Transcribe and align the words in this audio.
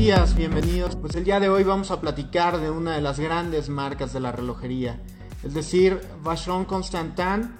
días, 0.00 0.34
bienvenidos. 0.34 0.96
Pues 0.96 1.14
el 1.14 1.24
día 1.24 1.38
de 1.40 1.50
hoy 1.50 1.62
vamos 1.62 1.90
a 1.90 2.00
platicar 2.00 2.58
de 2.58 2.70
una 2.70 2.94
de 2.94 3.02
las 3.02 3.20
grandes 3.20 3.68
marcas 3.68 4.14
de 4.14 4.20
la 4.20 4.32
relojería. 4.32 4.98
Es 5.44 5.52
decir, 5.52 6.00
Vacheron 6.22 6.64
Constantin 6.64 7.50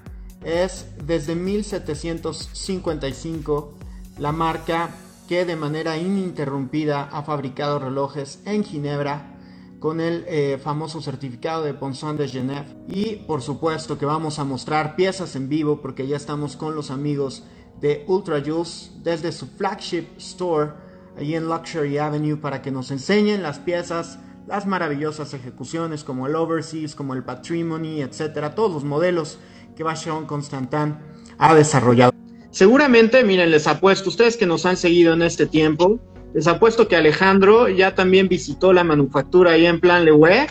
es 0.42 0.86
desde 1.04 1.34
1755 1.34 3.74
la 4.16 4.32
marca 4.32 4.88
que 5.28 5.44
de 5.44 5.54
manera 5.54 5.98
ininterrumpida 5.98 7.10
ha 7.12 7.22
fabricado 7.24 7.78
relojes 7.78 8.40
en 8.46 8.64
Ginebra 8.64 9.36
con 9.78 10.00
el 10.00 10.24
eh, 10.26 10.58
famoso 10.64 11.02
certificado 11.02 11.64
de 11.64 11.74
Ponson 11.74 12.16
de 12.16 12.26
Genève. 12.26 12.74
Y 12.88 13.16
por 13.16 13.42
supuesto 13.42 13.98
que 13.98 14.06
vamos 14.06 14.38
a 14.38 14.44
mostrar 14.44 14.96
piezas 14.96 15.36
en 15.36 15.50
vivo 15.50 15.82
porque 15.82 16.06
ya 16.06 16.16
estamos 16.16 16.56
con 16.56 16.74
los 16.74 16.90
amigos 16.90 17.42
de 17.82 18.06
Ultra 18.08 18.42
Juice 18.42 18.92
desde 19.02 19.30
su 19.30 19.46
flagship 19.46 20.06
store 20.16 20.88
ahí 21.20 21.34
en 21.34 21.48
Luxury 21.48 21.98
Avenue 21.98 22.36
para 22.36 22.62
que 22.62 22.70
nos 22.70 22.90
enseñen 22.90 23.42
las 23.42 23.58
piezas, 23.58 24.18
las 24.46 24.66
maravillosas 24.66 25.34
ejecuciones 25.34 26.02
como 26.02 26.26
el 26.26 26.34
Overseas, 26.34 26.94
como 26.94 27.14
el 27.14 27.22
Patrimony, 27.22 28.00
etcétera, 28.00 28.54
todos 28.54 28.72
los 28.72 28.84
modelos 28.84 29.38
que 29.76 29.84
Vacheron 29.84 30.26
Constantin 30.26 30.96
ha 31.38 31.54
desarrollado. 31.54 32.12
Seguramente, 32.50 33.22
miren, 33.22 33.50
les 33.50 33.66
apuesto, 33.66 34.08
ustedes 34.08 34.36
que 34.36 34.46
nos 34.46 34.66
han 34.66 34.76
seguido 34.76 35.12
en 35.12 35.22
este 35.22 35.46
tiempo, 35.46 36.00
les 36.34 36.46
apuesto 36.46 36.88
que 36.88 36.96
Alejandro 36.96 37.68
ya 37.68 37.94
también 37.94 38.28
visitó 38.28 38.72
la 38.72 38.82
manufactura 38.82 39.52
ahí 39.52 39.66
en 39.66 39.78
Plan 39.78 40.04
Lewe. 40.04 40.46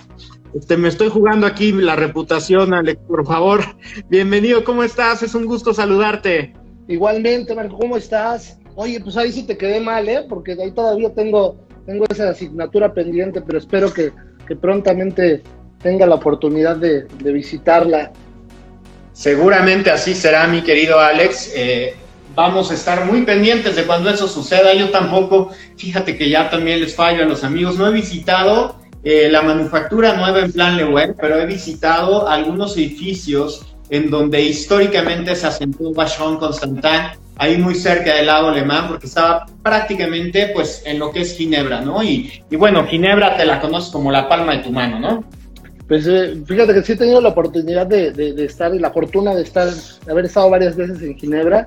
Este, 0.54 0.78
me 0.78 0.88
estoy 0.88 1.09
jugando 1.09 1.45
aquí 1.45 1.72
la 1.72 1.95
reputación, 1.95 2.73
Alex, 2.73 3.02
por 3.08 3.26
favor. 3.26 3.62
Bienvenido, 4.09 4.64
¿cómo 4.64 4.84
estás? 4.84 5.23
Es 5.23 5.36
un 5.36 5.45
gusto 5.45 5.73
saludarte. 5.73 6.54
Igualmente, 6.88 7.54
Marco, 7.54 7.78
¿cómo 7.78 7.98
estás? 7.98 8.59
Oye, 8.82 9.02
pues 9.02 9.18
ahí 9.18 9.30
sí 9.34 9.44
te 9.44 9.58
quedé 9.58 9.82
mal, 9.82 10.08
¿eh? 10.08 10.26
Porque 10.30 10.54
ahí 10.54 10.72
todavía 10.72 11.14
tengo, 11.14 11.58
tengo 11.86 12.06
esa 12.10 12.30
asignatura 12.30 12.94
pendiente, 12.94 13.42
pero 13.42 13.58
espero 13.58 13.92
que, 13.94 14.14
prontamente 14.62 15.44
tenga 15.84 16.06
la 16.06 16.16
oportunidad 16.16 16.78
de, 16.78 17.06
visitarla. 17.22 18.14
Seguramente 19.12 19.92
así 19.92 20.16
será, 20.16 20.48
mi 20.48 20.62
querido 20.62 20.98
Alex. 20.98 21.52
Eh, 21.58 21.94
vamos 22.34 22.72
a 22.72 22.76
estar 22.76 23.03
muy 23.03 23.23
pendientes 23.23 23.76
de 23.76 23.84
cuando 23.84 24.12
eso 24.12 24.30
suceda. 24.30 24.73
Yo 24.73 24.92
tampoco, 24.92 25.50
fíjate 25.75 26.18
que 26.18 26.30
ya 26.30 26.50
también 26.50 26.80
les 26.80 26.96
fallo 26.96 27.23
a 27.23 27.25
los 27.25 27.44
amigos, 27.44 27.78
no 27.78 27.86
he 27.86 27.92
visitado 27.92 28.78
eh, 29.03 29.28
la 29.30 29.42
manufactura 29.42 30.16
nueva 30.16 30.40
en 30.40 30.53
plan 30.53 30.78
Lewer, 30.78 31.18
pero 31.20 31.38
he 31.38 31.46
visitado 31.46 32.30
algunos 32.30 32.78
edificios 32.78 33.75
en 33.90 34.09
donde 34.09 34.42
históricamente 34.42 35.36
se 35.36 35.48
asentó 35.48 35.92
Vachon 35.92 36.38
Constantin 36.38 37.20
ahí 37.40 37.58
muy 37.58 37.73
cerca 37.73 38.16
del 38.16 38.28
lago 38.28 38.50
alemán, 38.50 38.90
porque 38.90 39.08
estaba 39.08 39.45
prácticamente 39.64 40.52
pues 40.54 40.84
en 40.86 41.00
lo 41.00 41.09
que 41.12 41.22
es 41.22 41.36
Ginebra, 41.36 41.81
¿no? 41.81 42.04
Y, 42.04 42.44
bueno, 42.52 42.86
Ginebra 42.86 43.38
te 43.38 43.46
la 43.46 43.62
conoces 43.62 43.92
como 43.92 44.12
la 44.12 44.28
palma 44.28 44.58
de 44.58 44.64
tu 44.64 44.72
mano, 44.72 45.00
¿no? 45.00 45.23
Pues 45.88 46.06
eh, 46.06 46.36
fíjate 46.46 46.73
que 46.73 46.84
sí 46.84 46.92
he 46.92 46.98
tenido 46.98 47.22
la 47.22 47.30
oportunidad 47.30 47.88
de, 47.88 48.36
estar 48.44 48.76
y 48.76 48.80
la 48.80 48.92
fortuna 48.92 49.34
de 49.34 49.44
estar, 49.44 49.70
de 49.70 50.12
haber 50.12 50.26
estado 50.26 50.50
varias 50.50 50.76
veces 50.76 51.02
en 51.02 51.18
Ginebra. 51.18 51.64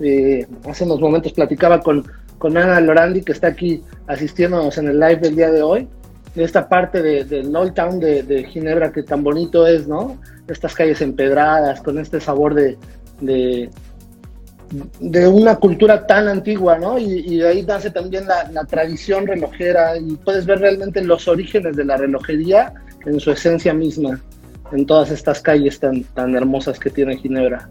Eh, 0.00 0.46
hace 0.66 0.84
unos 0.84 1.00
momentos 1.00 1.34
platicaba 1.34 1.80
con, 1.80 2.10
con 2.38 2.56
Ana 2.56 2.80
Lorandi, 2.80 3.20
que 3.20 3.32
está 3.32 3.48
aquí 3.48 3.82
asistiéndonos 4.06 4.78
en 4.78 4.88
el 4.88 4.98
live 4.98 5.16
del 5.16 5.36
día 5.36 5.50
de 5.50 5.62
hoy, 5.62 5.86
de 6.34 6.44
esta 6.44 6.66
parte 6.66 7.02
del 7.02 7.28
de 7.28 7.58
Old 7.58 7.74
Town 7.74 8.00
de, 8.00 8.46
Ginebra 8.50 8.90
que 8.90 9.02
tan 9.02 9.22
bonito 9.22 9.66
es, 9.66 9.86
¿no? 9.86 10.18
Estas 10.48 10.74
calles 10.74 11.02
empedradas, 11.02 11.82
con 11.82 11.98
este 11.98 12.20
sabor 12.20 12.54
de 12.54 12.78
una 15.00 15.56
cultura 15.56 16.06
tan 16.06 16.28
antigua, 16.28 16.78
¿no? 16.78 16.98
Y, 16.98 17.38
de 17.38 17.48
ahí 17.48 17.62
nace 17.62 17.90
también 17.90 18.26
la, 18.26 18.64
tradición 18.64 19.26
relojera 19.26 19.96
y 19.96 20.16
puedes 20.16 20.46
ver 20.46 20.60
realmente 20.60 21.02
los 21.02 21.26
orígenes 21.28 21.76
de 21.76 21.84
la 21.84 21.96
relojería 21.96 22.72
en 23.06 23.18
su 23.18 23.30
esencia 23.30 23.74
misma, 23.74 24.20
en 24.72 24.86
todas 24.86 25.10
estas 25.10 25.40
calles 25.40 25.80
tan, 25.80 26.04
tan 26.04 26.34
hermosas 26.36 26.78
que 26.78 26.90
tiene 26.90 27.16
Ginebra. 27.16 27.68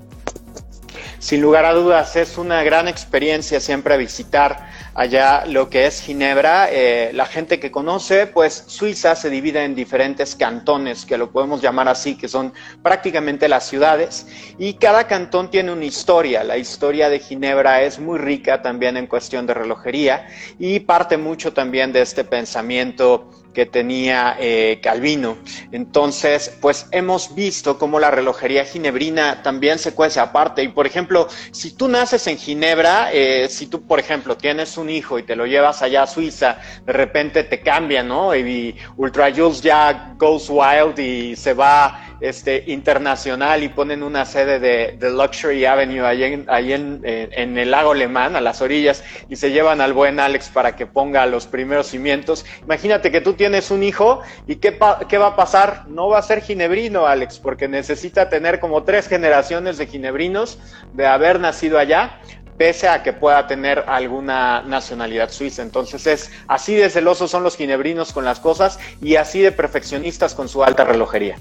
Sin 1.19 1.41
lugar 1.41 1.65
a 1.65 1.73
dudas, 1.73 2.15
es 2.15 2.37
una 2.37 2.63
gran 2.63 2.87
experiencia 2.87 3.59
siempre 3.59 3.97
visitar 3.97 4.67
allá 4.99 5.45
lo 5.45 5.69
que 5.69 5.85
es 5.85 6.01
Ginebra. 6.01 6.67
Eh, 6.69 7.11
la 7.13 7.25
gente 7.25 7.57
que 7.57 7.71
conoce, 7.71 8.27
pues 8.27 8.65
Suiza 8.67 9.15
se 9.15 9.29
divide 9.29 9.63
en 9.63 9.73
diferentes 9.73 10.35
cantones, 10.35 11.05
que 11.05 11.17
lo 11.17 11.31
podemos 11.31 11.61
llamar 11.61 11.87
así, 11.87 12.17
que 12.17 12.27
son 12.27 12.51
prácticamente 12.83 13.47
las 13.47 13.65
ciudades, 13.65 14.27
y 14.57 14.73
cada 14.73 15.07
cantón 15.07 15.49
tiene 15.49 15.71
una 15.71 15.85
historia. 15.85 16.43
La 16.43 16.57
historia 16.57 17.07
de 17.07 17.19
Ginebra 17.19 17.81
es 17.81 17.97
muy 17.97 18.19
rica 18.19 18.61
también 18.61 18.97
en 18.97 19.07
cuestión 19.07 19.47
de 19.47 19.53
relojería 19.53 20.27
y 20.59 20.81
parte 20.81 21.15
mucho 21.15 21.53
también 21.53 21.93
de 21.93 22.01
este 22.01 22.25
pensamiento 22.25 23.29
que 23.53 23.65
tenía 23.65 24.35
eh, 24.39 24.79
Calvino. 24.81 25.37
Entonces, 25.71 26.57
pues 26.61 26.87
hemos 26.91 27.35
visto 27.35 27.77
cómo 27.77 27.99
la 27.99 28.11
relojería 28.11 28.65
ginebrina 28.65 29.41
también 29.43 29.79
se 29.79 29.93
cuece 29.93 30.19
aparte. 30.19 30.63
Y 30.63 30.69
por 30.69 30.85
ejemplo, 30.85 31.27
si 31.51 31.71
tú 31.71 31.87
naces 31.87 32.25
en 32.27 32.37
Ginebra, 32.37 33.11
eh, 33.11 33.47
si 33.49 33.67
tú, 33.67 33.81
por 33.81 33.99
ejemplo, 33.99 34.37
tienes 34.37 34.77
un 34.77 34.89
hijo 34.89 35.19
y 35.19 35.23
te 35.23 35.35
lo 35.35 35.45
llevas 35.45 35.81
allá 35.81 36.03
a 36.03 36.07
Suiza, 36.07 36.59
de 36.85 36.93
repente 36.93 37.43
te 37.43 37.61
cambia, 37.61 38.03
¿no? 38.03 38.35
Y 38.35 38.75
Ultra 38.97 39.33
Jules 39.33 39.61
ya 39.61 40.13
goes 40.17 40.49
wild 40.49 40.99
y 40.99 41.35
se 41.35 41.53
va 41.53 42.08
este, 42.21 42.63
internacional 42.67 43.63
y 43.63 43.69
ponen 43.69 44.03
una 44.03 44.25
sede 44.25 44.59
de, 44.59 45.09
Luxury 45.09 45.65
Avenue 45.65 46.05
ahí, 46.05 46.73
en, 46.73 47.57
el 47.57 47.71
lago 47.71 47.91
Alemán, 47.91 48.35
a 48.35 48.41
las 48.41 48.61
orillas, 48.61 49.03
y 49.29 49.35
se 49.35 49.51
llevan 49.51 49.81
al 49.81 49.93
buen 49.93 50.19
Alex 50.19 50.49
para 50.49 50.75
que 50.75 50.85
ponga 50.85 51.25
los 51.25 51.47
primeros 51.47 51.87
cimientos. 51.87 52.45
Imagínate 52.63 53.11
que 53.11 53.21
tú 53.21 53.33
tienes 53.33 53.71
un 53.71 53.83
hijo 53.83 54.21
y 54.47 54.57
¿qué, 54.57 54.77
qué 55.07 55.17
va 55.17 55.27
a 55.27 55.35
pasar? 55.35 55.85
No 55.87 56.09
va 56.09 56.19
a 56.19 56.21
ser 56.21 56.41
ginebrino, 56.41 57.05
Alex, 57.05 57.39
porque 57.39 57.67
necesita 57.67 58.29
tener 58.29 58.59
como 58.59 58.83
tres 58.83 59.07
generaciones 59.07 59.77
de 59.77 59.87
ginebrinos 59.87 60.59
de 60.93 61.07
haber 61.07 61.39
nacido 61.39 61.77
allá 61.77 62.19
pese 62.59 62.89
a 62.89 63.01
que 63.03 63.13
pueda 63.13 63.47
tener 63.47 63.85
alguna 63.87 64.61
nacionalidad 64.63 65.31
suiza. 65.31 65.61
Entonces 65.61 66.05
es 66.05 66.31
así 66.47 66.75
de 66.75 66.89
celosos 66.89 67.31
son 67.31 67.41
los 67.41 67.55
ginebrinos 67.55 68.11
con 68.11 68.25
las 68.25 68.41
cosas 68.41 68.79
y 69.01 69.15
así 69.15 69.39
de 69.39 69.53
perfeccionistas 69.53 70.35
con 70.35 70.49
su 70.49 70.61
alta 70.61 70.83
relojería. 70.83 71.37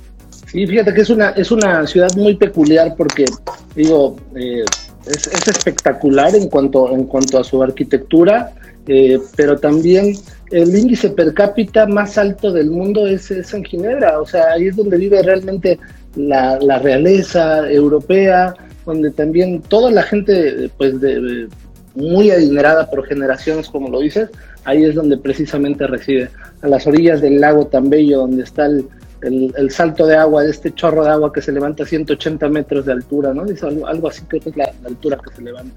Sí, 0.50 0.66
fíjate 0.66 0.94
que 0.94 1.02
es 1.02 1.10
una, 1.10 1.30
es 1.30 1.50
una 1.50 1.86
ciudad 1.86 2.08
muy 2.16 2.34
peculiar 2.36 2.94
porque, 2.96 3.26
digo, 3.74 4.16
eh, 4.34 4.64
es, 5.06 5.26
espectacular 5.46 6.34
en 6.34 6.48
cuanto, 6.48 6.90
en 6.90 7.04
cuanto 7.04 7.38
a 7.38 7.44
su 7.44 7.62
arquitectura, 7.62 8.52
eh, 8.86 9.18
pero 9.36 9.58
también 9.58 10.14
el 10.50 10.74
índice 10.74 11.10
per 11.10 11.34
cápita 11.34 11.86
más 11.86 12.16
alto 12.16 12.50
del 12.50 12.70
mundo 12.70 13.06
es, 13.06 13.30
en 13.30 13.62
Ginebra, 13.62 14.18
o 14.20 14.26
sea, 14.26 14.52
ahí 14.52 14.68
es 14.68 14.76
donde 14.76 14.96
vive 14.96 15.22
realmente 15.22 15.78
la, 16.16 16.58
realeza 16.78 17.70
europea, 17.70 18.54
donde 18.86 19.10
también 19.10 19.60
toda 19.60 19.90
la 19.90 20.02
gente, 20.02 20.70
pues, 20.78 20.98
de, 20.98 21.46
muy 21.94 22.30
adinerada 22.30 22.88
por 22.88 23.04
generaciones, 23.04 23.68
como 23.68 23.90
lo 23.90 24.00
dices, 24.00 24.30
ahí 24.64 24.84
es 24.84 24.94
donde 24.94 25.18
precisamente 25.18 25.86
reside, 25.86 26.30
a 26.62 26.68
las 26.68 26.86
orillas 26.86 27.20
del 27.20 27.38
lago 27.38 27.66
tan 27.66 27.90
bello, 27.90 28.20
donde 28.20 28.44
está 28.44 28.64
el, 28.64 28.88
el, 29.22 29.70
salto 29.70 30.06
de 30.06 30.16
agua, 30.16 30.42
de 30.42 30.50
este 30.50 30.74
chorro 30.74 31.04
de 31.04 31.10
agua 31.10 31.32
que 31.32 31.42
se 31.42 31.52
levanta 31.52 31.82
a 31.82 31.86
180 31.86 32.48
metros 32.48 32.86
de 32.86 32.92
altura, 32.92 33.34
¿no? 33.34 33.44
Es 33.46 33.62
algo, 33.62 34.08
así 34.08 34.22
que 34.28 34.38
es 34.38 34.56
la, 34.56 34.72
altura 34.84 35.18
que 35.18 35.34
se 35.34 35.42
levanta. 35.42 35.74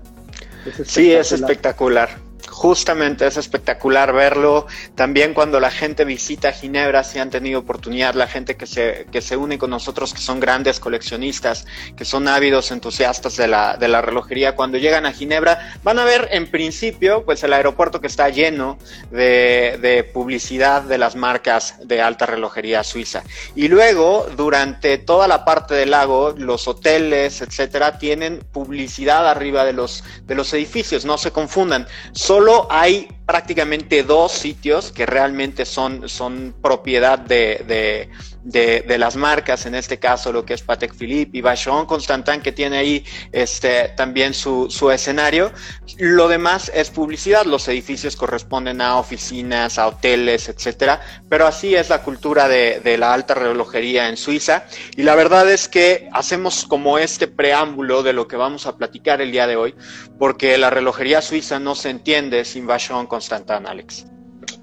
sí, 0.84 1.12
es 1.12 1.32
espectacular. 1.32 2.10
Justamente 2.50 3.28
es 3.28 3.38
espectacular 3.38 4.14
verlo. 4.14 4.68
También 4.96 5.34
cuando 5.34 5.60
la 5.60 5.72
gente 5.72 6.06
visita 6.06 6.52
Ginebra, 6.52 7.04
si 7.04 7.20
han 7.20 7.30
tenido 7.30 7.60
oportunidad, 7.60 8.14
la 8.14 8.28
gente 8.28 8.56
que 8.56 8.66
se, 8.66 9.08
que 9.12 9.22
se 9.22 9.38
une 9.38 9.58
con 9.58 9.70
nosotros, 9.70 10.14
que 10.14 10.22
son 10.22 10.40
grandes 10.40 10.80
coleccionistas, 10.80 11.66
que 11.96 12.06
son 12.06 12.28
ávidos 12.28 12.72
entusiastas 12.72 13.38
de 13.38 13.48
la, 13.48 13.78
de 13.78 13.88
la 13.88 14.02
relojería, 14.02 14.56
cuando 14.56 14.78
llegan 14.78 15.06
a 15.06 15.14
Ginebra, 15.14 15.76
van 15.84 16.00
a 16.00 16.06
ver 16.06 16.30
en 16.32 16.50
principio, 16.50 17.24
pues 17.26 17.44
el 17.44 17.54
aeropuerto 17.54 18.02
que 18.02 18.08
está 18.08 18.30
lleno 18.30 18.78
de, 19.12 19.78
de 19.82 20.04
publicidad 20.04 20.82
de 20.84 20.98
las 20.98 21.16
marcas 21.16 21.76
de 21.84 22.02
alta 22.02 22.26
relojería 22.26 22.84
suiza. 22.84 23.24
Y 23.56 23.68
luego, 23.68 24.28
durante 24.36 24.98
toda 24.98 25.28
la 25.28 25.46
parte 25.46 25.74
del 25.76 25.92
lago, 25.92 26.34
los 26.38 26.68
hoteles, 26.68 27.42
etcétera, 27.42 27.98
tienen 27.98 28.40
publicidad 28.52 29.28
arriba 29.28 29.66
de 29.66 29.74
los, 29.74 30.04
de 30.26 30.36
los 30.36 30.54
edificios. 30.54 31.06
No 31.06 31.18
se 31.18 31.32
confundan 31.32 31.88
solo 32.32 32.66
hay 32.70 33.10
prácticamente 33.32 34.04
dos 34.04 34.34
sitios 34.34 34.92
que 34.92 35.06
realmente 35.06 35.64
son, 35.64 36.10
son 36.10 36.54
propiedad 36.62 37.18
de, 37.18 38.10
de, 38.44 38.98
las 38.98 39.16
marcas, 39.16 39.66
en 39.66 39.76
este 39.76 40.00
caso 40.00 40.34
lo 40.34 40.44
que 40.44 40.54
es 40.54 40.62
Patek 40.62 40.94
Philippe 40.94 41.38
y 41.38 41.42
Vacheron 41.42 41.86
Constantin, 41.86 42.42
que 42.42 42.52
tiene 42.52 42.78
ahí 42.78 43.06
este, 43.32 43.94
también 43.96 44.34
su, 44.34 44.70
su 44.70 44.92
escenario. 44.92 45.54
Lo 45.98 46.28
demás 46.28 46.72
es 46.74 46.90
publicidad, 46.90 47.46
los 47.46 47.68
edificios 47.68 48.18
corresponden 48.18 48.82
a 48.82 48.98
oficinas, 48.98 49.78
a 49.78 49.88
hoteles, 49.88 50.50
etcétera, 50.50 51.02
pero 51.30 51.48
así 51.48 51.74
es 51.74 51.90
la 51.90 52.04
cultura 52.04 52.50
de, 52.50 52.82
de 52.84 52.98
la 52.98 53.14
alta 53.14 53.34
relojería 53.34 54.10
en 54.10 54.18
Suiza. 54.18 54.66
Y 54.98 55.04
la 55.04 55.16
verdad 55.16 55.50
es 55.50 55.70
que 55.70 56.10
hacemos 56.12 56.66
como 56.66 56.98
este 56.98 57.28
preámbulo 57.28 58.04
de 58.04 58.14
lo 58.14 58.28
que 58.28 58.36
vamos 58.36 58.66
a 58.66 58.76
platicar 58.76 59.22
el 59.22 59.32
día 59.32 59.48
de 59.48 59.56
hoy, 59.56 59.76
porque 60.20 60.58
la 60.58 60.70
relojería 60.70 61.22
suiza 61.22 61.60
no 61.60 61.76
se 61.76 61.90
entiende 61.90 62.46
sin 62.46 62.68
Vacheron 62.68 63.08
Constantin, 63.08 63.21
Alex. 63.66 64.06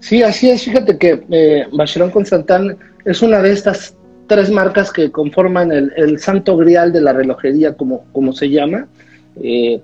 Sí, 0.01 0.23
así 0.23 0.51
es. 0.51 0.65
Fíjate 0.65 0.99
que 0.99 1.23
eh, 1.31 1.67
Bacheron 1.73 2.11
Constantin 2.11 2.77
es 3.05 3.23
una 3.23 3.41
de 3.43 3.53
estas 3.53 3.97
tres 4.27 4.51
marcas 4.51 4.93
que 4.93 5.11
conforman 5.11 5.73
el, 5.73 6.19
santo 6.19 6.57
grial 6.57 6.93
de 6.93 7.01
la 7.01 7.13
relojería, 7.13 7.75
como, 7.75 8.05
como 8.13 8.33
se 8.33 8.51
llama, 8.51 8.87
eh, 9.43 9.81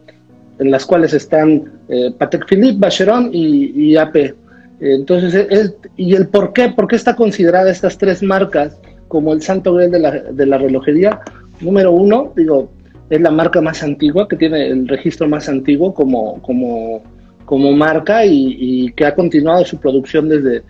en 0.59 0.71
las 0.71 0.85
cuales 0.85 1.15
están 1.15 1.73
eh, 1.88 2.12
Patek 2.17 2.47
Philippe, 2.47 2.79
Bacheron 2.79 3.31
y, 3.32 3.97
AP. 3.97 4.35
Entonces, 4.81 5.75
¿y 5.97 6.15
el 6.15 6.29
por 6.29 6.53
qué? 6.53 6.69
¿Por 6.69 6.88
qué 6.88 6.97
está 6.97 7.17
considerada 7.17 7.71
estas 7.71 7.97
tres 7.97 8.23
marcas 8.23 8.76
como 9.09 9.32
el 9.32 9.41
santo 9.41 9.75
grial 9.75 9.93
de 9.93 9.99
la, 9.99 10.11
de 10.11 10.47
la 10.47 10.59
relojería? 10.59 11.21
Número 11.61 11.93
uno, 11.93 12.32
digo, 12.37 12.71
es 13.11 13.21
la 13.21 13.31
marca 13.31 13.61
más 13.61 13.82
antigua, 13.82 14.29
que 14.29 14.37
tiene 14.37 14.67
el 14.67 14.88
registro 14.88 15.29
más 15.29 15.49
antiguo 15.49 15.94
como, 15.94 16.41
como, 16.43 17.03
como 17.44 17.73
marca 17.73 18.25
y, 18.25 18.93
que 18.96 19.06
ha 19.06 19.14
continuado 19.14 19.64
su 19.64 19.79
producción 19.79 20.29
desde, 20.29 20.62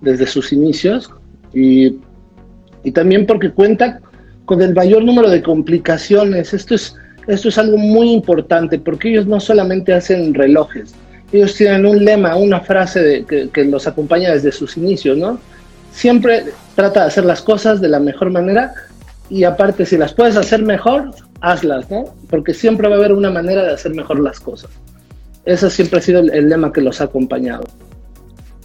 desde 0.00 0.26
sus 0.26 0.52
inicios. 0.52 1.10
Y, 1.52 1.98
y, 2.84 2.92
también 2.92 3.26
porque 3.26 3.50
cuenta 3.50 4.00
con 4.44 4.62
el 4.62 4.74
mayor 4.74 5.04
número 5.04 5.28
de 5.28 5.42
complicaciones. 5.42 6.54
Esto 6.54 6.74
es, 6.74 6.96
esto 7.26 7.48
es 7.48 7.58
algo 7.58 7.76
muy 7.76 8.10
importante 8.10 8.78
porque 8.78 9.10
ellos 9.10 9.26
no 9.26 9.40
solamente 9.40 9.92
hacen 9.92 10.34
relojes, 10.34 10.94
ellos 11.32 11.54
tienen 11.54 11.86
un 11.86 12.04
lema, 12.04 12.36
una 12.36 12.60
frase 12.60 13.24
que, 13.28 13.48
que 13.48 13.64
los 13.64 13.86
acompaña 13.86 14.32
desde 14.32 14.52
sus 14.52 14.76
inicios, 14.76 15.16
¿no? 15.16 15.38
Siempre 15.92 16.44
trata 16.74 17.02
de 17.02 17.06
hacer 17.06 17.24
las 17.24 17.40
cosas 17.42 17.80
de 17.80 17.88
la 17.88 18.00
mejor 18.00 18.30
manera 18.30 18.74
y 19.30 19.44
aparte 19.44 19.86
si 19.86 19.96
las 19.96 20.12
puedes 20.12 20.36
hacer 20.36 20.62
mejor, 20.62 21.10
hazlas, 21.40 21.90
¿no? 21.90 22.04
Porque 22.28 22.52
siempre 22.52 22.88
va 22.88 22.96
a 22.96 22.98
haber 22.98 23.12
una 23.12 23.30
manera 23.30 23.62
de 23.62 23.72
hacer 23.72 23.94
mejor 23.94 24.20
las 24.20 24.40
cosas. 24.40 24.70
Ese 25.44 25.70
siempre 25.70 25.98
ha 25.98 26.02
sido 26.02 26.20
el, 26.20 26.48
lema 26.48 26.72
que 26.72 26.80
los 26.80 27.00
ha 27.00 27.04
acompañado. 27.04 27.64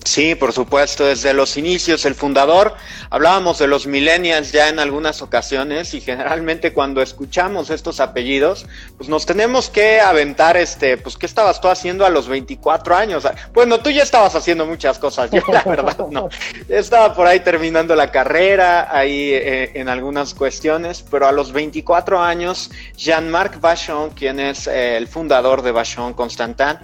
Sí, 0.07 0.35
por 0.35 0.53
supuesto, 0.53 1.05
desde 1.05 1.33
los 1.33 1.57
inicios, 1.57 2.05
el 2.05 2.15
fundador, 2.15 2.75
hablábamos 3.09 3.59
de 3.59 3.67
los 3.67 3.87
millennials 3.87 4.53
ya 4.53 4.69
en 4.69 4.79
algunas 4.79 5.21
ocasiones 5.21 5.93
y 5.93 5.99
generalmente 5.99 6.71
cuando 6.71 7.01
escuchamos 7.01 7.69
estos 7.69 7.99
apellidos, 7.99 8.65
pues 8.95 9.09
nos 9.09 9.25
tenemos 9.25 9.69
que 9.69 9.99
aventar 9.99 10.55
este, 10.55 10.95
pues 10.95 11.17
¿qué 11.17 11.25
estabas 11.25 11.59
tú 11.59 11.67
haciendo 11.67 12.05
a 12.05 12.09
los 12.09 12.29
24 12.29 12.95
años? 12.95 13.27
Bueno, 13.53 13.81
tú 13.81 13.89
ya 13.89 14.01
estabas 14.01 14.33
haciendo 14.33 14.65
muchas 14.65 14.97
cosas, 14.97 15.29
yo 15.29 15.41
la 15.51 15.63
verdad 15.63 15.97
no. 16.09 16.29
Estaba 16.69 17.13
por 17.13 17.27
ahí 17.27 17.41
terminando 17.41 17.93
la 17.93 18.09
carrera, 18.09 18.87
ahí 18.89 19.31
eh, 19.33 19.71
en 19.73 19.89
algunas 19.89 20.33
cuestiones, 20.33 21.03
pero 21.11 21.27
a 21.27 21.33
los 21.33 21.51
24 21.51 22.21
años, 22.21 22.71
Jean-Marc 22.95 23.59
Vachon, 23.59 24.11
quien 24.11 24.39
es 24.39 24.67
eh, 24.67 24.95
el 24.95 25.09
fundador 25.09 25.63
de 25.63 25.73
Vachon 25.73 26.13
Constantin, 26.13 26.79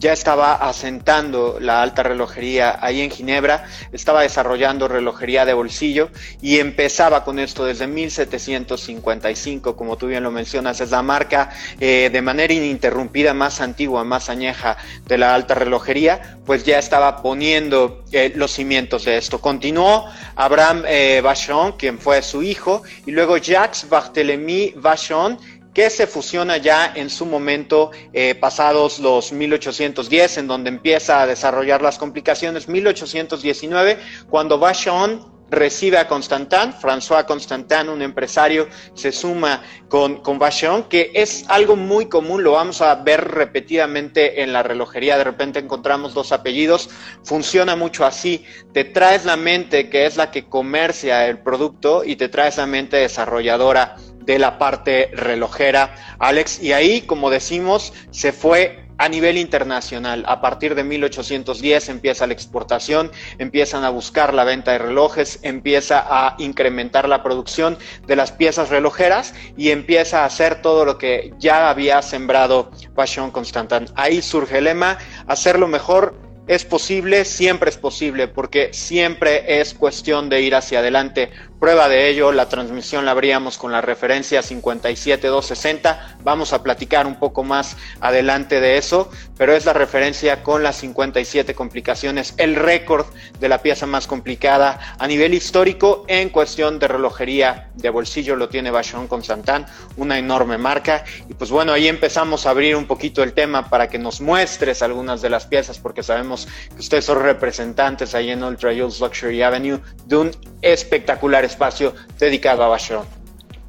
ya 0.00 0.12
estaba 0.12 0.56
asentando 0.56 1.58
la 1.60 1.80
alta 1.80 2.02
relojería 2.02 2.63
ahí 2.70 3.00
en 3.00 3.10
Ginebra, 3.10 3.64
estaba 3.92 4.22
desarrollando 4.22 4.88
relojería 4.88 5.44
de 5.44 5.54
bolsillo 5.54 6.10
y 6.40 6.58
empezaba 6.58 7.24
con 7.24 7.38
esto 7.38 7.64
desde 7.64 7.86
1755, 7.86 9.76
como 9.76 9.96
tú 9.96 10.06
bien 10.06 10.22
lo 10.22 10.30
mencionas, 10.30 10.80
es 10.80 10.90
la 10.90 11.02
marca 11.02 11.50
eh, 11.80 12.10
de 12.12 12.22
manera 12.22 12.52
ininterrumpida 12.52 13.34
más 13.34 13.60
antigua, 13.60 14.04
más 14.04 14.28
añeja 14.28 14.76
de 15.06 15.18
la 15.18 15.34
alta 15.34 15.54
relojería, 15.54 16.38
pues 16.44 16.64
ya 16.64 16.78
estaba 16.78 17.22
poniendo 17.22 18.04
eh, 18.12 18.32
los 18.34 18.52
cimientos 18.52 19.04
de 19.04 19.16
esto. 19.16 19.40
Continuó 19.40 20.06
Abraham 20.36 20.84
eh, 20.86 21.20
Vachon, 21.22 21.72
quien 21.72 21.98
fue 21.98 22.22
su 22.22 22.42
hijo, 22.42 22.82
y 23.06 23.10
luego 23.10 23.36
Jacques 23.36 23.88
Barthélemy 23.88 24.74
Vachon, 24.76 25.38
que 25.74 25.90
se 25.90 26.06
fusiona 26.06 26.56
ya 26.56 26.92
en 26.94 27.10
su 27.10 27.26
momento 27.26 27.90
eh, 28.12 28.34
pasados 28.36 29.00
los 29.00 29.32
1810, 29.32 30.38
en 30.38 30.46
donde 30.46 30.70
empieza 30.70 31.20
a 31.20 31.26
desarrollar 31.26 31.82
las 31.82 31.98
complicaciones, 31.98 32.68
1819, 32.68 33.98
cuando 34.30 34.58
Vachon 34.58 35.34
recibe 35.50 35.98
a 35.98 36.08
Constantin, 36.08 36.72
François 36.72 37.24
Constantin, 37.26 37.88
un 37.88 38.02
empresario, 38.02 38.68
se 38.94 39.12
suma 39.12 39.62
con, 39.88 40.20
con 40.22 40.38
Vachon, 40.38 40.84
que 40.84 41.10
es 41.14 41.44
algo 41.48 41.76
muy 41.76 42.06
común, 42.06 42.42
lo 42.42 42.52
vamos 42.52 42.80
a 42.80 42.94
ver 42.96 43.28
repetidamente 43.28 44.42
en 44.42 44.52
la 44.52 44.62
relojería, 44.62 45.18
de 45.18 45.24
repente 45.24 45.58
encontramos 45.58 46.14
dos 46.14 46.32
apellidos, 46.32 46.90
funciona 47.24 47.76
mucho 47.76 48.04
así, 48.04 48.44
te 48.72 48.84
traes 48.84 49.24
la 49.24 49.36
mente 49.36 49.90
que 49.90 50.06
es 50.06 50.16
la 50.16 50.30
que 50.30 50.48
comercia 50.48 51.26
el 51.28 51.38
producto 51.38 52.04
y 52.04 52.16
te 52.16 52.28
traes 52.28 52.56
la 52.56 52.66
mente 52.66 52.96
desarrolladora 52.96 53.96
de 54.24 54.38
la 54.38 54.58
parte 54.58 55.10
relojera, 55.14 55.94
Alex. 56.18 56.62
Y 56.62 56.72
ahí, 56.72 57.02
como 57.02 57.30
decimos, 57.30 57.92
se 58.10 58.32
fue 58.32 58.84
a 58.98 59.08
nivel 59.08 59.38
internacional. 59.38 60.24
A 60.28 60.40
partir 60.40 60.74
de 60.74 60.84
1810 60.84 61.88
empieza 61.88 62.26
la 62.26 62.32
exportación, 62.32 63.10
empiezan 63.38 63.84
a 63.84 63.90
buscar 63.90 64.34
la 64.34 64.44
venta 64.44 64.72
de 64.72 64.78
relojes, 64.78 65.40
empieza 65.42 66.04
a 66.06 66.36
incrementar 66.38 67.08
la 67.08 67.22
producción 67.22 67.78
de 68.06 68.16
las 68.16 68.32
piezas 68.32 68.70
relojeras 68.70 69.34
y 69.56 69.70
empieza 69.70 70.22
a 70.22 70.26
hacer 70.26 70.62
todo 70.62 70.84
lo 70.84 70.98
que 70.98 71.32
ya 71.38 71.70
había 71.70 72.02
sembrado 72.02 72.70
Passion 72.94 73.30
Constantin. 73.30 73.86
Ahí 73.96 74.22
surge 74.22 74.58
el 74.58 74.64
lema, 74.64 74.98
hacerlo 75.26 75.66
mejor 75.66 76.14
es 76.46 76.64
posible, 76.64 77.24
siempre 77.24 77.70
es 77.70 77.78
posible, 77.78 78.28
porque 78.28 78.72
siempre 78.74 79.60
es 79.60 79.72
cuestión 79.72 80.28
de 80.28 80.42
ir 80.42 80.54
hacia 80.54 80.80
adelante. 80.80 81.30
Prueba 81.60 81.88
de 81.88 82.08
ello, 82.08 82.32
la 82.32 82.48
transmisión 82.48 83.04
la 83.04 83.12
abríamos 83.12 83.58
con 83.58 83.72
la 83.72 83.80
referencia 83.80 84.42
57260. 84.42 86.18
Vamos 86.22 86.52
a 86.52 86.62
platicar 86.62 87.06
un 87.06 87.14
poco 87.14 87.42
más 87.42 87.76
adelante 88.00 88.60
de 88.60 88.76
eso, 88.76 89.08
pero 89.38 89.54
es 89.54 89.64
la 89.64 89.72
referencia 89.72 90.42
con 90.42 90.62
las 90.62 90.76
57 90.76 91.54
complicaciones, 91.54 92.34
el 92.38 92.56
récord 92.56 93.06
de 93.38 93.48
la 93.48 93.62
pieza 93.62 93.86
más 93.86 94.06
complicada 94.06 94.94
a 94.98 95.06
nivel 95.06 95.32
histórico 95.32 96.04
en 96.08 96.28
cuestión 96.28 96.78
de 96.78 96.88
relojería 96.88 97.70
de 97.74 97.88
bolsillo 97.88 98.36
lo 98.36 98.48
tiene 98.48 98.70
Bachon 98.70 99.06
Constantin, 99.08 99.66
una 99.96 100.18
enorme 100.18 100.58
marca. 100.58 101.04
Y 101.28 101.34
pues 101.34 101.50
bueno, 101.50 101.72
ahí 101.72 101.88
empezamos 101.88 102.46
a 102.46 102.50
abrir 102.50 102.76
un 102.76 102.86
poquito 102.86 103.22
el 103.22 103.32
tema 103.32 103.70
para 103.70 103.88
que 103.88 103.98
nos 103.98 104.20
muestres 104.20 104.82
algunas 104.82 105.22
de 105.22 105.30
las 105.30 105.46
piezas, 105.46 105.78
porque 105.78 106.02
sabemos 106.02 106.48
que 106.74 106.80
ustedes 106.80 107.04
son 107.04 107.22
representantes 107.22 108.14
ahí 108.14 108.30
en 108.30 108.42
Ultra 108.42 108.72
Hills 108.72 109.00
Luxury 109.00 109.42
Avenue 109.42 109.80
de 110.06 110.16
un 110.16 110.30
espectacular 110.62 111.43
espacio 111.44 111.94
dedicado 112.18 112.62
a 112.62 112.68
Vacheron. 112.68 113.04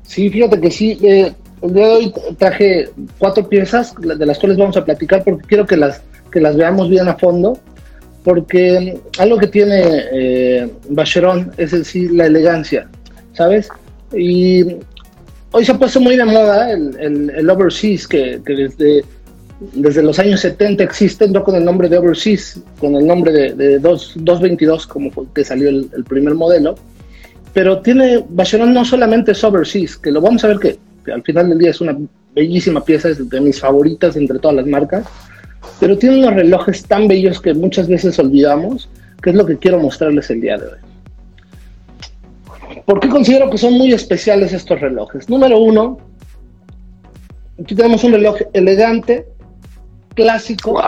Sí, 0.04 0.30
fíjate 0.30 0.60
que 0.60 0.72
sí. 0.72 0.98
Eh, 1.02 1.34
el 1.62 1.74
día 1.74 1.88
de 1.88 1.94
hoy 1.94 2.14
traje 2.38 2.90
cuatro 3.18 3.48
piezas 3.48 3.94
de 4.00 4.26
las 4.26 4.38
cuales 4.38 4.58
vamos 4.58 4.78
a 4.78 4.86
platicar 4.86 5.24
porque 5.24 5.48
quiero 5.48 5.66
que 5.66 5.78
las, 5.78 6.02
que 6.32 6.40
las 6.40 6.56
veamos 6.56 6.90
bien 6.90 7.08
a 7.08 7.16
fondo. 7.16 7.58
Porque 8.24 9.00
algo 9.20 9.38
que 9.38 9.48
tiene 9.48 9.84
eh, 10.12 10.68
Vacheron 10.90 11.52
es 11.58 11.72
decir, 11.72 12.12
la 12.12 12.26
elegancia, 12.26 12.88
¿sabes? 13.34 13.70
Y 14.16 14.78
hoy 15.52 15.64
se 15.64 15.72
ha 15.72 15.78
puesto 15.78 16.00
muy 16.00 16.18
de 16.18 16.26
moda 16.26 16.72
el, 16.72 17.30
el, 17.30 17.50
overseas, 17.52 18.08
que, 18.08 18.42
que, 18.44 18.54
desde, 18.54 19.06
desde 19.74 20.02
los 20.02 20.18
años 20.18 20.40
70 20.40 20.84
existe, 20.84 21.28
no 21.28 21.44
con 21.44 21.54
el 21.54 21.64
nombre 21.64 21.88
de 21.88 22.00
overseas, 22.00 22.60
con 22.80 22.96
el 22.96 23.06
nombre 23.06 23.32
de, 23.32 23.54
de 23.54 23.78
222, 23.78 24.88
como 24.88 25.12
que 25.32 25.44
salió 25.44 25.70
el, 25.70 25.92
el 25.96 26.04
primer 26.04 26.34
modelo 26.34 26.76
pero 27.56 27.82
tiene, 27.82 28.22
Vacheron 28.28 28.74
no 28.74 28.84
solamente 28.84 29.32
es 29.32 29.42
overseas, 29.42 29.96
que 29.96 30.12
lo 30.12 30.20
vamos 30.20 30.44
a 30.44 30.50
ver 30.50 30.60
que, 30.60 30.78
al 31.10 31.24
final 31.24 31.48
del 31.48 31.58
día 31.58 31.70
es 31.70 31.80
una 31.80 31.98
bellísima 32.36 32.84
pieza, 32.84 33.08
es 33.08 33.30
de 33.30 33.40
mis 33.40 33.62
favoritas 33.62 34.18
entre 34.18 34.40
todas 34.40 34.58
las 34.58 34.68
marcas, 34.68 35.06
pero 35.80 35.98
tiene 35.98 36.18
unos 36.18 36.34
relojes 36.34 36.84
tan 36.84 37.08
bellos 37.08 37.40
que 37.40 37.54
muchas 37.54 37.88
veces 37.88 38.20
olvidamos, 38.20 38.90
que 39.24 39.30
es 39.30 39.38
lo 39.38 39.46
que 39.46 39.58
quiero 39.58 39.80
mostrarles 39.80 40.30
el 40.32 40.42
día 40.42 40.58
de 40.58 40.68
hoy. 40.68 40.80
¿Por 42.86 43.00
qué 43.00 43.08
considero 43.08 43.50
que 43.50 43.58
son 43.58 43.76
muy 43.76 43.94
especiales 43.94 44.52
estos 44.52 44.82
relojes? 44.82 45.30
Número 45.30 45.58
uno, 45.58 45.98
aquí 47.58 47.74
tenemos 47.74 48.04
un 48.04 48.12
reloj 48.12 48.36
elegante, 48.52 49.28
clásico, 50.14 50.84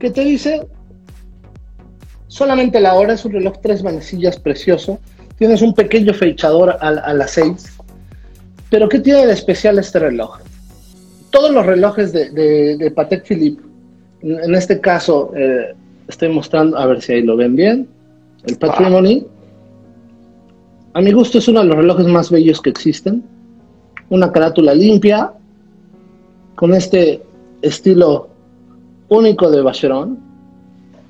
que 0.00 0.10
te 0.10 0.24
dice 0.24 0.66
solamente 2.26 2.80
la 2.80 2.94
hora, 2.94 3.12
es 3.12 3.24
un 3.24 3.34
reloj 3.34 3.58
tres 3.62 3.84
manecillas 3.84 4.36
precioso, 4.40 4.98
Tienes 5.38 5.62
un 5.62 5.72
pequeño 5.72 6.12
fechador 6.12 6.76
a, 6.80 7.14
las 7.14 7.30
6. 7.32 7.78
Pero 8.70 8.88
¿qué 8.88 8.98
tiene 8.98 9.26
de 9.26 9.32
especial 9.32 9.78
este 9.78 10.00
reloj? 10.00 10.38
Todos 11.30 11.52
los 11.52 11.64
relojes 11.64 12.12
de, 12.12 12.92
Patek 12.94 13.24
Philippe, 13.24 13.62
en, 14.22 14.54
este 14.54 14.80
caso 14.80 15.32
eh, 15.36 15.74
estoy 16.08 16.30
mostrando, 16.30 16.76
a 16.76 16.86
ver 16.86 17.00
si 17.00 17.12
ahí 17.12 17.22
lo 17.22 17.36
ven 17.36 17.54
bien, 17.54 17.88
el 18.46 18.56
Patrimony. 18.56 19.26
A 20.94 21.00
mi 21.00 21.12
gusto 21.12 21.38
es 21.38 21.46
uno 21.46 21.60
de 21.60 21.66
los 21.66 21.76
relojes 21.76 22.06
más 22.06 22.30
bellos 22.30 22.60
que 22.60 22.70
existen. 22.70 23.22
Una 24.10 24.32
carátula 24.32 24.74
limpia, 24.74 25.32
con 26.56 26.74
este 26.74 27.22
estilo 27.62 28.28
único 29.08 29.48
de 29.48 29.62
Vacheron. 29.62 30.18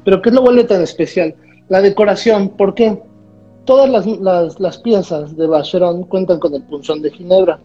Pero 0.05 0.21
¿qué 0.21 0.31
lo 0.31 0.43
vuelve 0.43 0.65
tan 0.65 0.83
especial? 0.83 1.35
La 1.71 1.81
decoración, 1.81 2.51
¿por 2.51 2.75
qué? 2.75 2.99
Todas 3.69 4.07
las, 4.59 4.79
piezas 4.79 5.37
de 5.37 5.47
Bacheron 5.47 6.05
cuentan 6.05 6.39
con 6.41 6.55
el 6.55 6.63
punzón 6.63 7.03
de 7.03 7.11
Ginebra. 7.11 7.61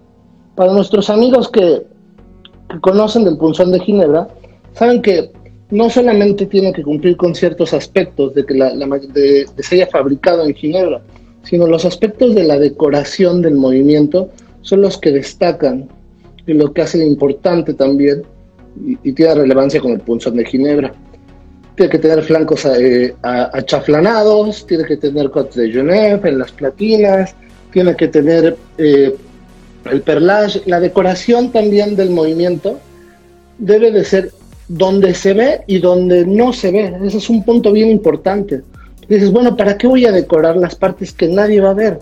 Para 0.53 0.74
nuestros 0.74 1.10
amigos 1.10 1.50
que, 1.50 1.83
conocen 2.81 3.24
del 3.24 3.38
punzón 3.38 3.72
de 3.72 3.79
Ginebra, 3.79 4.27
saben 4.74 5.01
que 5.01 5.31
no 5.69 5.89
solamente 5.89 6.45
tiene 6.45 6.74
que 6.74 6.83
cumplir 6.83 7.15
con 7.15 7.33
ciertos 7.33 7.74
aspectos 7.74 8.33
de 8.33 8.45
que 8.45 8.53
la, 8.53 8.75
de, 8.75 9.48
se 9.60 9.75
haya 9.75 9.88
fabricado 9.88 10.43
en 10.43 10.53
Ginebra, 10.53 11.01
sino 11.43 11.67
los 11.67 11.86
aspectos 11.86 12.36
de 12.36 12.43
la 12.43 12.60
decoración 12.60 13.41
del 13.41 13.55
movimiento 13.55 14.27
son 14.62 14.81
los 14.81 14.98
que 14.98 15.13
destacan 15.13 15.88
y 16.45 16.51
lo 16.51 16.74
que 16.74 16.81
hace 16.81 17.01
importante 17.01 17.75
también 17.75 18.24
y, 18.86 19.13
tiene 19.13 19.36
relevancia 19.36 19.79
con 19.79 19.93
el 19.93 20.01
punzón 20.01 20.36
de 20.36 20.43
Ginebra. 20.43 20.93
Tiene 21.75 21.92
que 21.92 22.00
tener 22.00 22.24
flancos 22.24 22.65
eh, 22.65 23.15
achaflanados, 23.22 24.65
tiene 24.68 24.86
que 24.86 24.98
tener 24.98 25.30
cotes 25.32 25.56
de 25.56 25.72
Genève 25.72 26.30
en 26.30 26.38
las 26.38 26.51
platinas, 26.51 27.36
tiene 27.72 27.96
que 27.96 28.08
tener 28.08 28.56
eh, 28.77 29.15
el 29.86 30.01
perlage, 30.01 30.62
la 30.65 30.80
decoración 30.80 31.51
también 31.51 31.96
del 31.96 32.12
movimiento 32.12 32.80
debe 33.58 33.92
de 33.92 34.03
ser 34.03 34.32
donde 34.68 35.13
se 35.13 35.34
ve 35.34 35.62
y 35.68 35.80
donde 35.80 36.25
no 36.25 36.53
se 36.53 36.72
ve. 36.72 36.96
Ese 37.03 37.18
es 37.18 37.30
un 37.30 37.44
punto 37.44 37.72
bien 37.72 37.89
importante. 37.89 38.62
Dices, 39.08 39.32
bueno, 39.32 39.56
¿para 39.56 39.77
qué 39.77 39.88
voy 39.88 40.06
a 40.06 40.12
decorar 40.12 40.56
las 40.56 40.75
partes 40.75 41.12
que 41.12 41.27
nadie 41.27 41.60
va 41.60 41.72
a 41.72 41.75
ver? 41.75 42.00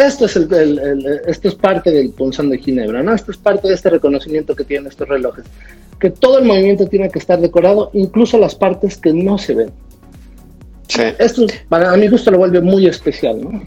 Esto 0.00 0.24
es, 0.24 0.36
el, 0.36 1.22
esto 1.26 1.48
es 1.48 1.54
parte 1.54 1.90
del 1.90 2.10
punzón 2.10 2.48
de 2.48 2.56
Ginebra, 2.56 3.02
¿no? 3.02 3.14
Esto 3.14 3.32
es 3.32 3.36
parte 3.36 3.68
de 3.68 3.74
este 3.74 3.90
reconocimiento 3.90 4.56
que 4.56 4.64
tienen 4.64 4.86
estos 4.86 5.06
relojes. 5.06 5.44
Que 5.98 6.08
todo 6.08 6.38
el 6.38 6.46
movimiento 6.46 6.86
tiene 6.86 7.10
que 7.10 7.18
estar 7.18 7.38
decorado, 7.38 7.90
incluso 7.92 8.38
las 8.38 8.54
partes 8.54 8.96
que 8.96 9.12
no 9.12 9.36
se 9.36 9.54
ven. 9.54 9.70
Esto, 11.18 11.46
para 11.68 11.94
mi 11.98 12.08
gusto, 12.08 12.30
lo 12.30 12.38
vuelve 12.38 12.62
muy 12.62 12.86
especial, 12.86 13.42
¿no? 13.42 13.62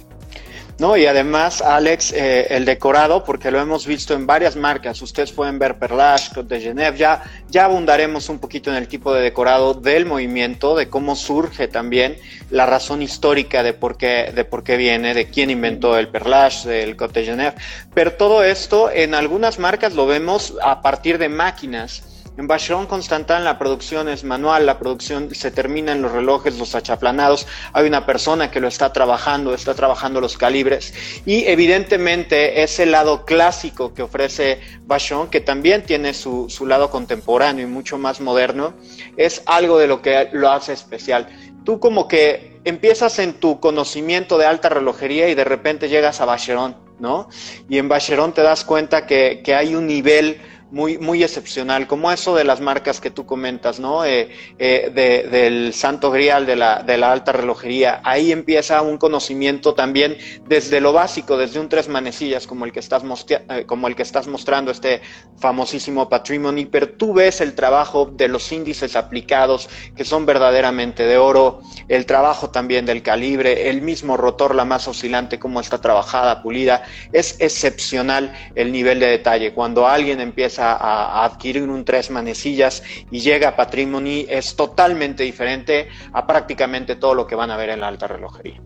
No, 0.84 0.98
y 0.98 1.06
además, 1.06 1.62
Alex, 1.62 2.12
eh, 2.12 2.48
el 2.50 2.66
decorado, 2.66 3.24
porque 3.24 3.52
lo 3.52 3.62
hemos 3.62 3.88
visto 3.88 4.14
en 4.16 4.28
varias 4.28 4.58
marcas, 4.58 5.02
ustedes 5.02 5.32
pueden 5.32 5.58
ver 5.58 5.80
Perlage, 5.80 6.44
de 6.44 6.60
Genève, 6.60 6.98
ya, 6.98 7.24
ya 7.48 7.64
abundaremos 7.64 8.28
un 8.28 8.38
poquito 8.40 8.70
en 8.70 8.76
el 8.76 8.90
tipo 8.90 9.14
de 9.14 9.22
decorado 9.22 9.76
del 9.76 10.06
movimiento, 10.06 10.76
de 10.76 10.90
cómo 10.90 11.16
surge 11.16 11.70
también 11.70 12.18
la 12.50 12.66
razón 12.66 13.02
histórica 13.02 13.64
de 13.64 13.72
por 13.72 13.96
qué, 13.96 14.34
de 14.36 14.44
por 14.44 14.66
qué 14.66 14.76
viene, 14.76 15.14
de 15.14 15.30
quién 15.30 15.50
inventó 15.52 15.98
el 15.98 16.10
Perlage, 16.10 16.84
el 16.84 16.98
Cote 16.98 17.22
de 17.22 17.28
Genève, 17.28 17.56
pero 17.94 18.16
todo 18.16 18.44
esto 18.44 18.92
en 18.92 19.16
algunas 19.16 19.60
marcas 19.60 19.94
lo 19.94 20.06
vemos 20.06 20.54
a 20.62 20.82
partir 20.82 21.18
de 21.18 21.30
máquinas 21.30 22.13
en 22.38 22.48
Vacheron 22.48 22.88
Constantin 22.88 23.44
la 23.44 23.60
producción 23.60 24.10
es 24.10 24.24
manual, 24.24 24.66
la 24.66 24.80
producción 24.80 25.34
se 25.36 25.52
termina 25.52 25.92
en 25.92 26.02
los 26.02 26.12
relojes, 26.12 26.58
los 26.58 26.74
achaplanados, 26.76 27.48
hay 27.74 27.88
una 27.88 28.06
persona 28.06 28.50
que 28.50 28.60
lo 28.60 28.68
está 28.68 28.92
trabajando, 28.92 29.54
está 29.54 29.74
trabajando 29.76 30.20
los 30.20 30.38
calibres 30.38 30.94
y 31.26 31.46
evidentemente 31.46 32.64
ese 32.64 32.86
lado 32.86 33.26
clásico 33.26 33.94
que 33.94 34.02
ofrece 34.02 34.60
Vacheron, 34.86 35.30
que 35.30 35.42
también 35.42 35.84
tiene 35.84 36.14
su, 36.14 36.50
su 36.50 36.66
lado 36.66 36.90
contemporáneo 36.90 37.68
y 37.68 37.70
mucho 37.70 37.98
más 37.98 38.20
moderno, 38.20 38.74
es 39.18 39.44
algo 39.46 39.78
de 39.78 39.88
lo 39.88 40.02
que 40.02 40.30
lo 40.34 40.50
hace 40.50 40.74
especial. 40.74 41.28
Tú 41.64 41.80
como 41.80 42.08
que 42.08 42.60
empiezas 42.66 43.20
en 43.20 43.34
tu 43.34 43.60
conocimiento 43.60 44.38
de 44.38 44.46
alta 44.46 44.70
relojería 44.70 45.30
y 45.30 45.36
de 45.36 45.44
repente 45.44 45.88
llegas 45.88 46.20
a 46.20 46.26
Vacheron, 46.26 46.76
¿no? 47.00 47.30
Y 47.70 47.78
en 47.78 47.88
Vacheron 47.88 48.34
te 48.34 48.42
das 48.42 48.66
cuenta 48.66 49.06
que, 49.06 49.42
que 49.44 49.56
hay 49.56 49.76
un 49.76 49.88
nivel 49.88 50.42
muy, 50.74 50.98
muy 50.98 51.24
excepcional, 51.24 51.86
como 51.86 52.12
eso 52.12 52.36
de 52.36 52.44
las 52.44 52.60
marcas 52.60 53.00
que 53.00 53.12
tú 53.12 53.28
comentas, 53.28 53.80
¿no? 53.80 54.06
Eh, 54.06 54.32
eh, 54.58 55.30
del 55.30 55.72
santo 55.76 56.10
grial 56.10 56.48
de 56.48 56.56
la, 56.56 56.82
de 56.82 56.98
la 56.98 57.12
alta 57.12 57.32
relojería. 57.32 58.02
Ahí 58.04 58.32
empieza 58.32 58.82
un 58.82 58.98
conocimiento 58.98 59.76
también 59.76 60.18
desde 60.48 60.82
lo 60.82 60.92
básico, 60.92 61.38
desde 61.38 61.60
un 61.60 61.70
tres 61.70 61.90
manecillas 61.90 62.48
como 62.48 62.66
el 62.66 62.72
que 62.72 62.80
estás, 62.80 63.04
eh, 63.30 63.66
como 63.68 63.88
el 63.88 63.96
que 63.96 64.02
estás 64.02 64.28
mostrando, 64.28 64.72
este 64.72 65.02
famosísimo 65.38 66.10
Patrimony, 66.10 66.66
pero 66.66 66.90
tú 66.90 67.14
ves 67.14 67.40
el 67.42 67.54
trabajo 67.54 68.08
de 68.08 68.28
los 68.28 68.52
índices 68.52 68.96
aplicados 68.96 69.70
que 69.96 70.04
son 70.04 70.26
verdaderamente 70.26 71.04
de 71.04 71.20
oro, 71.20 71.62
el 71.88 72.08
trabajo 72.08 72.50
también 72.50 72.88
del 72.88 73.04
calibre, 73.04 73.70
el 73.70 73.84
mismo 73.84 74.18
rotor, 74.18 74.56
la 74.56 74.66
más 74.66 74.88
oscilante, 74.88 75.38
cómo 75.38 75.60
está 75.60 75.80
trabajada, 75.80 76.42
pulida. 76.42 76.82
Es 77.12 77.36
excepcional 77.40 78.34
el 78.56 78.72
nivel 78.72 79.00
de 79.00 79.06
detalle. 79.06 79.54
Cuando 79.54 79.88
alguien 79.88 80.20
empieza 80.20 80.63
adquirir 80.72 81.64
un 81.64 81.86
tres 81.86 82.10
manecillas 82.10 82.84
y 83.12 83.20
llega 83.20 83.50
a 83.50 83.56
Patrimony, 83.56 84.26
es 84.30 84.56
totalmente 84.56 85.24
diferente 85.24 85.88
a 86.12 86.26
prácticamente 86.26 86.96
todo 86.96 87.14
lo 87.16 87.28
que 87.28 87.36
van 87.36 87.52
a 87.52 87.58
ver 87.58 87.70
en 87.70 87.82
la 87.82 87.88
alta 87.88 88.08
relojería. 88.08 88.62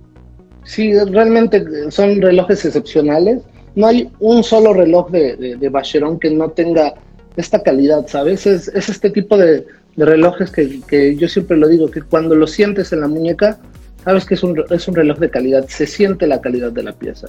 Sí, 0.63 0.94
realmente 0.94 1.92
son 1.92 2.22
relojes 2.22 2.66
excepcionales. 2.66 3.42
No 3.75 3.88
hay 3.88 4.10
un 4.20 4.44
solo 4.44 4.74
reloj 4.74 5.10
de, 5.12 5.36
de, 5.36 6.18
que 6.20 6.30
no 6.32 6.50
tenga 6.50 6.94
esta 7.38 7.62
calidad, 7.62 8.08
¿sabes? 8.08 8.46
Es, 8.46 8.68
este 8.68 9.10
tipo 9.10 9.38
de, 9.38 9.66
relojes 9.96 10.51
que, 10.51 10.82
que, 10.88 11.16
yo 11.16 11.27
siempre 11.27 11.58
lo 11.58 11.68
digo, 11.68 11.89
que 11.89 12.01
cuando 12.01 12.36
lo 12.36 12.48
sientes 12.48 12.92
en 12.92 13.01
la 13.01 13.08
muñeca, 13.08 13.60
sabes 14.04 14.25
que 14.25 14.36
es 14.36 14.44
un, 14.44 14.63
es 14.70 14.88
un 14.88 14.96
reloj 14.96 15.18
de 15.20 15.30
calidad, 15.30 15.68
se 15.68 15.86
siente 15.86 16.27
la 16.27 16.39
calidad 16.39 16.72
de 16.72 16.84
la 16.84 16.94
pieza. 16.94 17.27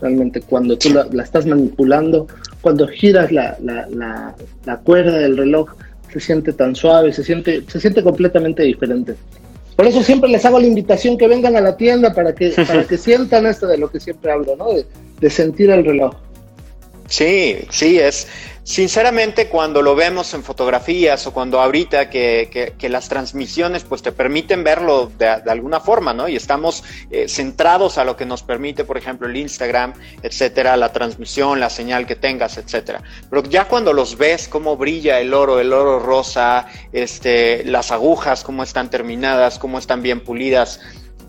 Realmente 0.00 0.40
cuando 0.40 0.76
tú 0.76 0.90
la, 0.90 1.22
estás 1.22 1.46
manipulando, 1.46 2.26
cuando 2.60 2.86
giras 2.88 3.30
la, 3.32 3.56
la, 3.60 4.34
la, 4.64 4.76
cuerda 4.78 5.18
del 5.18 5.36
reloj, 5.36 5.70
se 6.12 6.20
siente 6.20 6.52
tan 6.52 6.74
suave, 6.74 7.12
se 7.12 7.24
siente, 7.24 7.62
se 7.66 7.80
siente 7.80 8.02
completamente 8.02 8.62
diferente. 8.62 9.14
Por 9.76 9.86
eso 9.86 10.02
siempre 10.02 10.28
les 10.28 10.44
hago 10.44 10.58
la 10.58 10.66
invitación 10.66 11.16
que 11.16 11.28
vengan 11.28 11.54
a 11.54 11.60
la 11.60 11.76
tienda 11.76 12.12
para 12.12 12.34
que, 12.34 12.50
para 12.66 12.84
que 12.84 12.98
sientan 12.98 13.46
esto 13.46 13.66
de 13.66 13.78
lo 13.78 13.90
que 13.90 14.00
siempre 14.00 14.32
hablo, 14.32 14.56
¿no? 14.56 14.72
De, 14.72 14.86
de 15.20 15.30
sentir 15.30 15.70
el 15.70 15.84
reloj. 15.84 16.14
Sí, 17.08 17.56
sí, 17.70 17.98
es, 17.98 18.26
Sinceramente, 18.68 19.48
cuando 19.48 19.80
lo 19.80 19.94
vemos 19.94 20.34
en 20.34 20.44
fotografías 20.44 21.26
o 21.26 21.32
cuando 21.32 21.58
ahorita 21.58 22.10
que, 22.10 22.74
las 22.82 23.08
transmisiones 23.08 23.84
pues 23.84 24.02
te 24.02 24.12
permiten 24.12 24.62
verlo 24.62 25.10
de, 25.16 25.26
alguna 25.26 25.80
forma, 25.80 26.12
¿no? 26.12 26.28
Y 26.28 26.36
estamos 26.36 26.84
eh, 27.10 27.28
centrados 27.30 27.96
a 27.96 28.04
lo 28.04 28.14
que 28.14 28.26
nos 28.26 28.42
permite, 28.42 28.84
por 28.84 28.98
ejemplo, 28.98 29.26
el 29.26 29.38
Instagram, 29.38 29.94
etcétera, 30.22 30.76
la 30.76 30.92
transmisión, 30.92 31.60
la 31.60 31.70
señal 31.70 32.06
que 32.06 32.14
tengas, 32.14 32.58
etcétera. 32.58 33.02
Pero 33.30 33.42
ya 33.44 33.68
cuando 33.68 33.94
los 33.94 34.18
ves, 34.18 34.48
cómo 34.48 34.76
brilla 34.76 35.18
el 35.18 35.32
oro, 35.32 35.60
el 35.60 35.72
oro 35.72 35.98
rosa, 35.98 36.66
este, 36.92 37.64
las 37.64 37.90
agujas, 37.90 38.44
cómo 38.44 38.62
están 38.62 38.90
terminadas, 38.90 39.58
cómo 39.58 39.78
están 39.78 40.02
bien 40.02 40.20
pulidas, 40.20 40.80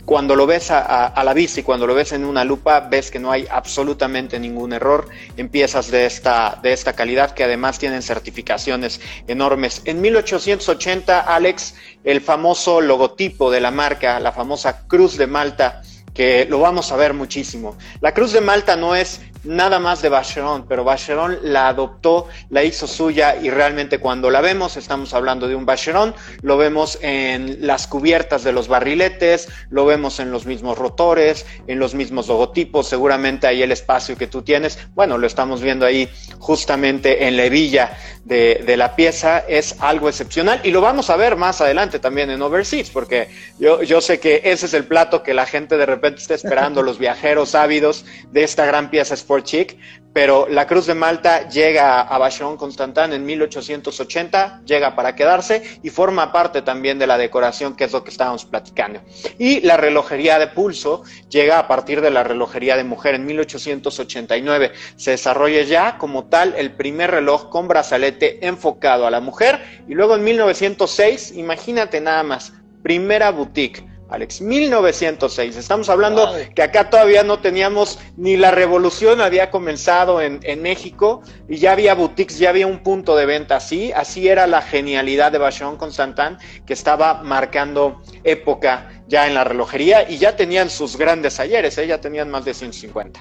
cuando 0.09 0.35
lo 0.35 0.47
ves 0.47 0.71
a, 0.71 1.23
la 1.23 1.33
vista 1.35 1.59
y 1.59 1.63
cuando 1.63 1.85
lo 1.85 1.93
ves 1.93 2.13
en 2.13 2.25
una 2.25 2.43
lupa, 2.43 2.79
ves 2.79 3.11
que 3.11 3.19
no 3.19 3.31
hay 3.31 3.45
absolutamente 3.47 4.39
ningún 4.39 4.73
error 4.73 5.07
en 5.37 5.49
piezas 5.49 5.91
de 5.91 6.07
esta, 6.07 6.57
de 6.63 6.73
esta 6.73 6.93
calidad 6.93 7.35
que 7.35 7.43
además 7.43 7.77
tienen 7.77 8.01
certificaciones 8.01 9.01
enormes. 9.27 9.83
En 9.85 10.01
1880, 10.01 11.19
Alex, 11.19 11.75
el 12.03 12.21
famoso 12.21 12.81
logotipo 12.81 13.51
de 13.51 13.61
la 13.61 13.69
marca, 13.69 14.19
la 14.19 14.31
famosa 14.31 14.87
Cruz 14.87 15.15
de 15.15 15.27
Malta, 15.27 15.83
que 16.15 16.47
lo 16.49 16.59
vamos 16.59 16.91
a 16.91 16.95
ver 16.95 17.13
muchísimo. 17.13 17.77
La 18.01 18.15
Cruz 18.15 18.33
de 18.33 18.41
Malta 18.41 18.75
no 18.75 18.95
es 18.95 19.21
nada 19.43 19.79
más 19.79 20.01
de 20.01 20.09
Vacheron, 20.09 20.65
pero 20.67 20.83
Vacheron 20.83 21.39
la 21.43 21.67
adoptó, 21.69 22.27
la 22.49 22.63
hizo 22.63 22.87
suya 22.87 23.37
y 23.41 23.49
realmente 23.49 23.99
cuando 23.99 24.29
la 24.29 24.41
vemos 24.41 24.77
estamos 24.77 25.13
hablando 25.13 25.47
de 25.47 25.55
un 25.55 25.65
Vacheron, 25.65 26.13
lo 26.41 26.57
vemos 26.57 26.97
en 27.01 27.65
las 27.65 27.87
cubiertas 27.87 28.43
de 28.43 28.51
los 28.51 28.67
barriletes, 28.67 29.47
lo 29.69 29.85
vemos 29.85 30.19
en 30.19 30.31
los 30.31 30.45
mismos 30.45 30.77
rotores, 30.77 31.45
en 31.67 31.79
los 31.79 31.93
mismos 31.93 32.27
logotipos, 32.27 32.87
seguramente 32.87 33.47
ahí 33.47 33.61
el 33.61 33.71
espacio 33.71 34.17
que 34.17 34.27
tú 34.27 34.41
tienes, 34.41 34.79
bueno, 34.95 35.17
lo 35.17 35.27
estamos 35.27 35.61
viendo 35.61 35.85
ahí 35.85 36.09
justamente 36.39 37.27
en 37.27 37.37
la 37.37 37.45
hebilla 37.45 37.97
de, 38.25 38.75
la 38.77 38.95
pieza, 38.95 39.39
es 39.39 39.75
algo 39.79 40.07
excepcional 40.07 40.61
y 40.63 40.71
lo 40.71 40.81
vamos 40.81 41.09
a 41.09 41.17
ver 41.17 41.35
más 41.35 41.61
adelante 41.61 41.99
también 41.99 42.29
en 42.29 42.41
Overseas, 42.41 42.89
porque 42.89 43.29
yo, 43.57 43.81
yo 43.83 44.01
sé 44.01 44.19
que 44.19 44.41
ese 44.45 44.67
es 44.67 44.73
el 44.73 44.85
plato 44.85 45.23
que 45.23 45.33
la 45.33 45.45
gente 45.45 45.77
de 45.77 45.85
repente 45.85 46.21
está 46.21 46.35
esperando, 46.35 46.83
los 46.83 46.99
viajeros 46.99 47.55
ávidos 47.55 48.05
de 48.31 48.43
esta 48.43 48.65
gran 48.65 48.89
pieza 48.89 49.15
Chic, 49.41 49.77
pero 50.13 50.47
la 50.49 50.65
Cruz 50.65 50.87
de 50.87 50.95
Malta 50.95 51.47
llega 51.47 52.01
a 52.01 52.17
Vacheron 52.17 52.57
Constantin 52.57 53.13
en 53.13 53.25
1880, 53.25 54.63
llega 54.65 54.95
para 54.95 55.15
quedarse 55.15 55.79
y 55.83 55.89
forma 55.89 56.31
parte 56.31 56.61
también 56.61 56.97
de 56.97 57.07
la 57.07 57.17
decoración, 57.17 57.75
que 57.75 57.83
es 57.83 57.93
lo 57.93 58.03
que 58.03 58.09
estábamos 58.09 58.45
platicando. 58.45 59.01
Y 59.37 59.61
la 59.61 59.77
relojería 59.77 60.39
de 60.39 60.47
pulso 60.47 61.03
llega 61.29 61.59
a 61.59 61.67
partir 61.67 62.01
de 62.01 62.09
la 62.09 62.23
relojería 62.23 62.75
de 62.75 62.83
mujer 62.83 63.15
en 63.15 63.25
1889. 63.25 64.71
Se 64.95 65.11
desarrolla 65.11 65.61
ya 65.61 65.97
como 65.97 66.25
tal 66.25 66.55
el 66.57 66.71
primer 66.71 67.11
reloj 67.11 67.49
con 67.49 67.67
brazalete 67.67 68.45
enfocado 68.47 69.05
a 69.05 69.11
la 69.11 69.19
mujer 69.21 69.83
y 69.87 69.93
luego 69.93 70.15
en 70.15 70.23
1906, 70.23 71.33
imagínate 71.35 72.01
nada 72.01 72.23
más, 72.23 72.53
primera 72.81 73.29
boutique 73.31 73.88
Alex, 74.09 74.41
1906. 74.41 75.55
Estamos 75.55 75.87
hablando 75.87 76.31
que 76.55 76.63
acá 76.63 76.89
todavía 76.89 77.23
no 77.23 77.39
teníamos 77.39 77.99
ni 78.17 78.37
la 78.37 78.49
revolución 78.49 79.21
había 79.21 79.51
comenzado 79.51 80.19
en, 80.19 80.39
México 80.61 81.21
y 81.47 81.57
ya 81.57 81.73
había 81.73 81.93
boutiques, 81.93 82.39
ya 82.39 82.49
había 82.49 82.65
un 82.65 82.79
punto 82.79 83.15
de 83.15 83.27
venta 83.27 83.57
así. 83.57 83.91
Así 83.91 84.27
era 84.27 84.47
la 84.47 84.63
genialidad 84.63 85.31
de 85.31 85.37
Vacheron 85.37 85.77
Constantin 85.77 86.37
que 86.65 86.73
estaba 86.73 87.21
marcando 87.21 88.01
época 88.23 88.89
ya 89.07 89.27
en 89.27 89.35
la 89.35 89.43
relojería 89.43 90.09
y 90.09 90.17
ya 90.17 90.35
tenían 90.35 90.69
sus 90.69 90.97
grandes 90.97 91.39
ayeres, 91.39 91.77
¿eh? 91.77 91.85
ya 91.85 92.01
tenían 92.01 92.29
más 92.31 92.45
de 92.45 92.53
150. 92.55 93.19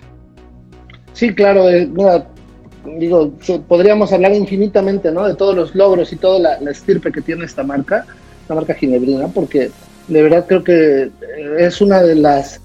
Sí, 1.12 1.34
claro. 1.34 1.68
Eh, 1.68 1.88
digo, 2.96 3.32
podríamos 3.66 4.12
hablar 4.12 4.32
infinitamente, 4.32 5.12
¿no? 5.12 5.26
De 5.26 5.34
todos 5.34 5.54
los 5.54 5.74
logros 5.74 6.12
y 6.12 6.16
toda 6.16 6.58
la, 6.60 6.70
estirpe 6.70 7.12
que 7.12 7.20
tiene 7.20 7.44
esta 7.44 7.62
marca, 7.62 8.06
la 8.48 8.54
marca 8.54 8.74
ginebrina, 8.74 9.28
porque 9.28 9.70
de 10.08 10.22
verdad 10.22 10.46
creo 10.48 10.64
que 10.64 11.10
es 11.58 11.80
una 11.80 12.02
de 12.02 12.14
las 12.14 12.60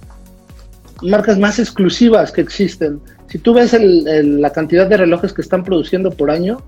marcas 1.02 1.38
más 1.38 1.60
exclusivas 1.60 2.32
que 2.32 2.42
existen. 2.42 3.02
Si 3.28 3.38
tú 3.38 3.54
ves 3.54 3.76
la 3.80 4.52
cantidad 4.52 4.88
de 4.88 4.98
relojes 4.98 5.34
que 5.34 5.42
están 5.42 5.64
produciendo 5.64 6.12
por 6.12 6.32
año, 6.32 6.62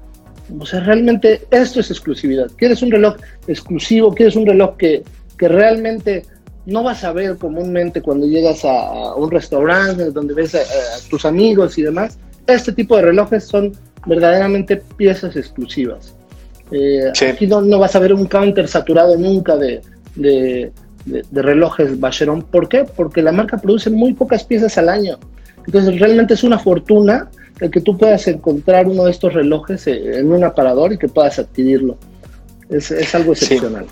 o 0.60 0.66
sea, 0.66 0.82
realmente 0.82 1.46
esto 1.50 1.80
es 1.80 1.90
exclusividad. 1.90 2.52
Quieres 2.56 2.82
un 2.82 2.92
reloj 2.92 3.16
exclusivo, 3.48 4.14
quieres 4.14 4.36
un 4.36 4.46
reloj 4.46 4.78
que, 4.78 5.04
que 5.38 5.48
realmente 5.48 6.26
no 6.66 6.84
vas 6.84 7.04
a 7.04 7.14
ver 7.14 7.38
comúnmente 7.38 8.02
cuando 8.02 8.26
llegas 8.26 8.66
a, 8.66 9.16
un 9.16 9.32
restaurante 9.32 10.12
donde 10.12 10.34
ves 10.34 10.56
a, 10.56 10.60
tus 11.10 11.26
amigos 11.26 11.78
y 11.78 11.84
demás. 11.84 12.18
Este 12.48 12.72
tipo 12.74 12.96
de 12.96 13.04
relojes 13.04 13.46
son 13.46 13.72
verdaderamente 14.06 14.78
piezas 14.98 15.36
exclusivas. 15.36 16.14
Eh, 16.72 17.12
aquí 17.32 17.48
no, 17.48 17.62
no, 17.62 17.80
vas 17.80 17.96
a 17.96 18.00
ver 18.00 18.14
un 18.14 18.26
counter 18.26 18.68
saturado 18.68 19.16
nunca 19.18 19.56
de, 19.56 19.82
de, 20.16 20.72
relojes 21.32 22.00
Vacheron. 22.00 22.42
¿Por 22.42 22.68
qué? 22.68 22.84
Porque 22.84 23.22
la 23.22 23.32
marca 23.32 23.58
produce 23.58 23.90
muy 23.90 24.14
pocas 24.14 24.44
piezas 24.44 24.78
al 24.78 24.90
año. 24.90 25.18
Entonces 25.66 26.00
realmente 26.00 26.34
es 26.34 26.44
una 26.44 26.60
fortuna 26.60 27.30
el 27.60 27.72
que 27.72 27.82
tú 27.82 27.98
puedas 27.98 28.28
encontrar 28.28 28.88
uno 28.88 29.06
de 29.06 29.12
estos 29.12 29.34
relojes 29.34 29.88
eh, 29.88 30.20
en 30.20 30.32
un 30.32 30.44
aparador 30.44 30.94
y 30.94 30.98
que 30.98 31.08
puedas 31.08 31.40
adquirirlo. 31.40 31.98
Es, 32.70 32.92
es 32.92 33.14
algo 33.16 33.34
excepcional. 33.34 33.86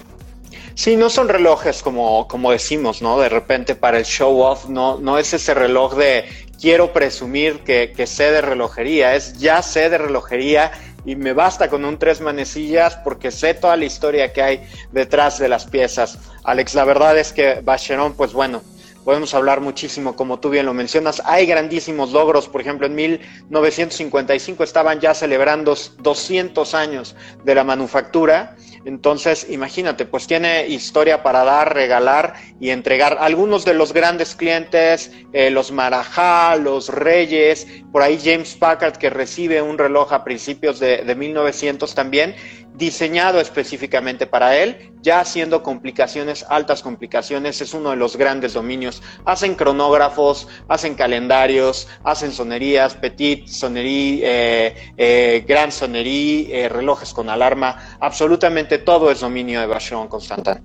Sí, 0.76 0.96
no 0.96 1.10
son 1.10 1.30
relojes 1.30 1.84
como, 1.84 2.28
como 2.28 2.52
decimos, 2.52 3.02
¿no? 3.02 3.20
De 3.20 3.30
repente 3.30 3.76
para 3.76 4.00
el 4.00 4.06
show 4.06 4.42
off, 4.42 4.68
no, 4.70 5.00
no 5.00 5.20
es 5.20 5.34
ese 5.34 5.54
reloj 5.54 5.96
de 5.96 6.26
quiero 6.60 6.94
presumir 6.94 7.60
que, 7.60 7.94
que 7.96 8.08
sé 8.08 8.32
de 8.32 8.42
relojería, 8.42 9.16
es 9.16 9.38
ya 9.38 9.62
sé 9.62 9.90
de 9.90 10.00
relojería 10.00 10.72
y 11.06 11.16
me 11.16 11.34
basta 11.34 11.70
con 11.70 11.86
un 11.86 11.98
tres 11.98 12.22
manecillas 12.22 12.96
porque 12.98 13.32
sé 13.32 13.54
toda 13.54 13.78
la 13.78 13.86
historia 13.86 14.34
que 14.34 14.42
hay 14.42 14.68
detrás 14.92 15.40
de 15.40 15.50
las 15.50 15.66
piezas. 15.66 16.18
Alex, 16.44 16.74
la 16.76 16.86
verdad 16.86 17.18
es 17.18 17.34
que 17.34 17.62
Vacheron, 17.64 18.14
pues 18.14 18.34
bueno, 18.34 18.62
podemos 19.04 19.34
hablar 19.34 19.62
muchísimo, 19.62 20.16
como 20.16 20.40
tú 20.40 20.50
bien 20.50 20.66
lo 20.66 20.74
mencionas. 20.74 21.22
Hay 21.26 21.46
grandísimos 21.46 22.12
logros, 22.12 22.48
por 22.48 22.62
ejemplo, 22.62 22.88
en 22.88 22.96
1955 22.96 24.64
estaban 24.64 25.00
ya 25.00 25.14
celebrando 25.14 25.76
200 26.00 26.74
años 26.74 27.16
de 27.44 27.56
la 27.56 27.64
manufactura. 27.64 28.56
Entonces, 28.86 29.48
imagínate, 29.50 30.06
pues 30.06 30.28
tiene 30.28 30.68
historia 30.68 31.24
para 31.24 31.44
dar, 31.44 31.74
regalar 31.74 32.34
y 32.60 32.70
entregar. 32.70 33.18
Algunos 33.20 33.66
de 33.66 33.74
los 33.74 33.94
grandes 33.94 34.36
clientes, 34.36 35.12
eh, 35.32 35.50
los 35.50 35.72
Marajá, 35.72 36.56
los 36.58 36.90
Reyes, 36.90 37.68
por 37.92 38.02
ahí 38.02 38.20
James 38.24 38.56
Packard 38.56 38.98
que 38.98 39.10
recibe 39.10 39.62
un 39.62 39.78
reloj 39.78 40.12
a 40.14 40.24
principios 40.24 40.80
de, 40.80 41.04
de 41.04 41.16
1900 41.16 41.96
también 41.96 42.36
diseñado 42.76 43.40
específicamente 43.40 44.26
para 44.26 44.58
él, 44.58 44.92
ya 45.02 45.20
haciendo 45.20 45.62
complicaciones, 45.62 46.46
altas 46.50 46.82
complicaciones, 46.82 47.62
es 47.62 47.74
uno 47.74 47.92
de 47.92 47.98
los 47.98 48.18
grandes 48.18 48.54
dominios. 48.54 49.02
Hacen 49.26 49.56
cronógrafos, 49.56 50.48
hacen 50.68 50.96
calendarios, 50.96 51.88
hacen 52.04 52.32
sonerías, 52.32 52.96
petit, 52.96 53.48
sonería, 53.48 54.20
eh, 54.24 54.76
eh, 54.98 55.46
gran 55.48 55.72
sonería, 55.72 56.66
eh, 56.66 56.70
relojes 56.70 57.14
con 57.14 57.30
alarma, 57.30 57.98
absolutamente 58.00 58.80
todo 58.80 59.12
es 59.12 59.20
dominio 59.20 59.60
de 59.60 59.68
Vacheron 59.68 60.08
Constantin. 60.08 60.56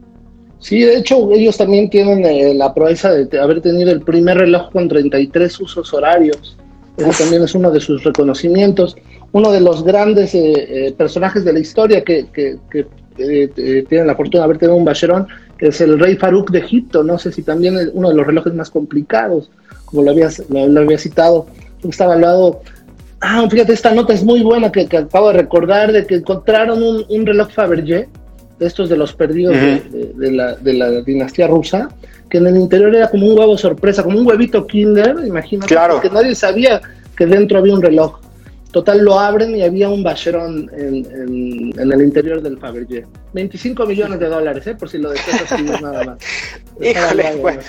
Sí, 0.61 0.81
de 0.81 0.97
hecho 0.97 1.31
ellos 1.33 1.57
también 1.57 1.89
tienen 1.89 2.59
la 2.59 2.75
proeza 2.75 3.13
de 3.13 3.41
haber 3.41 3.61
tenido 3.61 3.93
el 3.93 4.01
primer 4.01 4.39
reloj 4.39 4.73
con 4.73 4.89
33 4.89 5.61
usos 5.61 5.93
horarios. 5.95 6.57
Eso 6.97 7.11
también 7.17 7.45
es 7.45 7.55
uno 7.55 7.71
de 7.71 7.79
sus 7.79 8.03
reconocimientos 8.03 8.97
uno 9.33 9.53
de 9.53 9.61
los 9.61 9.85
grandes 9.85 10.35
eh, 10.35 10.53
eh, 10.87 10.95
personajes 10.97 11.45
de 11.45 11.53
la 11.53 11.59
historia 11.59 12.03
que, 12.03 12.27
que, 12.33 12.59
eh, 13.19 13.85
tiene 13.89 14.05
la 14.05 14.15
fortuna 14.15 14.43
de 14.43 14.45
haber 14.45 14.59
tenido 14.59 14.77
un 14.77 14.85
Bacheron, 14.85 15.27
que 15.59 15.69
es 15.69 15.81
el 15.81 15.99
rey 15.99 16.17
Farouk 16.17 16.51
de 16.51 16.61
Egipto. 16.61 17.03
No 17.03 17.19
sé 17.19 17.33
si 17.33 17.43
también 17.43 17.77
es 17.77 17.91
uno 17.93 18.11
de 18.11 18.15
los 18.15 18.27
relojes 18.27 18.55
más 18.55 18.71
complicados, 18.71 19.51
como 19.85 20.03
lo 20.03 20.13
había, 20.13 20.29
lo, 20.49 20.81
había 20.81 20.99
citado. 20.99 21.47
Está 21.83 22.05
evaluado. 22.05 22.61
Ah, 23.21 23.47
fíjate, 23.51 23.73
esta 23.73 23.93
nota 23.93 24.13
es 24.13 24.23
muy 24.23 24.43
buena 24.43 24.71
que, 24.71 24.83
acabo 24.97 25.29
de 25.29 25.39
recordar 25.39 25.93
de 25.93 26.07
que 26.07 26.17
encontraron 26.17 26.81
un, 26.83 27.27
reloj 27.27 27.51
Fabergé, 27.51 28.09
de 28.59 28.67
estos 28.67 28.89
de 28.89 28.97
los 28.97 29.13
perdidos 29.13 29.55
de, 29.55 30.33
la, 30.33 30.55
de, 30.55 30.73
la, 30.75 30.91
dinastía 31.03 31.49
rusa, 31.49 31.89
que 32.31 32.39
en 32.39 32.47
el 32.47 32.57
interior 32.57 32.95
era 32.95 33.11
como 33.11 33.27
un 33.27 33.37
huevo 33.37 33.59
sorpresa, 33.59 34.05
como 34.05 34.19
un 34.19 34.27
huevito 34.27 34.67
Kinder, 34.67 35.17
imagínate, 35.27 35.75
claro. 35.75 36.01
que 36.01 36.11
nadie 36.11 36.35
sabía 36.37 36.81
que 37.17 37.27
dentro 37.27 37.59
había 37.59 37.75
un 37.75 37.83
reloj. 37.83 38.21
Total, 38.79 39.05
lo 39.05 39.19
abren 39.19 39.57
y 39.57 39.63
había 39.63 39.89
un 39.89 40.05
bacherón 40.05 40.71
en, 40.73 41.73
el 41.77 42.01
interior 42.01 42.41
del 42.41 42.59
Fabergé. 42.59 43.07
25 43.33 43.85
millones 43.87 44.21
de 44.21 44.27
dólares, 44.29 44.65
¿eh? 44.69 44.77
por 44.77 44.89
si 44.89 44.99
lo 44.99 45.11
deseas 45.11 45.61
nada 45.83 46.05
más. 46.05 46.19
Híjole, 46.81 47.35
bueno, 47.41 47.61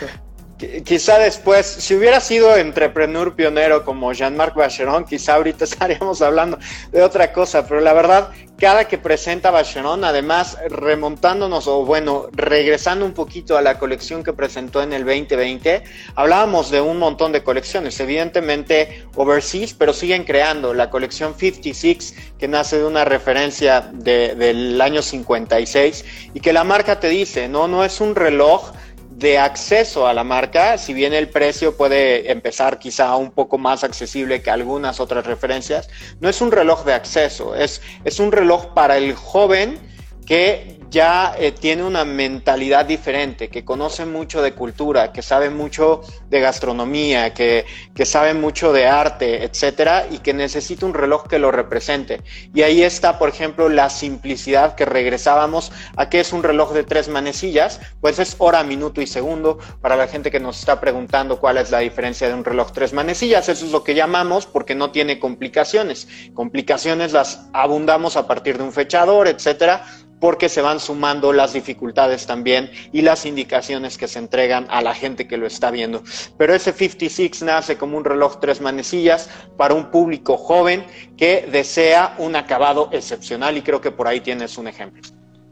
quizá 0.83 1.19
después, 1.19 1.65
si 1.65 1.95
hubiera 1.95 2.19
sido 2.19 2.55
entrepreneur 2.57 3.33
pionero 3.33 3.85
como 3.85 4.11
Jean-Marc 4.11 4.55
Bacheron, 4.55 5.05
quizá 5.05 5.35
ahorita 5.35 5.63
estaríamos 5.65 6.21
hablando 6.21 6.59
de 6.91 7.01
otra 7.01 7.31
cosa, 7.31 7.65
pero 7.67 7.79
la 7.79 7.93
verdad, 7.93 8.29
cada 8.57 8.89
que 8.89 8.97
presenta 8.97 9.51
Bacheron, 9.51 10.03
además 10.03 10.57
remontándonos 10.69 11.67
o 11.67 11.85
bueno, 11.85 12.27
regresando 12.33 13.05
un 13.05 13.13
poquito 13.13 13.57
a 13.57 13.61
la 13.61 13.79
colección 13.79 14.21
que 14.21 14.33
presentó 14.33 14.83
en 14.83 14.91
el 14.91 15.05
2020, 15.05 15.83
hablábamos 16.15 16.69
de 16.69 16.81
un 16.81 16.97
montón 16.99 17.31
de 17.31 17.41
colecciones, 17.41 17.97
evidentemente 18.01 19.05
overseas, 19.15 19.73
pero 19.73 19.93
siguen 19.93 20.25
creando. 20.25 20.73
La 20.73 20.89
colección 20.89 21.35
56, 21.37 22.15
que 22.37 22.47
nace 22.49 22.79
de 22.79 22.85
una 22.85 23.05
referencia 23.05 23.89
del 23.93 24.81
año 24.81 25.01
56 25.01 26.05
y 26.33 26.39
que 26.41 26.51
la 26.51 26.65
marca 26.65 26.99
te 26.99 27.07
dice, 27.07 27.47
no, 27.47 27.69
no 27.69 27.85
es 27.85 28.01
un 28.01 28.13
reloj, 28.15 28.73
de 29.19 29.37
acceso 29.37 30.07
a 30.07 30.13
la 30.13 30.23
marca, 30.23 30.77
si 30.77 30.93
bien 30.93 31.13
el 31.13 31.27
precio 31.27 31.75
puede 31.75 32.31
empezar 32.31 32.79
quizá 32.79 33.17
un 33.17 33.31
poco 33.31 33.57
más 33.57 33.83
accesible 33.83 34.41
que 34.41 34.49
algunas 34.49 35.01
otras 35.01 35.25
referencias, 35.25 35.89
no 36.21 36.29
es 36.29 36.39
un 36.39 36.51
reloj 36.51 36.85
de 36.85 36.93
acceso, 36.93 37.53
es, 37.53 37.81
es 38.05 38.19
un 38.21 38.31
reloj 38.31 38.73
para 38.73 38.97
el 38.97 39.13
joven 39.15 39.77
que 40.25 40.78
ya 40.89 41.35
eh, 41.37 41.51
tiene 41.51 41.83
una 41.83 42.05
mentalidad 42.05 42.85
diferente, 42.85 43.49
que 43.49 43.63
conoce 43.63 44.05
mucho 44.05 44.41
de 44.41 44.53
cultura, 44.53 45.11
que 45.11 45.21
sabe 45.21 45.49
mucho 45.49 46.01
de 46.29 46.39
gastronomía, 46.39 47.33
que, 47.33 47.65
que 47.93 48.05
sabe 48.05 48.33
mucho 48.33 48.73
de 48.73 48.87
arte, 48.87 49.43
etcétera, 49.43 50.07
y 50.09 50.19
que 50.19 50.33
necesita 50.33 50.85
un 50.85 50.93
reloj 50.93 51.27
que 51.27 51.39
lo 51.39 51.51
represente. 51.51 52.21
Y 52.53 52.63
ahí 52.63 52.83
está, 52.83 53.19
por 53.19 53.29
ejemplo, 53.29 53.69
la 53.69 53.89
simplicidad 53.89 54.75
que 54.75 54.85
regresábamos 54.85 55.71
a 55.95 56.09
que 56.09 56.19
es 56.19 56.33
un 56.33 56.43
reloj 56.43 56.73
de 56.73 56.83
tres 56.83 57.07
manecillas, 57.07 57.79
pues 58.01 58.19
es 58.19 58.35
hora, 58.39 58.63
minuto 58.63 59.01
y 59.01 59.07
segundo. 59.07 59.59
Para 59.81 59.95
la 59.95 60.07
gente 60.07 60.31
que 60.31 60.39
nos 60.39 60.59
está 60.59 60.79
preguntando 60.79 61.39
cuál 61.39 61.57
es 61.57 61.71
la 61.71 61.79
diferencia 61.79 62.27
de 62.27 62.33
un 62.33 62.45
reloj 62.45 62.71
tres 62.71 62.93
manecillas, 62.93 63.49
eso 63.49 63.65
es 63.65 63.71
lo 63.71 63.83
que 63.83 63.95
llamamos 63.95 64.45
porque 64.45 64.75
no 64.75 64.91
tiene 64.91 65.19
complicaciones. 65.19 66.07
Complicaciones 66.33 67.13
las 67.13 67.47
abundamos 67.53 68.15
a 68.17 68.27
partir 68.27 68.57
de 68.57 68.63
un 68.63 68.73
fechador, 68.73 69.27
etcétera 69.27 69.85
porque 70.19 70.49
se 70.49 70.61
van 70.61 70.79
sumando 70.79 71.33
las 71.33 71.53
dificultades 71.53 72.25
también 72.25 72.69
y 72.91 73.01
las 73.01 73.25
indicaciones 73.25 73.97
que 73.97 74.07
se 74.07 74.19
entregan 74.19 74.67
a 74.69 74.81
la 74.81 74.93
gente 74.93 75.27
que 75.27 75.37
lo 75.37 75.47
está 75.47 75.71
viendo. 75.71 76.03
Pero 76.37 76.53
ese 76.53 76.73
56 76.73 77.43
nace 77.43 77.77
como 77.77 77.97
un 77.97 78.05
reloj 78.05 78.39
tres 78.39 78.61
manecillas 78.61 79.29
para 79.57 79.73
un 79.73 79.91
público 79.91 80.37
joven 80.37 80.83
que 81.17 81.47
desea 81.51 82.15
un 82.17 82.35
acabado 82.35 82.89
excepcional 82.91 83.57
y 83.57 83.61
creo 83.61 83.81
que 83.81 83.91
por 83.91 84.07
ahí 84.07 84.19
tienes 84.19 84.57
un 84.57 84.67
ejemplo. 84.67 85.01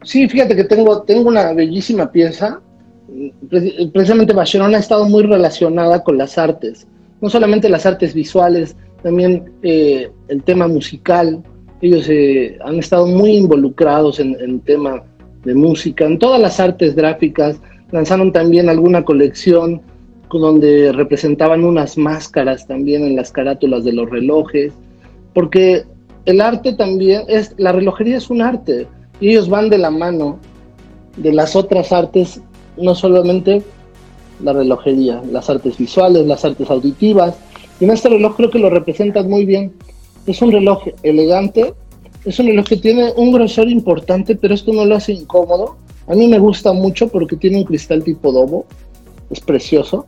Sí, 0.04 0.28
fíjate 0.28 0.54
que 0.54 0.64
tengo, 0.64 1.02
tengo 1.02 1.28
una 1.28 1.52
bellísima 1.52 2.10
pieza. 2.10 2.60
Precisamente 3.92 4.32
Barcelona 4.32 4.76
ha 4.76 4.80
estado 4.80 5.08
muy 5.08 5.22
relacionada 5.22 6.04
con 6.04 6.18
las 6.18 6.36
artes, 6.36 6.86
no 7.20 7.30
solamente 7.30 7.68
las 7.68 7.86
artes 7.86 8.12
visuales, 8.12 8.76
también 9.02 9.52
eh, 9.62 10.10
el 10.28 10.42
tema 10.42 10.68
musical, 10.68 11.42
ellos 11.80 12.08
eh, 12.08 12.58
han 12.64 12.78
estado 12.78 13.06
muy 13.06 13.36
involucrados 13.36 14.20
en 14.20 14.36
el 14.40 14.60
tema 14.60 15.02
de 15.44 15.54
música, 15.54 16.04
en 16.04 16.18
todas 16.18 16.40
las 16.40 16.60
artes 16.60 16.94
gráficas. 16.94 17.60
Lanzaron 17.90 18.32
también 18.32 18.68
alguna 18.68 19.04
colección 19.04 19.80
donde 20.30 20.92
representaban 20.92 21.64
unas 21.64 21.96
máscaras 21.96 22.66
también 22.66 23.04
en 23.04 23.16
las 23.16 23.32
carátulas 23.32 23.84
de 23.84 23.92
los 23.94 24.10
relojes, 24.10 24.72
porque 25.32 25.84
el 26.26 26.40
arte 26.40 26.74
también 26.74 27.22
es, 27.28 27.54
la 27.56 27.72
relojería 27.72 28.18
es 28.18 28.28
un 28.28 28.42
arte 28.42 28.86
ellos 29.20 29.48
van 29.48 29.68
de 29.68 29.78
la 29.78 29.90
mano 29.90 30.38
de 31.16 31.32
las 31.32 31.56
otras 31.56 31.92
artes, 31.92 32.40
no 32.76 32.94
solamente 32.94 33.62
la 34.42 34.52
relojería, 34.52 35.20
las 35.30 35.50
artes 35.50 35.76
visuales, 35.76 36.26
las 36.26 36.44
artes 36.44 36.70
auditivas, 36.70 37.36
y 37.80 37.84
en 37.84 37.90
este 37.90 38.08
reloj 38.08 38.36
creo 38.36 38.50
que 38.50 38.58
lo 38.60 38.70
representan 38.70 39.28
muy 39.28 39.44
bien. 39.44 39.72
Es 40.28 40.40
un 40.40 40.52
reloj 40.52 40.84
elegante, 41.02 41.74
es 42.24 42.38
un 42.38 42.46
reloj 42.46 42.66
que 42.66 42.76
tiene 42.76 43.12
un 43.16 43.32
grosor 43.32 43.68
importante, 43.68 44.36
pero 44.36 44.54
esto 44.54 44.72
no 44.72 44.84
lo 44.84 44.94
hace 44.94 45.12
incómodo. 45.12 45.76
A 46.06 46.14
mí 46.14 46.28
me 46.28 46.38
gusta 46.38 46.72
mucho 46.72 47.08
porque 47.08 47.36
tiene 47.36 47.58
un 47.58 47.64
cristal 47.64 48.04
tipo 48.04 48.30
dobo, 48.30 48.66
es 49.30 49.40
precioso, 49.40 50.06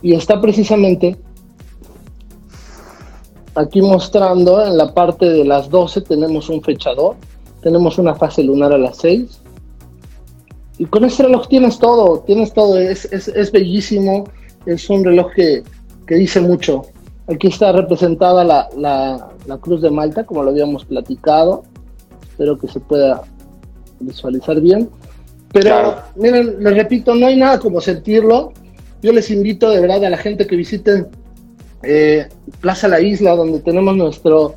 y 0.00 0.14
está 0.14 0.40
precisamente 0.40 1.16
aquí 3.54 3.82
mostrando 3.82 4.64
en 4.64 4.76
la 4.76 4.92
parte 4.94 5.28
de 5.28 5.44
las 5.44 5.68
12 5.68 6.02
tenemos 6.02 6.48
un 6.48 6.62
fechador, 6.62 7.16
tenemos 7.62 7.98
una 7.98 8.14
fase 8.14 8.42
lunar 8.42 8.72
a 8.72 8.78
las 8.78 8.96
6. 8.98 9.40
Y 10.78 10.86
con 10.86 11.04
este 11.04 11.24
reloj 11.24 11.48
tienes 11.48 11.78
todo, 11.78 12.20
tienes 12.20 12.52
todo, 12.52 12.78
es, 12.78 13.04
es, 13.04 13.52
bellísimo, 13.52 14.24
es 14.66 14.88
un 14.90 15.04
reloj 15.04 15.30
que, 15.34 15.62
que, 16.06 16.14
dice 16.16 16.40
mucho. 16.40 16.82
Aquí 17.28 17.48
está 17.48 17.72
representada 17.72 18.42
la, 18.42 18.68
la, 18.76 19.28
la, 19.46 19.58
Cruz 19.58 19.82
de 19.82 19.90
Malta, 19.90 20.24
como 20.24 20.42
lo 20.42 20.50
habíamos 20.50 20.84
platicado. 20.84 21.62
Espero 22.22 22.58
que 22.58 22.68
se 22.68 22.80
pueda 22.80 23.22
visualizar 24.00 24.60
bien. 24.60 24.88
Pero 25.52 25.96
miren, 26.16 26.62
les 26.62 26.76
repito, 26.76 27.14
no 27.14 27.26
hay 27.26 27.36
nada 27.36 27.58
como 27.58 27.80
sentirlo. 27.80 28.52
Yo 29.02 29.12
les 29.12 29.30
invito 29.30 29.70
de 29.70 29.80
verdad 29.80 30.04
a 30.04 30.10
la 30.10 30.16
gente 30.16 30.46
que 30.46 30.56
visiten 30.56 31.08
eh, 31.82 32.28
Plaza 32.60 32.88
La 32.88 33.00
Isla, 33.00 33.34
donde 33.36 33.60
tenemos 33.60 33.96
nuestro, 33.96 34.54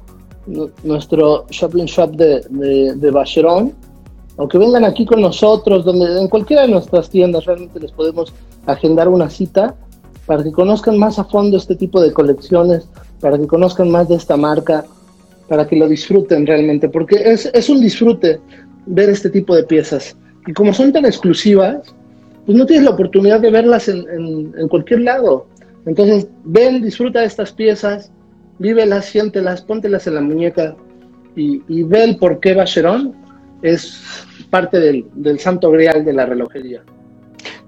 nuestro 0.84 1.45
shopping 1.50 1.86
shop 1.86 2.15
de, 2.15 2.41
de, 2.50 2.95
de 2.95 3.12
Bacheron, 3.12 3.74
o 4.38 4.48
que 4.48 4.58
vengan 4.58 4.86
aquí 4.86 5.06
con 5.06 5.21
nosotros, 5.21 5.86
donde 5.86 6.21
en 6.21 6.28
cualquiera 6.28 6.63
de 6.63 6.69
nuestras 6.69 7.10
tiendas 7.10 7.45
realmente 7.45 7.80
les 7.80 7.91
podemos 7.91 8.34
agendar 8.65 9.08
una 9.10 9.30
cita 9.30 9.76
para 10.26 10.43
que 10.43 10.52
conozcan 10.52 10.98
más 10.98 11.19
a 11.19 11.26
fondo 11.26 11.58
este 11.58 11.76
tipo 11.76 12.02
de 12.02 12.12
colecciones, 12.13 12.88
para 13.19 13.38
que 13.38 13.47
conozcan 13.47 13.89
más 13.89 14.08
de 14.10 14.15
esta 14.15 14.38
marca, 14.38 14.86
para 15.47 15.67
que 15.67 15.75
lo 15.75 15.88
disfruten 15.88 16.45
realmente, 16.45 16.89
porque 16.89 17.15
es, 17.23 17.49
es 17.54 17.69
un 17.69 17.82
disfrute 17.82 18.39
ver 18.86 19.10
este 19.10 19.30
tipo 19.30 19.56
de 19.56 19.63
piezas. 19.63 20.17
Y 20.47 20.54
como 20.54 20.73
son 20.73 20.91
tan 20.91 21.06
exclusivas, 21.06 21.95
pues 22.45 22.58
no 22.58 22.65
tienes 22.65 22.86
la 22.86 22.91
oportunidad 22.91 23.39
de 23.39 23.51
verlas 23.51 23.88
en, 23.88 24.06
en, 24.58 24.67
cualquier 24.67 25.01
lado. 25.01 25.47
Entonces, 25.86 26.28
ven, 26.43 26.82
disfruta 26.82 27.21
de 27.21 27.25
estas 27.25 27.51
piezas, 27.51 28.12
vívelas, 28.60 29.06
siéntelas, 29.06 29.62
póntelas 29.62 30.06
en 30.08 30.15
la 30.15 30.21
muñeca 30.21 30.75
y, 31.36 31.62
y 31.67 31.84
ve 31.84 32.04
el 32.04 32.17
por 32.17 32.39
qué 32.39 32.54
Vacheron 32.54 33.13
es 33.62 33.99
parte 34.49 34.80
del, 34.80 35.06
del 35.15 35.39
santo 35.39 35.71
grial 35.71 36.06
de 36.06 36.13
la 36.13 36.25
relojería. 36.25 36.84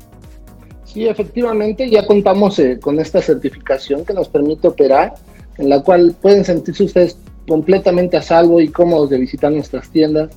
Sí, 0.86 1.08
efectivamente, 1.08 1.90
ya 1.90 2.08
contamos 2.08 2.58
eh, 2.60 2.80
con 2.80 3.00
esta 3.00 3.22
certificación 3.22 4.06
que 4.06 4.14
nos 4.14 4.30
permite 4.30 4.68
operar 4.68 5.14
en 5.58 5.70
la 5.70 5.82
cual 5.82 6.16
pueden 6.22 6.46
sentirse 6.46 6.84
ustedes 6.84 7.18
completamente 7.48 8.18
a 8.18 8.22
salvo 8.22 8.60
y 8.60 8.68
cómodos 8.68 9.10
de 9.10 9.18
visitar 9.18 9.52
nuestras 9.52 9.90
tiendas. 9.90 10.30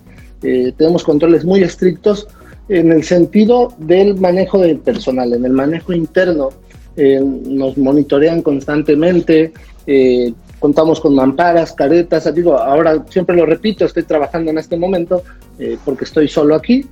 Eh, 0.43 0.73
tenemos 0.77 1.05
controles 1.05 1.45
muy 1.45 1.63
estrictos 1.63 2.29
en 2.69 2.93
el 2.93 3.03
sentido 3.03 3.75
del 3.79 4.19
manejo 4.19 4.59
del 4.59 4.79
personal, 4.79 5.33
en 5.33 5.45
el 5.45 5.53
manejo 5.53 5.93
interno. 5.93 6.51
Eh, 6.97 7.21
nos 7.21 7.77
monitorean 7.77 8.43
constantemente, 8.43 9.53
eh, 9.87 10.33
contamos 10.59 11.01
con 11.01 11.15
mamparas, 11.15 11.73
caretas, 11.73 12.33
digo, 12.35 12.57
ahora 12.57 13.05
siempre 13.09 13.37
lo 13.37 13.47
repito, 13.47 13.85
estoy 13.85 14.03
trabajando 14.05 14.51
en 14.51 14.59
este 14.59 14.77
momento 14.77 15.23
porque 15.85 16.05
estoy 16.05 16.27
solo 16.27 16.55
aquí, 16.55 16.87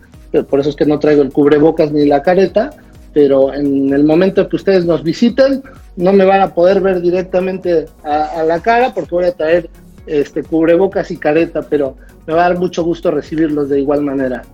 por 0.50 0.60
eso 0.60 0.68
es 0.68 0.76
que 0.76 0.84
no 0.84 0.98
traigo 0.98 1.22
el 1.22 1.32
cubrebocas 1.32 1.90
ni 1.90 2.04
la 2.04 2.22
careta, 2.22 2.70
pero 3.18 3.52
en 3.52 3.92
el 3.92 4.04
momento 4.04 4.48
que 4.48 4.54
ustedes 4.54 4.84
nos 4.84 5.02
visiten, 5.02 5.60
no 5.96 6.12
me 6.12 6.24
van 6.24 6.40
a 6.40 6.54
poder 6.54 6.80
ver 6.80 7.00
directamente 7.00 7.86
a, 8.04 8.44
la 8.44 8.60
cara 8.60 8.94
porque 8.94 9.12
voy 9.12 9.24
a 9.24 9.32
traer 9.32 9.68
este 10.06 10.44
cubrebocas 10.44 11.10
y 11.10 11.16
careta, 11.16 11.62
pero 11.62 11.96
me 12.28 12.34
va 12.34 12.46
a 12.46 12.48
dar 12.50 12.58
mucho 12.60 12.84
gusto 12.84 13.10
recibirlos 13.10 13.70
de 13.70 13.80
igual 13.80 14.02
manera. 14.02 14.44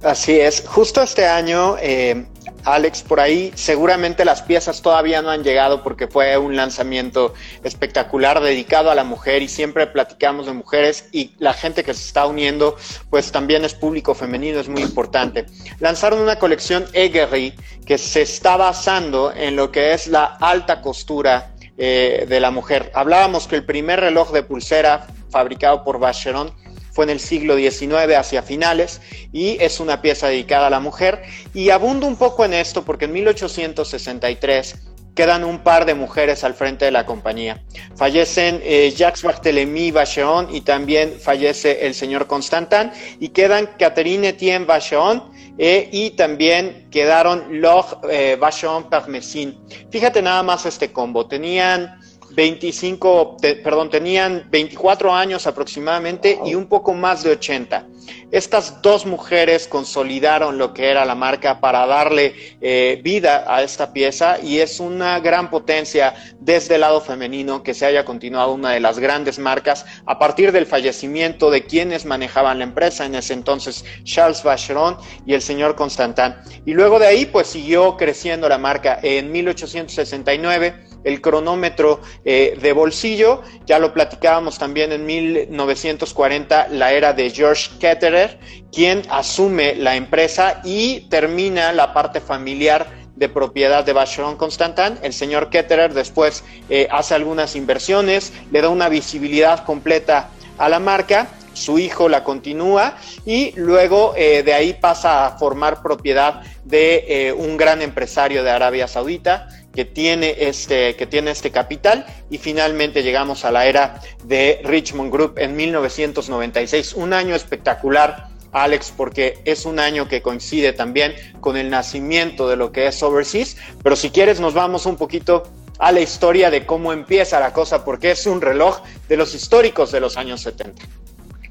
Así 0.00 0.38
es, 0.38 0.62
justo 0.64 1.02
este 1.02 1.26
año, 1.26 1.74
eh, 1.82 2.24
Alex, 2.64 3.02
por 3.02 3.20
ahí 3.20 3.52
seguramente 3.54 4.24
las 4.24 4.42
piezas 4.42 4.82
todavía 4.82 5.22
no 5.22 5.30
han 5.30 5.42
llegado 5.42 5.82
porque 5.82 6.06
fue 6.06 6.36
un 6.38 6.56
lanzamiento 6.56 7.34
espectacular 7.64 8.40
dedicado 8.40 8.90
a 8.90 8.94
la 8.94 9.04
mujer 9.04 9.42
y 9.42 9.48
siempre 9.48 9.86
platicamos 9.86 10.46
de 10.46 10.52
mujeres 10.52 11.08
y 11.12 11.32
la 11.38 11.54
gente 11.54 11.82
que 11.84 11.94
se 11.94 12.06
está 12.06 12.26
uniendo 12.26 12.76
pues 13.10 13.32
también 13.32 13.64
es 13.64 13.74
público 13.74 14.14
femenino, 14.14 14.60
es 14.60 14.68
muy 14.68 14.82
importante. 14.82 15.46
Lanzaron 15.80 16.20
una 16.20 16.36
colección 16.36 16.86
Egery 16.92 17.54
que 17.84 17.98
se 17.98 18.22
está 18.22 18.56
basando 18.56 19.32
en 19.34 19.56
lo 19.56 19.72
que 19.72 19.92
es 19.92 20.06
la 20.06 20.24
alta 20.24 20.80
costura 20.80 21.52
eh, 21.78 22.26
de 22.28 22.40
la 22.40 22.50
mujer. 22.50 22.92
Hablábamos 22.94 23.46
que 23.46 23.56
el 23.56 23.64
primer 23.64 24.00
reloj 24.00 24.30
de 24.32 24.42
pulsera 24.42 25.06
fabricado 25.30 25.82
por 25.82 25.98
Vacheron 25.98 26.52
fue 26.92 27.04
en 27.04 27.10
el 27.10 27.20
siglo 27.20 27.56
XIX 27.56 28.14
hacia 28.16 28.42
finales 28.42 29.00
y 29.32 29.56
es 29.60 29.80
una 29.80 30.00
pieza 30.02 30.28
dedicada 30.28 30.68
a 30.68 30.70
la 30.70 30.80
mujer 30.80 31.22
y 31.54 31.70
abundo 31.70 32.06
un 32.06 32.16
poco 32.16 32.44
en 32.44 32.52
esto 32.52 32.84
porque 32.84 33.06
en 33.06 33.12
1863 33.12 34.92
quedan 35.14 35.44
un 35.44 35.58
par 35.58 35.84
de 35.84 35.94
mujeres 35.94 36.44
al 36.44 36.54
frente 36.54 36.84
de 36.84 36.90
la 36.90 37.04
compañía. 37.04 37.62
Fallecen 37.96 38.60
eh, 38.62 38.92
Jacques 38.96 39.22
Barthélemy 39.22 39.90
Vacheron 39.90 40.54
y 40.54 40.62
también 40.62 41.18
fallece 41.20 41.86
el 41.86 41.94
señor 41.94 42.26
Constantin 42.26 42.90
y 43.20 43.28
quedan 43.28 43.70
Catherine 43.78 44.28
Etienne 44.28 44.64
Vacheron 44.64 45.30
eh, 45.58 45.88
y 45.92 46.10
también 46.10 46.88
quedaron 46.90 47.60
Laure 47.60 47.88
eh, 48.10 48.36
Vacheron 48.40 48.88
Parmesin. 48.88 49.58
Fíjate 49.90 50.22
nada 50.22 50.42
más 50.42 50.64
este 50.64 50.92
combo, 50.92 51.26
tenían 51.26 52.00
25, 52.34 53.36
te, 53.40 53.56
perdón, 53.56 53.90
tenían 53.90 54.48
24 54.50 55.14
años 55.14 55.46
aproximadamente 55.46 56.38
y 56.44 56.54
un 56.54 56.66
poco 56.66 56.94
más 56.94 57.22
de 57.22 57.30
80. 57.30 57.86
Estas 58.30 58.80
dos 58.82 59.06
mujeres 59.06 59.68
consolidaron 59.68 60.58
lo 60.58 60.72
que 60.72 60.88
era 60.88 61.04
la 61.04 61.14
marca 61.14 61.60
para 61.60 61.86
darle 61.86 62.34
eh, 62.60 63.00
vida 63.02 63.44
a 63.46 63.62
esta 63.62 63.92
pieza 63.92 64.38
y 64.42 64.58
es 64.58 64.80
una 64.80 65.20
gran 65.20 65.50
potencia 65.50 66.14
desde 66.40 66.76
el 66.76 66.80
lado 66.80 67.00
femenino 67.00 67.62
que 67.62 67.74
se 67.74 67.86
haya 67.86 68.04
continuado 68.04 68.54
una 68.54 68.70
de 68.70 68.80
las 68.80 68.98
grandes 68.98 69.38
marcas 69.38 69.84
a 70.06 70.18
partir 70.18 70.50
del 70.50 70.66
fallecimiento 70.66 71.50
de 71.50 71.64
quienes 71.64 72.04
manejaban 72.04 72.58
la 72.58 72.64
empresa 72.64 73.04
en 73.04 73.14
ese 73.14 73.34
entonces, 73.34 73.84
Charles 74.04 74.42
Vacheron 74.42 74.96
y 75.26 75.34
el 75.34 75.42
señor 75.42 75.76
Constantin. 75.76 76.34
Y 76.64 76.72
luego 76.72 76.98
de 76.98 77.06
ahí 77.06 77.26
pues 77.26 77.48
siguió 77.48 77.96
creciendo 77.96 78.48
la 78.48 78.58
marca. 78.58 78.98
En 79.02 79.30
1869 79.30 80.91
el 81.04 81.20
cronómetro 81.20 82.00
eh, 82.24 82.58
de 82.60 82.72
bolsillo. 82.72 83.42
Ya 83.66 83.78
lo 83.78 83.92
platicábamos 83.92 84.58
también 84.58 84.92
en 84.92 85.06
1940, 85.06 86.68
la 86.68 86.92
era 86.92 87.12
de 87.12 87.30
George 87.30 87.70
Ketterer, 87.78 88.38
quien 88.72 89.02
asume 89.10 89.74
la 89.74 89.96
empresa 89.96 90.60
y 90.64 91.08
termina 91.08 91.72
la 91.72 91.92
parte 91.92 92.20
familiar 92.20 92.86
de 93.16 93.28
propiedad 93.28 93.84
de 93.84 93.92
Vacheron 93.92 94.36
Constantin. 94.36 94.98
El 95.02 95.12
señor 95.12 95.50
Ketterer 95.50 95.92
después 95.92 96.44
eh, 96.68 96.88
hace 96.90 97.14
algunas 97.14 97.56
inversiones, 97.56 98.32
le 98.50 98.62
da 98.62 98.68
una 98.68 98.88
visibilidad 98.88 99.64
completa 99.64 100.30
a 100.58 100.68
la 100.68 100.78
marca 100.78 101.28
su 101.54 101.78
hijo 101.78 102.08
la 102.08 102.24
continúa 102.24 102.96
y 103.26 103.52
luego 103.56 104.14
eh, 104.16 104.42
de 104.42 104.54
ahí 104.54 104.72
pasa 104.72 105.26
a 105.26 105.36
formar 105.36 105.82
propiedad 105.82 106.40
de 106.64 107.34
un 107.36 107.58
gran 107.58 107.82
empresario 107.82 108.42
de 108.42 108.50
Arabia 108.50 108.88
Saudita 108.88 109.48
que 109.74 109.84
tiene 109.84 110.36
este, 110.38 110.96
que 110.96 111.06
tiene 111.06 111.30
este 111.30 111.50
capital 111.50 112.06
y 112.30 112.38
finalmente 112.38 113.02
llegamos 113.02 113.44
a 113.44 113.50
la 113.50 113.66
era 113.66 114.00
de 114.24 114.60
Richmond 114.64 115.12
Group 115.12 115.34
en 115.38 115.56
1996, 115.56 116.94
un 116.94 117.12
año 117.12 117.34
espectacular. 117.34 118.30
Alex, 118.54 118.92
porque 118.94 119.38
es 119.46 119.64
un 119.64 119.78
año 119.78 120.08
que 120.08 120.20
coincide 120.20 120.74
también 120.74 121.14
con 121.40 121.56
el 121.56 121.70
nacimiento 121.70 122.50
de 122.50 122.56
lo 122.56 122.70
que 122.70 122.86
es 122.86 123.02
Overseas, 123.02 123.56
pero 123.82 123.96
si 123.96 124.10
quieres 124.10 124.40
nos 124.40 124.52
vamos 124.52 124.84
un 124.84 124.96
poquito 124.96 125.44
a 125.78 125.90
la 125.90 126.00
historia 126.00 126.50
de 126.50 126.66
cómo 126.66 126.92
empieza 126.92 127.40
la 127.40 127.52
cosa, 127.52 127.82
porque 127.82 128.10
es 128.10 128.26
un 128.26 128.40
reloj 128.40 128.82
de 129.08 129.16
los 129.16 129.34
históricos 129.34 129.90
de 129.90 130.00
los 130.00 130.18
años 130.18 130.42
70. 130.42 130.82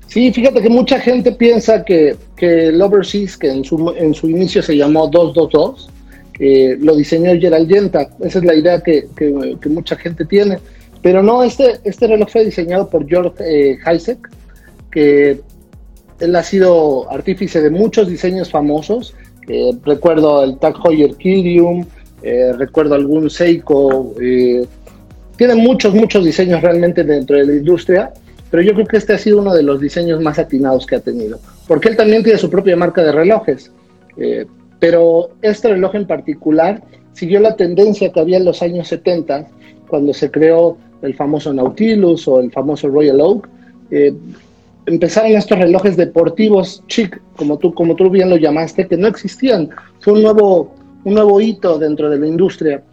Sí, 0.08 0.32
fíjate 0.32 0.62
que 0.62 0.70
mucha 0.70 1.00
gente 1.00 1.32
piensa 1.32 1.84
que, 1.84 2.16
que 2.36 2.68
el 2.68 2.82
Overseas, 2.82 3.38
que 3.38 3.50
en 3.50 3.64
su, 3.64 3.94
en 3.98 4.14
su 4.14 4.30
inicio 4.30 4.62
se 4.62 4.78
llamó 4.78 5.08
222, 5.08 5.90
lo 6.80 6.95
diseñó 6.95 7.32
Gerald 7.39 7.69
Yenta. 7.69 8.10
Esa 8.21 8.39
es 8.39 8.45
la 8.45 8.56
idea 8.56 8.82
que, 8.82 9.08
mucha 9.69 9.95
gente 9.95 10.25
tiene. 10.25 10.58
Pero 11.01 11.23
no, 11.23 11.43
este, 11.43 11.80
este 11.84 12.08
reloj 12.08 12.30
fue 12.30 12.45
diseñado 12.45 12.89
por 12.89 13.08
George 13.08 13.34
eh, 13.39 13.77
que 14.91 15.39
él 16.21 16.36
ha 16.36 16.43
sido 16.43 17.12
artífice 17.12 17.62
de 17.62 17.69
muchos 17.69 18.08
diseños 18.08 18.49
famosos. 18.49 19.15
Eh, 19.47 19.71
recuerdo 19.84 20.43
el 20.43 20.58
Tag 20.60 20.75
Heuer 20.86 21.15
Kirium, 21.15 21.86
eh, 22.21 22.54
recuerdo 22.58 22.95
algún 22.95 23.30
Seiko. 23.30 24.13
Eh, 24.21 24.65
tiene 25.36 25.56
muchos, 25.56 25.93
muchos 25.93 26.23
diseños 26.23 26.62
realmente 26.62 27.04
dentro 27.04 27.36
de 27.36 27.45
la 27.45 27.54
industria, 27.54 28.12
pero 28.51 28.62
yo 28.62 28.73
creo 28.73 28.86
que 28.86 28.97
este 28.97 29.13
ha 29.13 29.17
sido 29.17 29.39
uno 29.39 29.54
de 29.56 29.63
los 29.63 29.82
diseños 29.82 30.21
más 30.21 30.38
atinados 30.38 30.86
que 30.86 30.95
ha 30.95 30.99
tenido, 30.99 31.39
porque 31.67 31.89
él 31.89 31.97
también 31.97 32.23
tiene 32.23 32.38
su 32.38 32.49
propia 32.49 32.75
marca 32.75 33.01
de 33.01 33.12
relojes. 33.12 33.71
Pero 34.82 35.30
este 35.41 35.70
reloj 35.70 35.96
en 35.96 36.08
particular 36.08 36.84
siguió 37.13 37.39
la 37.39 37.56
tendencia 37.56 38.12
que 38.12 38.20
había 38.20 38.38
en 38.38 38.46
los 38.46 38.62
años 38.62 38.89
70, 38.89 39.48
cuando 39.88 40.13
se 40.13 40.30
creó 40.30 40.78
el 41.02 41.15
famoso 41.15 41.54
Nautilus 41.54 42.28
o 42.28 42.41
el 42.41 42.52
famoso 42.52 42.89
Royal 42.89 43.22
Oak 43.22 43.48
empezaron 44.86 45.32
estos 45.32 45.58
relojes 45.58 45.98
deportivos 45.98 46.84
chic, 46.88 47.22
como 47.36 47.58
tú, 47.58 47.74
como 47.74 47.96
tú 47.96 48.10
bien 48.10 48.30
lo 48.30 48.38
llamaste, 48.38 48.88
que 48.88 48.98
no 48.98 49.08
existían. 49.08 49.70
Fue 50.00 50.13
un 50.13 50.24
nuevo, 50.24 50.74
un 51.04 51.13
nuevo 51.13 51.39
hito 51.39 51.78
dentro 51.78 52.10
de 52.10 52.20
la 52.20 52.28
industria. 52.28 52.84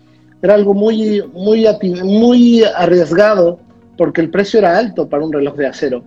Era 0.43 0.55
algo 0.55 0.75
muy, 0.75 1.23
muy, 1.33 1.67
muy 2.05 2.63
arriesgado 2.65 3.59
porque 3.97 4.21
el 4.21 4.31
precio 4.31 4.59
era 4.61 4.79
alto 4.79 5.09
para 5.09 5.25
un 5.25 5.33
reloj 5.33 5.57
de 5.57 5.67
acero. 5.67 6.05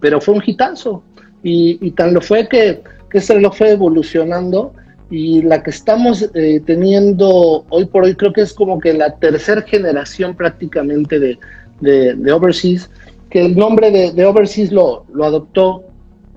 Pero 0.00 0.20
fue 0.20 0.34
un 0.34 0.42
hitazo. 0.44 1.02
Y, 1.42 1.78
y 1.80 1.92
tan 1.92 2.12
lo 2.12 2.20
fue 2.20 2.48
que, 2.48 2.82
que 3.10 3.18
este 3.18 3.34
reloj 3.34 3.54
fue 3.54 3.72
evolucionando 3.72 4.72
y 5.10 5.42
la 5.42 5.62
que 5.62 5.70
estamos 5.70 6.28
eh, 6.34 6.60
teniendo 6.64 7.64
hoy 7.68 7.84
por 7.84 8.04
hoy 8.04 8.14
creo 8.16 8.32
que 8.32 8.40
es 8.40 8.52
como 8.52 8.80
que 8.80 8.92
la 8.92 9.16
tercera 9.16 9.62
generación 9.62 10.34
prácticamente 10.34 11.20
de, 11.20 11.38
de, 11.80 12.14
de 12.14 12.32
Overseas 12.32 12.90
que 13.30 13.44
el 13.44 13.56
nombre 13.56 13.90
de, 13.90 14.24
Overseas 14.24 14.72
lo, 14.72 15.04
lo, 15.12 15.24
adoptó 15.24 15.84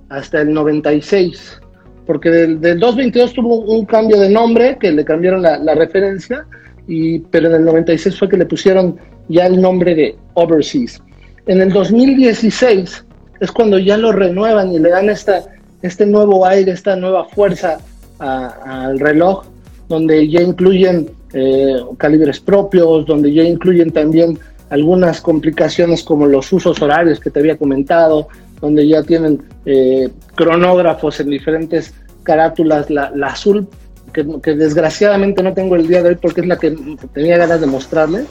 hasta 0.10 0.42
el 0.42 0.54
96, 0.54 1.62
porque 2.06 2.30
del, 2.30 2.60
222 2.60 3.34
tuvo 3.34 3.60
un 3.62 3.86
cambio 3.86 4.20
de 4.20 4.30
nombre, 4.30 4.78
que 4.80 4.92
le 4.92 5.06
cambiaron 5.06 5.42
la, 5.42 5.76
referencia, 5.76 6.46
y, 6.88 7.20
pero 7.20 7.48
en 7.50 7.56
el 7.56 7.66
96 7.66 8.18
fue 8.18 8.30
que 8.30 8.38
le 8.38 8.46
pusieron 8.46 8.98
ya 9.28 9.46
el 9.46 9.62
nombre 9.62 9.94
de 9.94 10.16
Overseas. 10.34 11.02
En 11.46 11.62
el 11.62 11.72
2016 11.72 13.06
es 13.40 13.52
cuando 13.52 13.78
ya 13.78 13.98
lo 13.98 14.12
renuevan 14.12 14.72
y 14.74 14.80
le 14.80 14.90
dan 14.90 15.10
esta, 15.10 15.44
este 15.82 16.06
nuevo 16.06 16.46
aire, 16.46 16.72
esta 16.72 16.96
nueva 16.96 17.26
fuerza 17.26 17.78
al 18.20 19.00
reloj, 19.00 19.46
donde 19.88 20.28
ya 20.28 20.42
incluyen 20.42 21.10
eh, 21.34 21.78
calibres 21.98 22.40
propios, 22.40 23.06
donde 23.06 23.34
ya 23.34 23.44
incluyen 23.44 23.92
también 23.92 24.38
algunas 24.70 25.22
complicaciones 25.22 26.04
como 26.04 26.26
los 26.26 26.52
usos 26.52 26.82
horarios 26.82 27.20
que 27.20 27.30
te 27.30 27.40
había 27.40 27.58
comentado, 27.58 28.28
donde 28.62 28.88
ya 28.88 29.04
tienen 29.04 29.42
eh, 29.66 30.10
cronógrafos 30.36 31.20
en 31.20 31.30
diferentes 31.30 31.94
carátulas, 32.24 32.90
la, 32.90 33.12
azul, 33.24 33.68
que, 34.14 34.24
desgraciadamente 34.54 35.42
no 35.42 35.54
tengo 35.54 35.76
el 35.76 35.88
día 35.88 36.04
de 36.04 36.10
hoy 36.10 36.16
porque 36.16 36.42
es 36.42 36.48
la 36.48 36.58
que 36.58 36.76
tenía 37.14 37.38
ganas 37.38 37.62
de 37.62 37.68
mostrarle. 37.68 38.26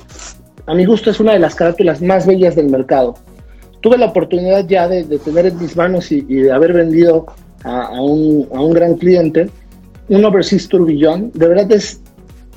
A 0.67 0.75
mi 0.75 0.85
gusto 0.85 1.11
es 1.11 1.19
una 1.19 1.33
de 1.33 1.39
las 1.39 1.55
carátulas 1.55 2.03
más 2.03 2.27
bellas 2.27 2.55
del 2.55 2.69
mercado. 2.69 3.15
Tuve 3.81 3.97
la 3.97 4.07
oportunidad 4.07 4.67
ya 4.67 4.87
de, 4.89 5.05
tener 5.19 5.47
en 5.47 5.59
mis 5.59 5.77
manos 5.77 6.13
y, 6.13 6.21
de 6.23 6.53
haber 6.53 6.73
vendido 6.73 7.27
a, 7.65 8.01
un, 8.01 8.49
a 8.53 8.61
un 8.61 8.73
gran 8.73 8.95
cliente 8.97 9.51
un 10.09 10.25
Overseas 10.25 10.69
Tourbillon. 10.69 11.31
De 11.35 11.49
verdad 11.49 11.71
es 11.73 12.01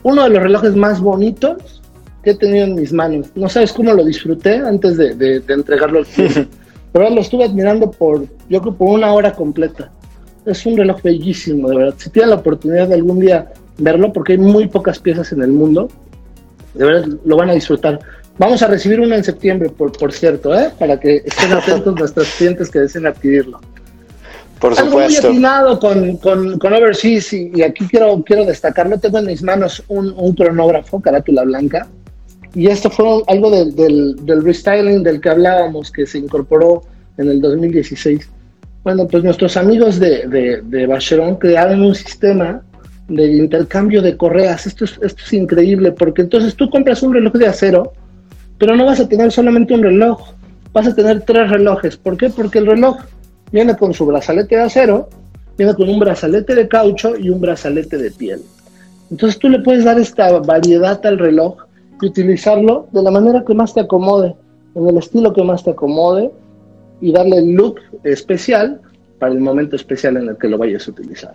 uno 0.04 0.24
de 0.24 0.30
los 0.30 0.44
relojes 0.44 0.76
más 0.76 1.00
bonitos 1.00 1.82
que 2.24 2.32
he 2.32 2.36
tenido 2.36 2.66
en 2.66 2.76
mis 2.76 2.94
manos. 2.94 3.28
No 3.36 3.50
sabes 3.50 3.74
cómo 3.74 3.94
lo 3.94 4.04
disfruté 4.04 4.58
antes 4.58 4.98
de, 4.98 5.16
de, 5.16 5.42
entregarlo 5.48 6.00
al 6.00 6.06
cliente. 6.06 6.48
Pero 6.92 7.10
lo 7.10 7.22
estuve 7.22 7.46
admirando 7.46 7.90
por, 7.90 8.26
yo 8.50 8.62
creo, 8.62 8.76
por 8.76 8.90
una 8.90 9.14
hora 9.14 9.32
completa. 9.34 9.92
Es 10.46 10.66
un 10.66 10.76
reloj 10.76 11.02
bellísimo, 11.02 11.70
de 11.70 11.78
verdad. 11.78 11.96
Si 11.98 12.10
tienen 12.10 12.32
la 12.32 12.38
oportunidad 12.38 12.88
de 12.88 12.96
algún 12.96 13.20
día 13.20 13.52
verlo, 13.78 14.12
porque 14.12 14.34
hay 14.34 14.40
muy 14.40 14.68
pocas 14.68 15.00
piezas 15.00 15.32
en 15.32 15.42
el 15.42 15.52
mundo, 15.52 15.88
de 16.74 16.86
verdad 16.86 17.08
lo 17.24 17.38
van 17.38 17.50
a 17.50 17.54
disfrutar. 17.54 18.00
Vamos 18.38 18.62
a 18.62 18.68
recibir 18.68 19.00
uno 19.00 19.16
en 19.16 19.24
septiembre, 19.24 19.70
por, 19.70 19.92
por 19.92 20.12
cierto, 20.12 20.58
¿eh? 20.58 20.72
para 20.78 21.00
que 21.00 21.18
estén 21.18 21.54
atentos 21.54 21.96
nuestros 22.00 22.28
clientes 22.38 22.70
que 22.70 22.80
deseen 22.80 23.06
adquirirlo. 23.06 23.60
Por 24.62 24.76
supuesto. 24.76 25.00
Algo 25.00 25.00
muy 25.00 25.16
atinado 25.18 25.80
con, 25.80 26.18
con, 26.18 26.60
con 26.60 26.74
Overseas 26.74 27.34
y, 27.34 27.64
aquí 27.64 27.88
quiero, 27.88 28.24
quiero 28.24 28.46
destacarlo. 28.46 29.00
Tengo 29.00 29.18
en 29.18 29.26
mis 29.26 29.42
manos 29.42 29.84
un, 29.88 30.14
un 30.16 30.36
cronógrafo, 30.36 31.02
carátula 31.02 31.44
blanca, 31.44 31.88
y 32.54 32.68
esto 32.68 32.90
fue 32.90 33.24
algo 33.28 33.50
del, 33.50 33.76
del, 34.26 34.44
restyling 34.44 35.04
del 35.04 35.22
que 35.22 35.30
hablábamos, 35.30 35.90
que 35.90 36.06
se 36.06 36.18
incorporó 36.18 36.84
en 37.18 37.30
el 37.30 37.42
2016. 37.42 38.30
Bueno, 38.84 39.08
pues 39.08 39.24
nuestros 39.24 39.58
amigos 39.58 40.00
de, 40.00 40.28
de, 40.28 40.62
de 40.62 40.86
Bacheron 40.86 41.38
crearon 41.38 41.82
un 41.82 41.96
sistema 41.96 42.62
de 43.08 43.38
intercambio 43.38 44.02
de 44.02 44.18
correas. 44.18 44.68
Esto 44.68 44.86
es, 44.86 45.00
esto 45.02 45.24
es 45.26 45.34
increíble, 45.34 45.92
porque 45.92 46.24
entonces 46.24 46.56
tú 46.56 46.70
compras 46.70 47.02
un 47.04 47.14
reloj 47.14 47.34
de 47.34 47.48
acero, 47.48 47.94
pero 48.58 48.76
no 48.76 48.86
vas 48.86 49.00
a 49.00 49.08
tener 49.08 49.32
solamente 49.32 49.74
un 49.74 49.84
reloj, 49.84 50.34
vas 50.74 50.88
a 50.88 50.96
tener 50.96 51.22
tres 51.22 51.50
relojes. 51.50 51.96
¿Por 51.96 52.18
qué? 52.18 52.30
Porque 52.30 52.60
el 52.60 52.68
reloj 52.68 52.98
viene 53.52 53.76
con 53.76 53.94
su 53.94 54.06
brazalete 54.06 54.56
de 54.56 54.64
acero, 54.64 55.10
viene 55.58 55.74
con 55.76 55.90
un 55.90 56.00
brazalete 56.00 56.56
de 56.56 56.68
caucho 56.68 57.16
y 57.18 57.30
un 57.30 57.42
brazalete 57.42 57.98
de 57.98 58.12
piel. 58.12 58.42
Entonces 59.10 59.40
tú 59.40 59.50
le 59.50 59.60
puedes 59.60 59.84
dar 59.84 60.00
esta 60.00 60.40
variedad 60.40 61.06
al 61.06 61.20
reloj 61.20 61.58
y 62.02 62.08
utilizarlo 62.08 62.88
de 62.92 63.04
la 63.04 63.12
manera 63.12 63.44
que 63.46 63.54
más 63.54 63.74
te 63.74 63.82
acomode, 63.82 64.36
en 64.74 64.88
el 64.88 64.98
estilo 64.98 65.34
que 65.34 65.44
más 65.44 65.64
te 65.64 65.72
acomode 65.72 66.32
y 67.02 67.12
darle 67.12 67.38
el 67.38 67.52
look 67.52 67.80
especial 68.04 68.80
para 69.20 69.34
el 69.34 69.40
momento 69.40 69.76
especial 69.76 70.18
en 70.18 70.30
el 70.30 70.38
que 70.38 70.48
lo 70.48 70.58
vayas 70.58 70.88
a 70.88 70.92
utilizar. 70.92 71.34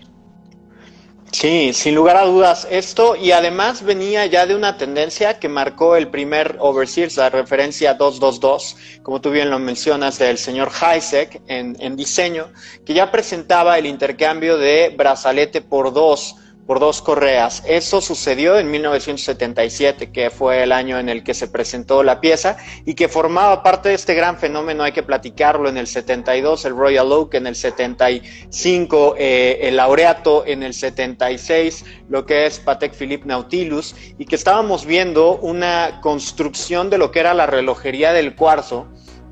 Sí, 1.32 1.72
sin 1.74 1.94
lugar 1.94 2.16
a 2.16 2.24
dudas, 2.24 2.66
esto 2.70 3.14
y 3.16 3.32
además 3.32 3.82
venía 3.82 4.24
ya 4.26 4.46
de 4.46 4.54
una 4.54 4.78
tendencia 4.78 5.38
que 5.38 5.48
marcó 5.48 5.96
el 5.96 6.08
primer 6.08 6.56
Overseers, 6.60 7.16
la 7.16 7.28
referencia 7.28 7.94
222, 7.94 8.76
como 9.02 9.20
tú 9.20 9.30
bien 9.30 9.50
lo 9.50 9.58
mencionas, 9.58 10.18
del 10.18 10.38
señor 10.38 10.70
Heisek 10.80 11.42
en, 11.48 11.76
en 11.80 11.96
diseño, 11.96 12.52
que 12.86 12.94
ya 12.94 13.10
presentaba 13.10 13.76
el 13.76 13.86
intercambio 13.86 14.56
de 14.56 14.94
brazalete 14.96 15.60
por 15.60 15.92
dos 15.92 16.36
por 16.66 16.80
dos 16.80 17.00
correas. 17.00 17.62
Eso 17.66 18.00
sucedió 18.00 18.58
en 18.58 18.70
1977, 18.70 20.10
que 20.10 20.30
fue 20.30 20.64
el 20.64 20.72
año 20.72 20.98
en 20.98 21.08
el 21.08 21.22
que 21.22 21.32
se 21.32 21.48
presentó 21.48 22.02
la 22.02 22.20
pieza 22.20 22.56
y 22.84 22.94
que 22.94 23.08
formaba 23.08 23.62
parte 23.62 23.90
de 23.90 23.94
este 23.94 24.14
gran 24.14 24.36
fenómeno, 24.36 24.82
hay 24.82 24.92
que 24.92 25.02
platicarlo, 25.02 25.68
en 25.68 25.76
el 25.76 25.86
72 25.86 26.64
el 26.64 26.76
Royal 26.76 27.12
Oak, 27.12 27.34
en 27.34 27.46
el 27.46 27.54
75 27.54 29.14
eh, 29.18 29.58
el 29.62 29.76
Laureato, 29.76 30.44
en 30.46 30.62
el 30.62 30.74
76 30.74 31.84
lo 32.08 32.26
que 32.26 32.46
es 32.46 32.58
Patek 32.58 32.94
Philippe 32.94 33.26
Nautilus 33.26 33.94
y 34.18 34.26
que 34.26 34.36
estábamos 34.36 34.86
viendo 34.86 35.36
una 35.36 36.00
construcción 36.00 36.90
de 36.90 36.98
lo 36.98 37.10
que 37.10 37.20
era 37.20 37.34
la 37.34 37.46
relojería 37.46 38.12
del 38.12 38.34
cuarzo 38.34 38.86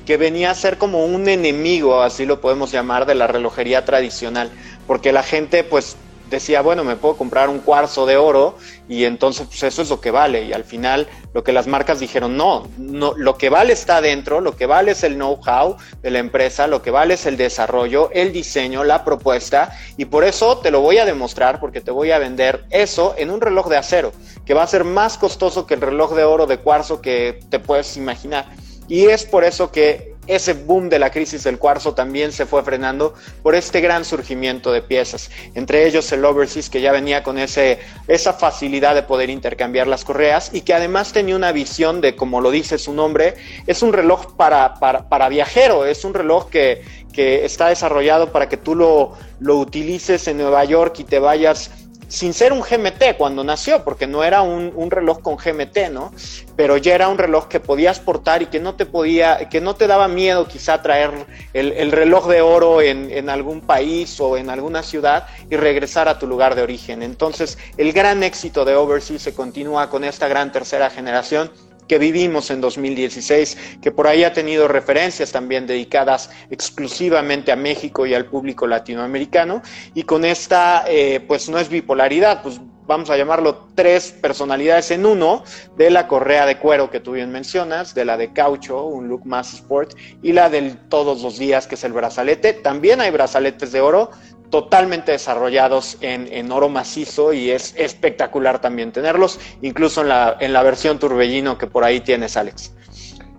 que 0.07 0.17
venía 0.17 0.51
a 0.51 0.55
ser 0.55 0.77
como 0.79 1.05
un 1.05 1.29
enemigo, 1.29 2.03
así 2.03 2.27
lo 2.27 2.41
podemos 2.41 2.71
llamar, 2.71 3.07
de 3.07 3.15
la 3.15 3.27
relojería 3.27 3.85
tradicional, 3.85 4.51
porque 4.87 5.13
la 5.13 5.23
gente 5.23 5.65
pues 5.65 5.97
decía, 6.35 6.63
bueno, 6.63 6.85
me 6.85 6.97
puedo 6.97 7.17
comprar 7.17 7.49
un 7.49 7.61
cuarzo 7.61 8.07
de 8.07 8.17
oro 8.17 8.57
y 8.89 9.05
entonces 9.05 9.47
pues 9.47 9.63
eso 9.63 9.83
es 9.83 9.91
lo 9.91 10.01
que 10.01 10.11
vale. 10.11 10.45
Y 10.45 10.53
al 10.53 10.65
final 10.65 11.09
lo 11.33 11.43
que 11.43 11.53
las 11.53 11.67
marcas 11.67 12.01
dijeron, 12.01 12.37
no, 12.37 12.69
no, 12.77 13.15
lo 13.17 13.37
que 13.37 13.49
vale 13.49 13.73
está 13.73 14.01
dentro, 14.01 14.41
lo 14.41 14.57
que 14.57 14.67
vale 14.67 14.93
es 14.93 15.03
el 15.03 15.15
know-how 15.15 15.77
de 16.03 16.11
la 16.11 16.19
empresa, 16.19 16.67
lo 16.67 16.83
que 16.83 16.91
vale 16.91 17.15
es 17.15 17.27
el 17.27 17.37
desarrollo, 17.37 18.11
el 18.13 18.33
diseño, 18.33 18.85
la 18.85 19.05
propuesta 19.05 19.77
y 19.97 20.05
por 20.05 20.25
eso 20.25 20.59
te 20.59 20.71
lo 20.71 20.81
voy 20.81 20.99
a 20.99 21.05
demostrar 21.05 21.61
porque 21.61 21.81
te 21.81 21.91
voy 21.91 22.11
a 22.11 22.19
vender 22.19 22.65
eso 22.71 23.15
en 23.17 23.31
un 23.31 23.41
reloj 23.41 23.69
de 23.69 23.77
acero, 23.77 24.13
que 24.45 24.55
va 24.55 24.63
a 24.63 24.67
ser 24.67 24.85
más 24.85 25.19
costoso 25.19 25.67
que 25.67 25.75
el 25.75 25.81
reloj 25.81 26.15
de 26.15 26.25
oro 26.25 26.47
de 26.47 26.59
cuarzo 26.59 27.01
que 27.01 27.41
te 27.51 27.59
puedes 27.59 27.97
imaginar. 27.97 28.47
Y 28.87 29.07
es 29.07 29.25
por 29.25 29.45
eso 29.45 29.71
que 29.71 30.14
ese 30.27 30.55
boom 30.55 30.89
de 30.89 30.99
la 30.99 31.11
crisis 31.11 31.45
del 31.45 31.59
cuarzo 31.59 31.95
también 31.95 32.33
se 32.33 32.47
fue 32.47 32.63
frenando 32.63 33.15
por 33.43 33.55
este 33.55 33.81
gran 33.81 34.05
surgimiento 34.05 34.73
de 34.73 34.83
piezas, 34.83 35.31
entre 35.55 35.87
ellos 35.87 36.11
el 36.13 36.25
Overseas 36.25 36.71
que 36.71 36.81
ya 36.81 36.93
venía 36.93 37.23
con 37.23 37.39
ese, 37.39 37.79
esa 38.09 38.33
facilidad 38.33 38.95
de 38.95 39.03
poder 39.03 39.31
intercambiar 39.31 39.87
las 39.87 40.05
correas 40.05 40.51
y 40.53 40.63
que 40.63 40.75
además 40.75 41.13
tenía 41.13 41.37
una 41.37 41.53
visión 41.53 42.01
de, 42.01 42.17
como 42.17 42.41
lo 42.41 42.51
dice 42.51 42.79
su 42.79 42.93
nombre, 42.93 43.35
es 43.67 43.83
un 43.83 43.93
reloj 43.93 44.35
para, 44.37 44.75
para, 44.75 45.29
viajero, 45.29 45.85
es 45.87 46.05
un 46.05 46.15
reloj 46.15 46.49
que, 46.51 46.83
que, 47.13 47.45
está 47.45 47.69
desarrollado 47.69 48.33
para 48.33 48.49
que 48.49 48.57
tú 48.57 48.75
lo, 48.75 49.13
lo 49.41 49.59
utilices 49.59 50.27
en 50.29 50.39
Nueva 50.39 50.65
York 50.65 50.97
y 50.99 51.05
te 51.05 51.19
vayas 51.19 51.71
sin 52.15 52.33
ser 52.33 52.53
un 52.53 52.61
GMT 52.61 53.17
cuando 53.19 53.43
nació, 53.43 53.83
porque 53.83 54.07
no 54.07 54.23
era 54.23 54.43
un, 54.43 54.91
reloj 54.91 55.21
con 55.21 55.37
GMT, 55.37 55.91
¿no? 55.91 56.13
Pero 56.57 56.77
ya 56.77 56.95
era 56.95 57.09
un 57.09 57.19
reloj 57.19 57.49
que 57.49 57.59
podías 57.59 57.99
portar 57.99 58.43
y 58.43 58.47
que 58.47 58.61
no 58.61 58.77
te 58.77 58.87
podía, 58.87 59.49
que 59.49 59.61
no 59.61 59.75
te 59.75 59.89
daba 59.89 60.07
miedo 60.07 60.47
quizá 60.47 60.81
traer 60.81 61.11
el, 61.53 61.91
reloj 61.91 62.29
de 62.29 62.41
oro 62.41 62.81
en, 62.81 63.11
en, 63.11 63.29
algún 63.29 63.61
país 63.61 64.21
o 64.21 64.37
en 64.37 64.49
alguna 64.49 64.85
ciudad 64.85 65.27
y 65.51 65.57
regresar 65.57 66.09
a 66.09 66.19
tu 66.19 66.29
lugar 66.29 66.55
de 66.55 66.63
origen. 66.63 67.03
Entonces, 67.03 67.59
el 67.77 67.93
gran 67.93 68.23
éxito 68.23 68.65
de 68.65 68.77
Overseas 68.77 69.23
se 69.23 69.35
continúa 69.35 69.91
con 69.91 70.05
esta 70.05 70.29
gran 70.29 70.53
tercera 70.53 70.91
generación 70.91 71.51
que 71.89 71.99
vivimos 71.99 72.51
en 72.51 72.61
2016, 72.61 73.79
que 73.83 73.91
por 73.91 74.07
ahí 74.07 74.25
ha 74.25 74.33
tenido 74.33 74.69
referencias 74.69 75.33
también 75.33 75.67
dedicadas 75.67 76.31
exclusivamente 76.51 77.53
a 77.53 77.57
México 77.57 78.07
y 78.07 78.15
al 78.15 78.27
público 78.27 78.67
latinoamericano, 78.67 79.63
y 79.95 80.05
con 80.05 80.25
esta, 80.25 80.85
eh, 80.89 81.25
pues 81.27 81.49
no 81.49 81.59
es 81.59 81.69
bipolaridad, 81.69 82.43
pues 82.43 82.61
vamos 82.87 83.11
a 83.11 83.17
llamarlo 83.17 83.69
tres 83.75 84.13
personalidades 84.13 84.91
en 84.91 85.07
uno, 85.07 85.43
de 85.77 85.91
la 85.91 86.07
correa 86.07 86.47
de 86.47 86.59
cuero 86.59 86.91
que 86.91 87.01
tú 87.01 87.13
bien 87.13 87.31
mencionas, 87.31 87.95
de 87.95 88.05
la 88.05 88.17
de 88.17 88.33
caucho, 88.33 88.85
un 88.85 89.09
look 89.09 89.25
más 89.25 89.55
sport, 89.55 89.95
y 90.23 90.33
la 90.33 90.51
del 90.51 90.77
todos 90.89 91.23
los 91.23 91.39
días, 91.39 91.67
que 91.67 91.77
es 91.77 91.85
el 91.85 91.93
brazalete. 91.93 92.53
También 92.53 93.01
hay 93.01 93.11
brazaletes 93.11 93.73
de 93.73 93.81
oro, 93.81 94.11
totalmente 94.55 95.11
desarrollados 95.11 95.99
en, 96.01 96.53
oro 96.53 96.69
macizo 96.69 97.33
y 97.33 97.51
es 97.51 97.75
espectacular 97.77 98.61
también 98.61 98.93
tenerlos, 98.93 99.41
incluso 99.63 100.03
en 100.03 100.11
la, 100.11 100.37
en 100.39 100.53
la 100.53 100.63
versión 100.63 101.01
turbellino 101.01 101.59
que 101.59 101.67
por 101.67 101.83
ahí 101.83 101.99
tienes, 101.99 102.37
Alex. 102.37 102.73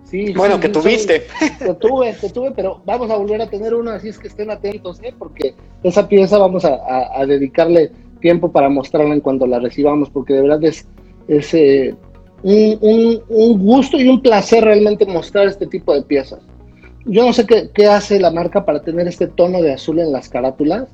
Sí, 0.04 0.34
bueno, 0.34 0.60
que 0.60 0.68
tuviste. 0.68 1.28
Que 1.58 1.74
tuve, 1.76 2.18
que 2.20 2.28
tuve, 2.28 2.52
pero 2.52 2.82
vamos 2.84 3.10
a 3.10 3.16
volver 3.16 3.42
a 3.42 3.50
tener 3.50 3.74
uno, 3.74 3.92
así 3.92 4.10
es 4.10 4.20
que 4.20 4.28
estén 4.28 4.52
atentos, 4.52 5.02
¿eh? 5.04 5.14
porque 5.18 5.56
esa 5.84 6.06
pieza 6.06 6.38
vamos 6.38 6.66
a, 6.66 7.26
dedicarle 7.26 7.94
tiempo 8.20 8.52
para 8.52 8.68
mostrarla 8.68 9.14
en 9.14 9.22
cuanto 9.22 9.48
la 9.48 9.60
recibamos, 9.60 10.10
porque 10.10 10.34
de 10.34 10.42
verdad 10.42 10.66
es, 10.66 10.86
es 11.30 11.54
eh, 11.54 11.96
un, 12.44 13.22
un, 13.30 13.66
gusto 13.66 13.98
y 13.98 14.10
un 14.10 14.22
placer 14.22 14.66
realmente 14.66 15.06
mostrar 15.06 15.48
este 15.48 15.66
tipo 15.66 15.94
de 15.94 16.02
piezas. 16.02 16.42
Yo 17.06 17.26
no 17.26 17.32
sé 17.32 17.46
qué, 17.46 17.70
qué 17.74 17.88
hace 17.88 18.20
la 18.20 18.32
marca 18.32 18.66
para 18.66 18.82
tener 18.82 19.08
este 19.08 19.28
tono 19.28 19.62
de 19.62 19.72
azul 19.72 20.00
en 20.00 20.12
las 20.12 20.28
carátulas, 20.28 20.90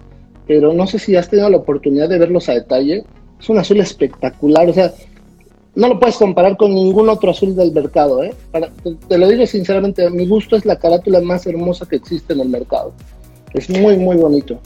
pero 0.52 0.74
no 0.74 0.86
sé 0.86 1.00
si 1.00 1.16
has 1.16 1.30
tenido 1.30 1.50
la 1.50 1.56
oportunidad 1.56 2.10
de 2.10 2.18
verlos 2.18 2.50
a 2.50 2.54
detalle. 2.54 3.06
Es 3.40 3.50
un 3.50 3.58
azul 3.58 3.80
espectacular, 3.80 4.68
o 4.68 4.74
sea, 4.74 4.92
no 5.76 5.88
lo 5.88 5.98
puedes 5.98 6.18
comparar 6.18 6.58
con 6.58 6.76
ningún 6.76 7.08
otro 7.08 7.32
azul 7.32 7.56
del 7.56 7.72
mercado, 7.72 8.22
¿eh? 8.22 8.34
te, 9.08 9.18
lo 9.18 9.30
digo 9.30 9.46
sinceramente, 9.46 10.06
a 10.06 10.10
mi 10.10 10.28
gusto 10.28 10.58
es 10.58 10.66
la 10.66 10.78
carátula 10.78 11.22
más 11.22 11.48
hermosa 11.48 11.86
que 11.86 11.96
existe 11.96 12.34
en 12.34 12.42
el 12.42 12.50
mercado. 12.50 12.92
Es 13.54 13.70
muy, 13.70 13.96
muy 13.96 14.18
bonito. 14.18 14.60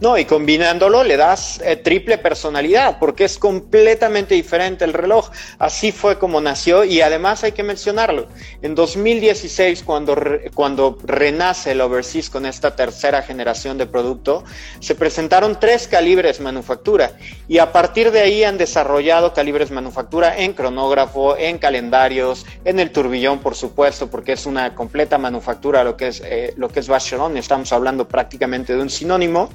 No, 0.00 0.18
y 0.18 0.24
combinándolo 0.24 1.04
le 1.04 1.16
das 1.16 1.60
eh, 1.64 1.76
triple 1.76 2.18
personalidad 2.18 2.98
porque 2.98 3.24
es 3.24 3.38
completamente 3.38 4.34
diferente 4.34 4.84
el 4.84 4.92
reloj. 4.92 5.30
Así 5.58 5.92
fue 5.92 6.18
como 6.18 6.40
nació 6.40 6.82
y 6.82 7.00
además 7.00 7.44
hay 7.44 7.52
que 7.52 7.62
mencionarlo. 7.62 8.26
En 8.60 8.74
2016, 8.74 9.84
cuando, 9.84 10.16
cuando 10.52 10.98
renace 11.04 11.72
el 11.72 11.80
Overseas 11.80 12.28
con 12.28 12.44
esta 12.44 12.74
tercera 12.74 13.22
generación 13.22 13.78
de 13.78 13.86
producto, 13.86 14.42
se 14.80 14.96
presentaron 14.96 15.60
tres 15.60 15.86
calibres 15.86 16.40
manufactura 16.40 17.12
y 17.46 17.58
a 17.58 17.70
partir 17.70 18.10
de 18.10 18.20
ahí 18.20 18.42
han 18.42 18.58
desarrollado 18.58 19.32
calibres 19.32 19.70
manufactura 19.70 20.36
en 20.36 20.54
cronógrafo, 20.54 21.36
en 21.36 21.58
calendarios, 21.58 22.44
en 22.64 22.80
el 22.80 22.90
turbillón, 22.90 23.38
por 23.38 23.54
supuesto, 23.54 24.10
porque 24.10 24.32
es 24.32 24.44
una 24.44 24.74
completa 24.74 25.18
manufactura 25.18 25.84
lo 25.84 25.96
que 25.96 26.08
es, 26.08 26.20
eh, 26.24 26.52
lo 26.56 26.68
que 26.68 26.80
es 26.80 26.88
Vacheron. 26.88 27.36
Estamos 27.36 27.72
hablando 27.72 28.08
prácticamente 28.08 28.74
de 28.74 28.82
un 28.82 28.90
sinónimo 28.90 29.50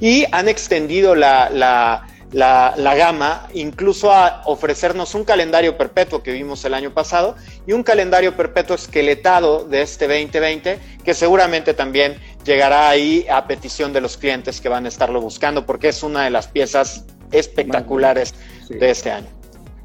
y 0.00 0.24
han 0.32 0.48
extendido 0.48 1.14
la, 1.14 1.50
la, 2.32 2.94
gama, 2.96 3.48
incluso 3.54 4.12
a 4.12 4.42
ofrecernos 4.46 5.14
un 5.14 5.24
calendario 5.24 5.76
perpetuo 5.76 6.22
que 6.22 6.32
vimos 6.32 6.64
el 6.64 6.74
año 6.74 6.92
pasado 6.92 7.36
y 7.66 7.72
un 7.72 7.82
calendario 7.82 8.36
perpetuo 8.36 8.76
esqueletado 8.76 9.64
de 9.64 9.82
este 9.82 10.06
2020 10.06 10.78
que 11.04 11.14
seguramente 11.14 11.74
también 11.74 12.16
llegará 12.44 12.88
ahí 12.88 13.26
a 13.30 13.46
petición 13.46 13.92
de 13.92 14.00
los 14.00 14.16
clientes 14.16 14.60
que 14.60 14.68
van 14.68 14.84
a 14.84 14.88
estarlo 14.88 15.20
buscando 15.20 15.64
porque 15.64 15.88
es 15.88 16.02
una 16.02 16.24
de 16.24 16.30
las 16.30 16.48
piezas 16.48 17.04
espectaculares 17.30 18.34
de 18.68 18.90
este 18.90 19.10
año. 19.10 19.28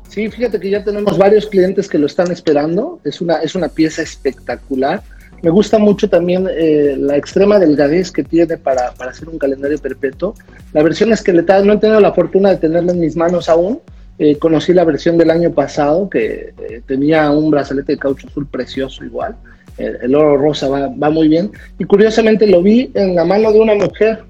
Sí, 0.10 0.28
fíjate 0.30 0.60
que 0.60 0.72
ya 0.72 0.84
tenemos 0.84 1.18
varios 1.18 1.46
clientes 1.46 1.88
que 1.88 2.00
lo 2.00 2.08
están 2.08 2.32
esperando. 2.32 3.00
Es 3.04 3.22
una, 3.22 3.38
es 3.38 3.54
una 3.54 3.70
pieza 3.70 4.02
espectacular. 4.02 5.04
Me 5.42 5.50
gusta 5.50 5.80
mucho 5.80 6.10
también 6.10 6.48
eh, 6.50 6.96
la 6.98 7.16
extrema 7.16 7.60
delgadez 7.60 8.12
que 8.12 8.24
tiene 8.24 8.58
para, 8.58 8.92
para, 8.92 9.12
hacer 9.12 9.30
un 9.30 9.38
calendario 9.38 9.78
perpetuo. 9.78 10.36
La 10.74 10.84
versión 10.84 11.14
esqueletada 11.14 11.64
no 11.64 11.74
he 11.74 11.78
tenido 11.78 12.00
la 12.00 12.14
fortuna 12.14 12.50
de 12.50 12.58
tenerla 12.58 12.92
en 12.92 13.00
mis 13.00 13.16
manos 13.16 13.48
aún. 13.48 13.80
Eh, 14.18 14.36
conocí 14.38 14.74
la 14.74 14.84
versión 14.84 15.18
del 15.18 15.30
año 15.30 15.52
pasado 15.54 16.10
que 16.10 16.54
eh, 16.58 16.82
tenía 16.86 17.32
un 17.32 17.50
brazalete 17.52 17.94
de 17.94 17.98
caucho 17.98 18.28
azul 18.28 18.48
precioso 18.48 19.06
igual. 19.06 19.36
El, 19.78 20.14
oro 20.14 20.36
rosa 20.36 20.68
va, 20.68 21.10
muy 21.10 21.30
bien. 21.30 21.52
Y 21.78 21.86
curiosamente 21.86 22.46
lo 22.46 22.62
vi 22.62 22.92
en 22.96 23.16
la 23.16 23.24
mano 23.24 23.54
de 23.54 23.62
una 23.62 23.76
mujer. 23.76 24.24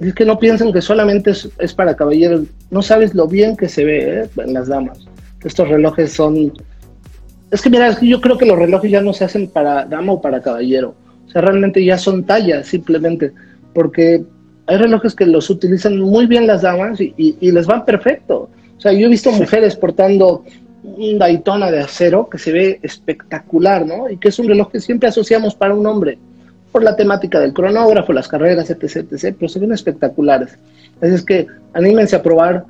Es 0.00 0.12
que 0.12 0.24
no 0.24 0.40
piensen 0.40 0.72
que 0.72 0.82
solamente 0.82 1.30
es, 1.30 1.48
es 1.58 1.72
para 1.72 1.94
caballeros. 1.94 2.42
No 2.72 2.82
sabes 2.82 3.14
lo 3.14 3.28
bien 3.28 3.56
que 3.56 3.68
se 3.68 3.84
ve 3.84 4.28
en 4.36 4.54
las 4.54 4.66
damas. 4.66 4.98
Estos 5.44 5.68
relojes 5.68 6.12
son 6.12 6.52
es 7.50 7.62
que 7.62 7.70
mira, 7.70 7.98
yo 8.00 8.20
creo 8.20 8.36
que 8.36 8.46
los 8.46 8.58
relojes 8.58 8.90
ya 8.90 9.00
no 9.00 9.12
se 9.12 9.24
hacen 9.24 9.48
para 9.48 9.84
dama 9.84 10.12
o 10.12 10.20
para 10.20 10.42
caballero. 10.42 10.94
O 11.26 11.30
sea, 11.30 11.42
realmente 11.42 11.84
ya 11.84 11.96
son 11.96 12.24
tallas, 12.24 12.66
simplemente. 12.66 13.32
Porque 13.72 14.24
hay 14.66 14.76
relojes 14.76 15.14
que 15.14 15.26
los 15.26 15.48
utilizan 15.48 15.98
muy 15.98 16.26
bien 16.26 16.46
las 16.46 16.62
damas 16.62 17.00
y, 17.00 17.36
les 17.40 17.66
van 17.66 17.84
perfecto. 17.84 18.50
O 18.76 18.80
sea, 18.80 18.92
yo 18.92 19.06
he 19.06 19.10
visto 19.10 19.32
mujeres 19.32 19.76
portando 19.76 20.44
un 20.82 21.18
Daytona 21.18 21.70
de 21.70 21.80
acero 21.80 22.28
que 22.28 22.38
se 22.38 22.52
ve 22.52 22.80
espectacular, 22.82 23.86
¿no? 23.86 24.08
Y 24.10 24.18
que 24.18 24.28
es 24.28 24.38
un 24.38 24.48
reloj 24.48 24.70
que 24.70 24.80
siempre 24.80 25.08
asociamos 25.08 25.54
para 25.54 25.74
un 25.74 25.86
hombre, 25.86 26.18
por 26.70 26.82
la 26.82 26.96
temática 26.96 27.40
del 27.40 27.54
cronógrafo, 27.54 28.12
las 28.12 28.28
carreras, 28.28 28.68
etc., 28.70 29.06
etc., 29.10 29.34
pero 29.38 29.48
se 29.48 29.58
ven 29.58 29.72
espectaculares. 29.72 30.58
Así 31.00 31.14
es 31.14 31.24
que 31.24 31.46
anímense 31.72 32.14
a 32.16 32.22
probar 32.22 32.66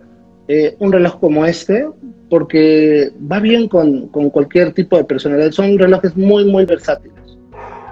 eh, 0.48 0.76
un 0.78 0.90
reloj 0.90 1.20
como 1.20 1.44
este, 1.44 1.87
porque 2.30 3.11
va 3.30 3.38
bien 3.38 3.68
con, 3.68 4.08
cualquier 4.08 4.72
tipo 4.72 4.96
de 4.96 5.04
personalidad. 5.04 5.50
Son 5.52 5.78
relojes 5.78 6.16
muy, 6.16 6.44
muy 6.44 6.64
versátiles. 6.64 7.14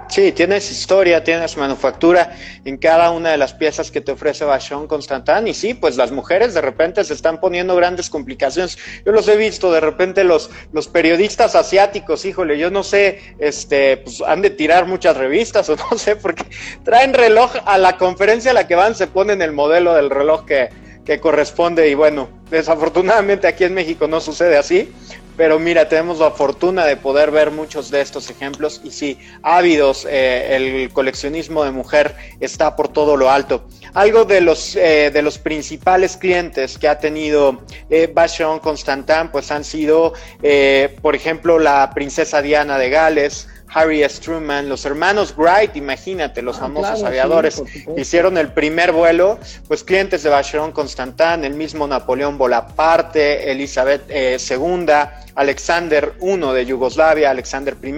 Sí, 0.09 0.31
tienes 0.31 0.71
historia, 0.71 1.23
tienes 1.23 1.57
manufactura 1.57 2.31
en 2.63 2.77
cada 2.77 3.11
una 3.11 3.29
de 3.29 3.37
las 3.37 3.53
piezas 3.53 3.91
que 3.91 3.99
te 3.99 4.13
ofrece 4.13 4.45
Vachon 4.45 4.87
Constantin. 4.87 5.47
Y 5.47 5.53
sí, 5.53 5.73
pues 5.73 5.97
las 5.97 6.11
mujeres 6.11 6.53
de 6.53 6.61
repente 6.61 7.03
se 7.03 7.13
están 7.13 7.39
poniendo 7.39 7.75
grandes 7.75 8.09
complicaciones. 8.09 8.77
Yo 9.05 9.11
los 9.11 9.27
he 9.27 9.35
visto, 9.35 9.71
de 9.71 9.81
repente 9.81 10.23
los, 10.23 10.49
los 10.71 10.87
periodistas 10.87 11.55
asiáticos, 11.55 12.25
híjole, 12.25 12.57
yo 12.57 12.71
no 12.71 12.83
sé, 12.83 13.19
este, 13.37 13.97
pues 13.97 14.23
han 14.25 14.41
de 14.41 14.49
tirar 14.49 14.87
muchas 14.87 15.17
revistas 15.17 15.69
o 15.69 15.75
no 15.75 15.97
sé, 15.97 16.15
porque 16.15 16.45
traen 16.83 17.13
reloj 17.13 17.51
a 17.65 17.77
la 17.77 17.97
conferencia 17.97 18.51
a 18.51 18.53
la 18.53 18.65
que 18.65 18.75
van, 18.75 18.95
se 18.95 19.07
ponen 19.07 19.41
el 19.41 19.51
modelo 19.51 19.93
del 19.93 20.09
reloj 20.09 20.45
que, 20.45 20.69
que 21.07 21.21
corresponde 21.21 21.87
y 21.87 21.93
bueno, 21.93 22.27
desafortunadamente 22.51 23.47
aquí 23.47 23.63
en 23.63 23.73
México 23.73 24.09
no 24.09 24.19
sucede 24.19 24.57
así, 24.57 24.93
pero 25.37 25.57
mira, 25.57 25.87
tenemos 25.87 26.19
la 26.19 26.31
fortuna 26.31 26.83
de 26.85 26.97
poder 26.97 27.31
ver 27.31 27.49
muchos 27.49 27.89
de 27.89 28.01
estos 28.01 28.29
ejemplos 28.29 28.81
y 28.83 28.91
sí, 28.91 29.17
ávidos, 29.41 30.05
eh, 30.09 30.55
el 30.57 30.89
coleccionismo 30.91 31.63
de 31.63 31.71
mujer 31.71 32.13
está 32.41 32.75
por 32.75 32.89
todo 32.89 33.15
lo 33.15 33.31
alto. 33.31 33.65
Algo 33.93 34.25
de 34.25 34.41
los, 34.41 34.75
eh, 34.75 35.09
de 35.13 35.21
los 35.21 35.37
principales 35.37 36.17
clientes 36.17 36.77
que 36.77 36.89
ha 36.89 36.99
tenido 36.99 37.61
eh, 37.89 38.13
Constantin, 38.61 39.29
pues 39.31 39.49
han 39.49 39.63
sido, 39.63 40.11
eh, 40.43 40.97
por 41.01 41.15
ejemplo, 41.15 41.57
la 41.57 41.89
princesa 41.95 42.41
Diana 42.41 42.77
de 42.77 42.89
Gales, 42.89 43.47
Harry 43.73 44.03
S. 44.03 44.21
Truman, 44.21 44.69
los 44.69 44.85
hermanos 44.85 45.33
Wright, 45.35 45.75
imagínate, 45.75 46.41
los 46.41 46.57
ah, 46.57 46.61
famosos 46.61 47.03
aviadores, 47.03 47.61
hicieron 47.97 48.37
el 48.37 48.51
primer 48.53 48.91
vuelo, 48.91 49.39
pues 49.67 49.83
clientes 49.83 50.23
de 50.23 50.29
Vacheron 50.29 50.71
Constantin, 50.71 51.43
el 51.43 51.53
mismo 51.53 51.85
Napoleón 51.87 52.37
Bonaparte, 52.37 53.51
Elizabeth 53.51 54.09
II, 54.09 54.85
eh, 54.89 55.05
Alexander 55.35 56.13
I 56.21 56.53
de 56.55 56.65
Yugoslavia, 56.65 57.29
Alexander 57.29 57.75
I, 57.83 57.93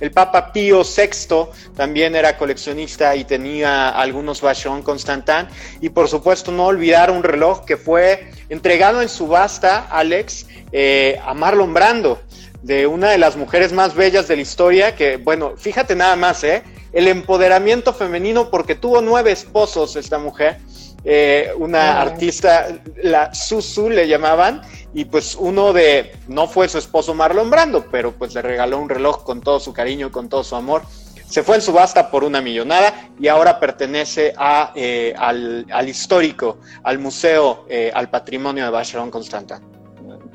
el 0.00 0.10
Papa 0.12 0.52
Pío 0.52 0.82
VI 0.82 1.48
también 1.74 2.14
era 2.14 2.36
coleccionista 2.36 3.16
y 3.16 3.24
tenía 3.24 3.88
algunos 3.88 4.40
Vacheron 4.40 4.82
Constantin, 4.82 5.48
y 5.80 5.88
por 5.88 6.08
supuesto 6.08 6.52
no 6.52 6.66
olvidar 6.66 7.10
un 7.10 7.22
reloj 7.22 7.64
que 7.64 7.76
fue 7.76 8.30
entregado 8.48 9.00
en 9.00 9.08
subasta, 9.08 9.88
Alex, 9.90 10.46
eh, 10.70 11.18
a 11.24 11.34
Marlon 11.34 11.72
Brando 11.72 12.20
de 12.64 12.86
una 12.86 13.10
de 13.10 13.18
las 13.18 13.36
mujeres 13.36 13.74
más 13.74 13.94
bellas 13.94 14.26
de 14.26 14.36
la 14.36 14.42
historia, 14.42 14.96
que 14.96 15.18
bueno, 15.18 15.52
fíjate 15.58 15.94
nada 15.94 16.16
más, 16.16 16.42
¿eh? 16.44 16.62
El 16.94 17.08
empoderamiento 17.08 17.92
femenino 17.92 18.48
porque 18.48 18.74
tuvo 18.74 19.02
nueve 19.02 19.32
esposos 19.32 19.96
esta 19.96 20.18
mujer, 20.18 20.60
eh, 21.04 21.50
una 21.58 21.98
ah. 21.98 22.00
artista, 22.00 22.68
la 23.02 23.34
Susu 23.34 23.90
le 23.90 24.08
llamaban, 24.08 24.62
y 24.94 25.04
pues 25.04 25.36
uno 25.38 25.74
de, 25.74 26.12
no 26.26 26.48
fue 26.48 26.66
su 26.70 26.78
esposo 26.78 27.12
Marlon 27.12 27.50
Brando, 27.50 27.84
pero 27.90 28.12
pues 28.12 28.34
le 28.34 28.40
regaló 28.40 28.78
un 28.78 28.88
reloj 28.88 29.24
con 29.24 29.42
todo 29.42 29.60
su 29.60 29.74
cariño, 29.74 30.10
con 30.10 30.30
todo 30.30 30.42
su 30.42 30.56
amor. 30.56 30.84
se 31.28 31.42
fue 31.42 31.56
en 31.56 31.62
subasta 31.62 32.10
por 32.10 32.24
una 32.24 32.40
millonada 32.40 33.10
y 33.20 33.28
ahora 33.28 33.60
pertenece 33.60 34.32
a, 34.38 34.72
eh, 34.74 35.12
al, 35.18 35.86
histórico, 35.86 36.60
al 36.82 36.98
museo, 36.98 37.66
eh, 37.68 37.92
al 37.94 38.08
patrimonio 38.08 38.64
de 38.64 38.70
Vacheron 38.70 39.10
Constantin. 39.10 39.73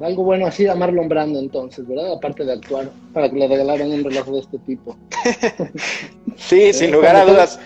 Algo 0.02 0.24
bueno 0.24 0.48
así 0.48 0.66
a 0.68 0.76
Marlon 0.76 1.10
Brando 1.10 1.40
entonces, 1.40 1.88
¿verdad? 1.88 2.14
Aparte 2.14 2.46
de 2.46 2.54
actuar, 2.54 2.90
para 3.14 3.30
que 3.30 3.36
le 3.38 3.48
regalaran 3.48 3.92
un 3.92 4.04
reloj 4.04 4.28
de 4.28 4.40
este 4.40 4.58
tipo. 4.60 4.96
sí, 6.38 6.72
sin 6.74 6.92
lugar 6.92 7.16
a 7.16 7.26
dudas. 7.26 7.60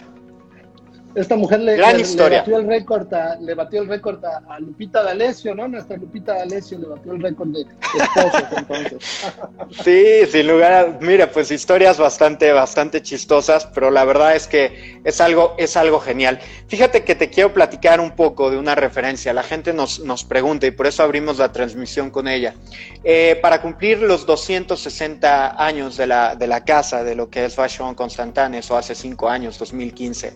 Esta 1.16 1.36
mujer 1.36 1.60
le, 1.60 1.76
Gran 1.76 2.02
batió 2.02 2.58
el 2.58 2.68
récord 2.68 3.14
a, 3.14 3.36
le 3.36 3.54
batió 3.54 3.82
el 3.82 3.88
récord 3.88 4.24
a, 4.26 4.60
Lupita 4.60 5.04
D'Alessio, 5.04 5.54
¿no? 5.54 5.68
Nuestra 5.68 5.98
Lupita 5.98 6.34
D'Alessio 6.34 6.80
le 6.80 6.88
batió 6.88 7.12
el 7.14 7.22
récord 7.22 7.50
de 7.50 7.62
esposos 7.62 8.44
entonces. 8.58 9.34
sí, 9.84 10.26
sin 10.32 10.48
lugar 10.48 10.74
a, 10.74 10.98
mira, 11.02 11.32
pues 11.32 11.52
historias 11.52 12.00
bastante, 12.00 12.52
bastante 12.52 13.02
chistosas, 13.02 13.68
pero 13.68 13.92
la 13.92 14.06
verdad 14.06 14.36
es 14.36 14.48
que 14.48 15.02
es 15.04 15.22
algo, 15.22 15.56
es 15.58 15.78
algo 15.78 16.00
genial. 16.00 16.40
Fíjate 16.68 17.04
que 17.04 17.14
te 17.14 17.30
quiero 17.30 17.54
platicar 17.54 18.00
un 18.00 18.12
poco 18.12 18.50
de 18.50 18.58
una 18.58 18.74
referencia. 18.74 19.34
La 19.34 19.44
gente 19.44 19.74
nos, 19.74 20.00
nos 20.00 20.24
pregunta 20.24 20.66
y 20.66 20.72
por 20.72 20.88
eso 20.88 21.04
abrimos 21.04 21.38
la 21.38 21.52
transmisión 21.52 22.10
con 22.10 22.28
ella. 22.28 22.56
Eh, 23.04 23.38
para 23.42 23.62
cumplir 23.62 24.00
los 24.00 24.26
260 24.26 25.64
años 25.64 25.98
de 25.98 26.08
la, 26.08 26.36
de 26.36 26.48
la 26.48 26.64
casa, 26.64 27.04
de 27.04 27.16
lo 27.16 27.30
que 27.30 27.46
es 27.46 27.56
Fashion 27.56 27.94
Constantin, 27.94 28.54
eso 28.56 28.76
hace 28.78 28.96
cinco 28.96 29.30
años, 29.30 29.60
2015. 29.60 30.34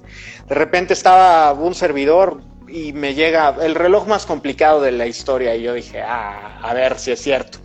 De 0.47 0.55
repente 0.67 0.91
estaba 0.91 1.53
un 1.53 1.73
servidor 1.73 2.41
y 2.67 2.91
me 2.91 3.13
llega 3.13 3.55
el 3.61 3.73
reloj 3.73 4.05
más 4.05 4.25
complicado 4.25 4.81
de 4.81 4.91
la 4.91 5.07
historia 5.07 5.55
y 5.55 5.61
yo 5.61 5.73
dije, 5.73 6.01
ah, 6.01 6.59
a 6.61 6.73
ver 6.73 6.99
si 6.99 7.11
es 7.11 7.21
cierto. 7.21 7.59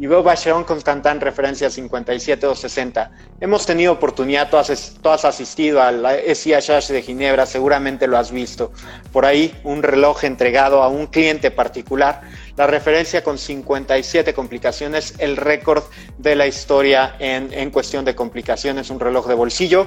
Y 0.00 0.08
veo 0.08 0.24
Vacheron 0.24 0.64
Constantin 0.64 1.20
referencia 1.20 1.70
57 1.70 2.44
o 2.48 2.56
60. 2.56 3.12
Hemos 3.40 3.64
tenido 3.64 3.92
oportunidad, 3.92 4.50
tú 4.50 4.56
has, 4.56 5.24
asistido 5.24 5.80
al 5.80 6.04
SIHH 6.34 6.88
de 6.88 7.02
Ginebra, 7.02 7.46
seguramente 7.46 8.08
lo 8.08 8.18
has 8.18 8.32
visto. 8.32 8.72
Por 9.12 9.24
ahí 9.24 9.54
un 9.62 9.84
reloj 9.84 10.24
entregado 10.24 10.82
a 10.82 10.88
un 10.88 11.06
cliente 11.06 11.52
particular. 11.52 12.22
La 12.56 12.66
referencia 12.66 13.22
con 13.22 13.38
57 13.38 14.34
complicaciones, 14.34 15.14
el 15.18 15.36
récord 15.36 15.84
de 16.18 16.34
la 16.34 16.48
historia 16.48 17.14
en, 17.20 17.52
en 17.52 17.70
cuestión 17.70 18.04
de 18.04 18.16
complicaciones, 18.16 18.90
un 18.90 18.98
reloj 18.98 19.28
de 19.28 19.34
bolsillo 19.34 19.86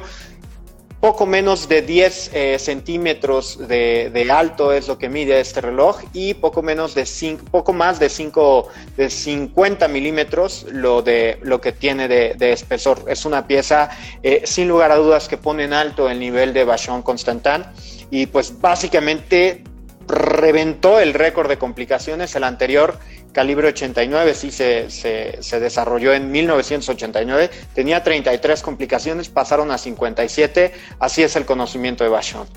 poco 1.02 1.26
menos 1.26 1.68
de 1.68 1.82
10 1.82 2.32
eh, 2.32 2.60
centímetros 2.60 3.58
de, 3.68 4.28
alto 4.32 4.72
es 4.72 4.88
lo 4.88 5.00
que 5.00 5.10
mide 5.10 5.40
este 5.40 5.60
reloj 5.60 6.00
y 6.14 6.36
poco 6.36 6.62
menos 6.62 6.94
de 6.94 7.08
cinco, 7.08 7.44
poco 7.50 7.74
más 7.74 8.00
de 8.00 8.08
5 8.08 8.68
de 8.96 9.10
50 9.10 9.88
milímetros 9.88 10.68
lo 10.72 11.02
de 11.02 11.40
lo 11.42 11.60
que 11.60 11.72
tiene 11.72 12.08
de, 12.08 12.54
espesor. 12.54 13.04
Es 13.08 13.26
una 13.26 13.48
pieza 13.48 13.90
eh, 14.22 14.44
sin 14.46 14.68
lugar 14.68 14.92
a 14.92 14.96
dudas 14.96 15.28
que 15.28 15.38
pone 15.38 15.64
en 15.64 15.74
alto 15.74 16.08
el 16.08 16.20
nivel 16.20 16.54
de 16.54 16.64
Bachon 16.66 17.02
Constantin 17.02 17.64
y 18.12 18.28
pues 18.28 18.62
básicamente 18.62 19.64
reventó 20.08 21.00
el 21.00 21.16
récord 21.16 21.50
de 21.50 21.58
complicaciones. 21.58 22.36
El 22.36 22.44
anterior 22.44 23.00
calibre 23.32 23.70
89 23.70 24.34
sí 24.34 24.52
se, 24.52 24.90
se, 24.90 25.60
desarrolló 25.60 26.14
en 26.14 26.32
1989, 26.32 27.50
tenía 27.74 28.04
33 28.04 28.62
complicaciones, 28.62 29.30
pasaron 29.30 29.72
a 29.72 29.78
57, 29.78 30.72
así 31.00 31.24
es 31.24 31.36
el 31.36 31.46
conocimiento 31.46 32.04
de 32.04 32.10
Bachon. 32.10 32.48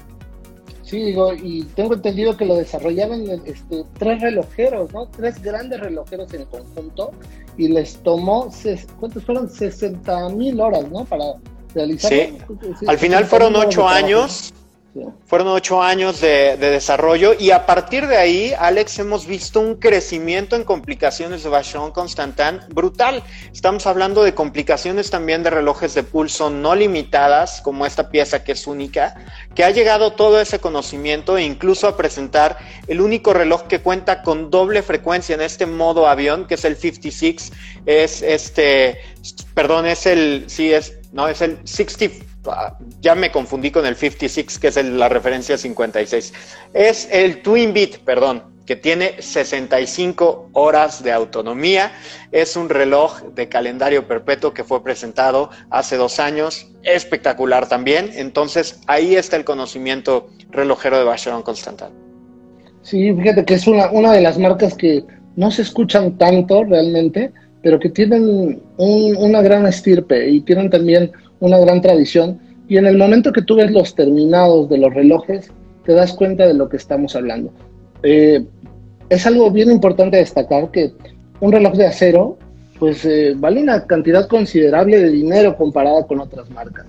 Sí, 0.82 1.02
digo, 1.02 1.32
y 1.32 1.62
tengo 1.74 1.94
entendido 1.94 2.36
que 2.36 2.44
lo 2.44 2.56
desarrollaron 2.56 3.22
este, 3.46 3.84
tres 3.98 4.20
relojeros, 4.20 4.92
¿no? 4.92 5.06
Tres 5.06 5.42
grandes 5.42 5.80
relojeros 5.80 6.32
en 6.34 6.44
conjunto 6.44 7.12
y 7.56 7.68
les 7.68 7.96
tomó, 8.02 8.50
¿cuántos 9.00 9.24
fueron? 9.24 9.48
60 9.48 10.28
mil 10.30 10.60
horas, 10.60 10.88
¿no? 10.90 11.04
Para 11.06 11.24
realizarlo. 11.74 12.38
Sí, 12.78 12.86
al 12.86 12.98
final 12.98 13.24
fueron 13.24 13.56
ocho 13.56 13.88
años 13.88 14.52
fueron 15.26 15.48
ocho 15.48 15.82
años 15.82 16.20
de, 16.20 16.56
desarrollo 16.56 17.34
y 17.38 17.50
a 17.50 17.66
partir 17.66 18.06
de 18.06 18.16
ahí, 18.16 18.54
Alex, 18.56 18.98
hemos 19.00 19.26
visto 19.26 19.60
un 19.60 19.76
crecimiento 19.76 20.54
en 20.54 20.64
complicaciones 20.64 21.42
de 21.42 21.48
Vachon 21.48 21.90
Constantin 21.90 22.60
brutal. 22.68 23.22
Estamos 23.52 23.86
hablando 23.86 24.22
de 24.22 24.34
complicaciones 24.34 25.10
también 25.10 25.42
de 25.42 25.50
relojes 25.50 25.94
de 25.94 26.04
pulso 26.04 26.48
no 26.50 26.74
limitadas, 26.74 27.60
como 27.60 27.86
esta 27.86 28.10
pieza 28.10 28.44
que 28.44 28.52
es 28.52 28.66
única, 28.66 29.16
que 29.54 29.64
ha 29.64 29.70
llegado 29.70 30.12
todo 30.12 30.40
ese 30.40 30.60
conocimiento 30.60 31.36
e 31.36 31.44
incluso 31.44 31.88
a 31.88 31.96
presentar 31.96 32.58
el 32.86 33.00
único 33.00 33.32
reloj 33.32 33.62
que 33.62 33.80
cuenta 33.80 34.22
con 34.22 34.50
doble 34.50 34.82
frecuencia 34.82 35.34
en 35.34 35.40
este 35.40 35.66
modo 35.66 36.06
avión, 36.06 36.46
que 36.46 36.54
es 36.54 36.64
el 36.64 36.76
56, 36.76 37.52
es 37.86 38.22
este, 38.22 38.98
perdón, 39.54 39.86
es 39.86 40.06
el, 40.06 40.44
sí, 40.46 40.72
es, 40.72 40.98
no, 41.12 41.28
es 41.28 41.40
el 41.40 41.58
60 41.64 42.33
ya 43.00 43.14
me 43.14 43.30
confundí 43.30 43.70
con 43.70 43.86
el 43.86 43.96
56, 43.96 44.58
que 44.58 44.68
es 44.68 44.84
la 44.84 45.08
referencia 45.08 45.56
56. 45.56 46.32
Es 46.72 47.08
el 47.10 47.42
Twin 47.42 47.72
Beat, 47.72 47.98
perdón, 48.04 48.42
que 48.66 48.76
tiene 48.76 49.20
65 49.20 50.50
horas 50.52 51.02
de 51.02 51.12
autonomía. 51.12 51.92
Es 52.32 52.56
un 52.56 52.68
reloj 52.68 53.22
de 53.34 53.48
calendario 53.48 54.06
perpetuo 54.06 54.54
que 54.54 54.64
fue 54.64 54.82
presentado 54.82 55.50
hace 55.70 55.96
dos 55.96 56.18
años. 56.18 56.66
Espectacular 56.82 57.68
también. 57.68 58.10
Entonces, 58.14 58.80
ahí 58.86 59.16
está 59.16 59.36
el 59.36 59.44
conocimiento 59.44 60.28
relojero 60.50 60.98
de 60.98 61.04
Vacheron 61.04 61.42
Constantin. 61.42 61.88
Sí, 62.82 63.12
fíjate 63.14 63.44
que 63.44 63.54
es 63.54 63.66
una 63.66 64.12
de 64.12 64.20
las 64.20 64.38
marcas 64.38 64.74
que 64.74 65.04
no 65.36 65.50
se 65.50 65.62
escuchan 65.62 66.16
tanto 66.18 66.64
realmente, 66.64 67.32
pero 67.62 67.78
que 67.78 67.88
tienen 67.88 68.62
una 68.76 69.42
gran 69.42 69.66
estirpe 69.66 70.28
y 70.28 70.40
tienen 70.42 70.70
también 70.70 71.10
una 71.40 71.58
gran 71.58 71.80
tradición. 71.80 72.38
Y 72.68 72.76
en 72.78 72.86
el 72.86 72.96
momento 72.96 73.32
que 73.32 73.42
tú 73.42 73.56
ves 73.56 73.70
los 73.70 73.94
terminados 73.94 74.68
de 74.68 74.78
los 74.78 74.92
relojes, 74.92 75.50
te 75.84 75.92
das 75.92 76.12
cuenta 76.14 76.46
de 76.46 76.54
lo 76.54 76.68
que 76.68 76.76
estamos 76.76 77.14
hablando. 77.14 77.52
Eh, 78.02 78.44
es 79.08 79.26
algo 79.26 79.50
bien 79.50 79.70
importante 79.70 80.16
destacar 80.16 80.70
que 80.70 80.92
un 81.40 81.52
reloj 81.52 81.74
de 81.74 81.86
acero, 81.86 82.38
pues 82.78 83.04
eh, 83.04 83.34
vale 83.36 83.62
una 83.62 83.86
cantidad 83.86 84.26
considerable 84.28 84.98
de 84.98 85.10
dinero 85.10 85.56
comparada 85.56 86.06
con 86.06 86.20
otras 86.20 86.50
marcas. 86.50 86.86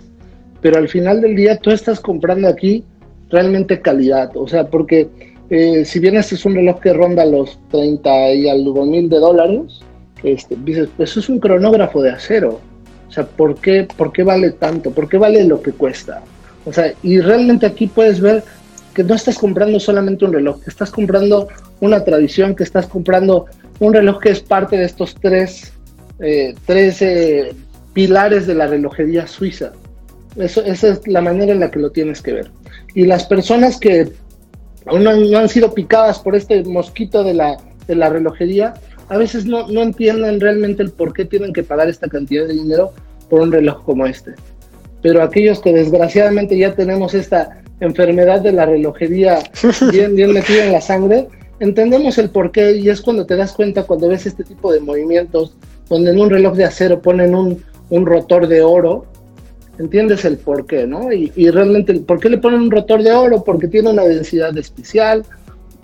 Pero 0.62 0.78
al 0.78 0.88
final 0.88 1.22
del 1.22 1.36
día 1.36 1.58
tú 1.58 1.72
estás 1.72 2.00
comprando 2.00 2.48
aquí 2.48 2.84
realmente 3.30 3.82
calidad. 3.82 4.36
O 4.36 4.48
sea, 4.48 4.68
porque 4.68 5.10
eh, 5.50 5.86
si 5.86 6.00
bien 6.00 6.16
este 6.16 6.36
es 6.36 6.46
un 6.46 6.56
reloj 6.56 6.80
que 6.80 6.94
ronda 6.94 7.26
los 7.26 7.60
30 7.70 8.34
y 8.34 8.50
algo 8.50 8.86
mil 8.86 9.10
de 9.10 9.20
dólares, 9.20 9.80
este, 10.24 10.56
dices, 10.64 10.90
pues 10.98 11.16
es 11.18 11.30
un 11.30 11.40
cronógrafo 11.40 12.02
de 12.02 12.12
acero. 12.12 12.60
O 13.08 13.12
sea, 13.12 13.26
¿por 13.26 13.56
qué, 13.56 13.88
¿por 13.98 14.12
qué 14.12 14.24
vale 14.24 14.52
tanto? 14.52 14.92
¿Por 14.92 15.08
qué 15.08 15.18
vale 15.18 15.44
lo 15.44 15.62
que 15.62 15.72
cuesta? 15.72 16.22
O 16.66 16.74
sea, 16.74 16.94
y 17.04 17.20
realmente 17.20 17.66
aquí 17.66 17.88
puedes 17.88 18.20
ver 18.20 18.44
que 18.94 19.04
no 19.04 19.14
estás 19.14 19.38
comprando 19.38 19.80
solamente 19.80 20.26
un 20.26 20.34
reloj, 20.34 20.64
que 20.64 20.70
estás 20.70 20.90
comprando 20.90 21.48
una 21.82 22.04
tradición, 22.04 22.56
que 22.56 22.64
estás 22.64 22.88
comprando 22.88 23.46
un 23.80 23.94
reloj 23.94 24.20
que 24.20 24.30
es 24.30 24.40
parte 24.40 24.78
de 24.78 24.86
estos 24.86 25.16
tres, 25.16 25.74
eh, 26.20 26.56
tres 26.66 27.02
eh, 27.02 27.54
pilares 27.94 28.48
de 28.48 28.56
la 28.56 28.68
relojería 28.68 29.28
suiza. 29.28 29.74
Eso, 30.38 30.64
esa 30.64 30.90
es 30.90 31.08
la 31.08 31.22
manera 31.22 31.52
en 31.52 31.60
la 31.60 31.72
que 31.72 31.80
lo 31.80 31.92
tienes 31.92 32.22
que 32.22 32.34
ver. 32.34 32.52
Y 32.94 33.06
las 33.06 33.26
personas 33.26 33.78
que 33.78 34.12
aún 34.86 35.04
no, 35.04 35.16
no 35.16 35.38
han 35.38 35.50
sido 35.50 35.74
picadas 35.74 36.20
por 36.20 36.36
este 36.36 36.64
mosquito 36.64 37.24
de 37.24 37.34
la, 37.34 37.58
de 37.88 37.96
la 37.96 38.10
relojería, 38.10 38.74
a 39.10 39.18
veces 39.18 39.46
no, 39.46 39.68
no 39.68 39.82
entienden 39.82 40.40
realmente 40.40 40.84
el 40.84 40.92
por 40.92 41.14
qué 41.14 41.26
tienen 41.26 41.54
que 41.54 41.64
pagar 41.64 41.90
esta 41.90 42.08
cantidad 42.08 42.48
de 42.48 42.54
dinero 42.54 42.92
por 43.30 43.42
un 43.42 43.52
reloj 43.52 43.84
como 43.84 44.06
este. 44.06 44.34
Pero 45.02 45.22
aquellos 45.22 45.60
que 45.60 45.74
desgraciadamente 45.74 46.58
ya 46.58 46.74
tenemos 46.74 47.14
esta 47.14 47.62
enfermedad 47.80 48.42
de 48.42 48.54
la 48.54 48.66
relojería 48.66 49.40
bien, 49.92 50.16
bien 50.16 50.34
metida 50.34 50.66
en 50.66 50.72
la 50.72 50.82
sangre, 50.82 51.28
entendemos 51.60 52.18
el 52.18 52.30
por 52.30 52.52
qué 52.52 52.76
y 52.78 52.90
es 52.90 53.02
cuando 53.02 53.26
te 53.26 53.36
das 53.36 53.54
cuenta 53.54 53.84
cuando 53.84 54.08
ves 54.08 54.26
este 54.26 54.44
tipo 54.44 54.72
de 54.72 54.80
movimientos, 54.80 55.56
donde 55.90 56.12
en 56.12 56.20
un 56.20 56.30
reloj 56.30 56.56
de 56.56 56.66
acero 56.66 57.02
ponen 57.02 57.36
un, 57.36 57.64
un 57.90 58.06
rotor 58.06 58.48
de 58.48 58.62
oro, 58.62 59.06
entiendes 59.78 60.26
el 60.26 60.38
por 60.38 60.66
qué, 60.66 60.88
¿no? 60.88 61.12
Y, 61.12 61.32
y 61.36 61.50
realmente, 61.50 61.94
¿por 61.96 62.20
qué 62.20 62.30
le 62.30 62.38
ponen 62.38 62.62
un 62.62 62.72
rotor 62.72 63.04
de 63.04 63.12
oro? 63.12 63.44
Porque 63.44 63.68
tiene 63.68 63.90
una 63.90 64.04
densidad 64.04 64.58
especial, 64.58 65.24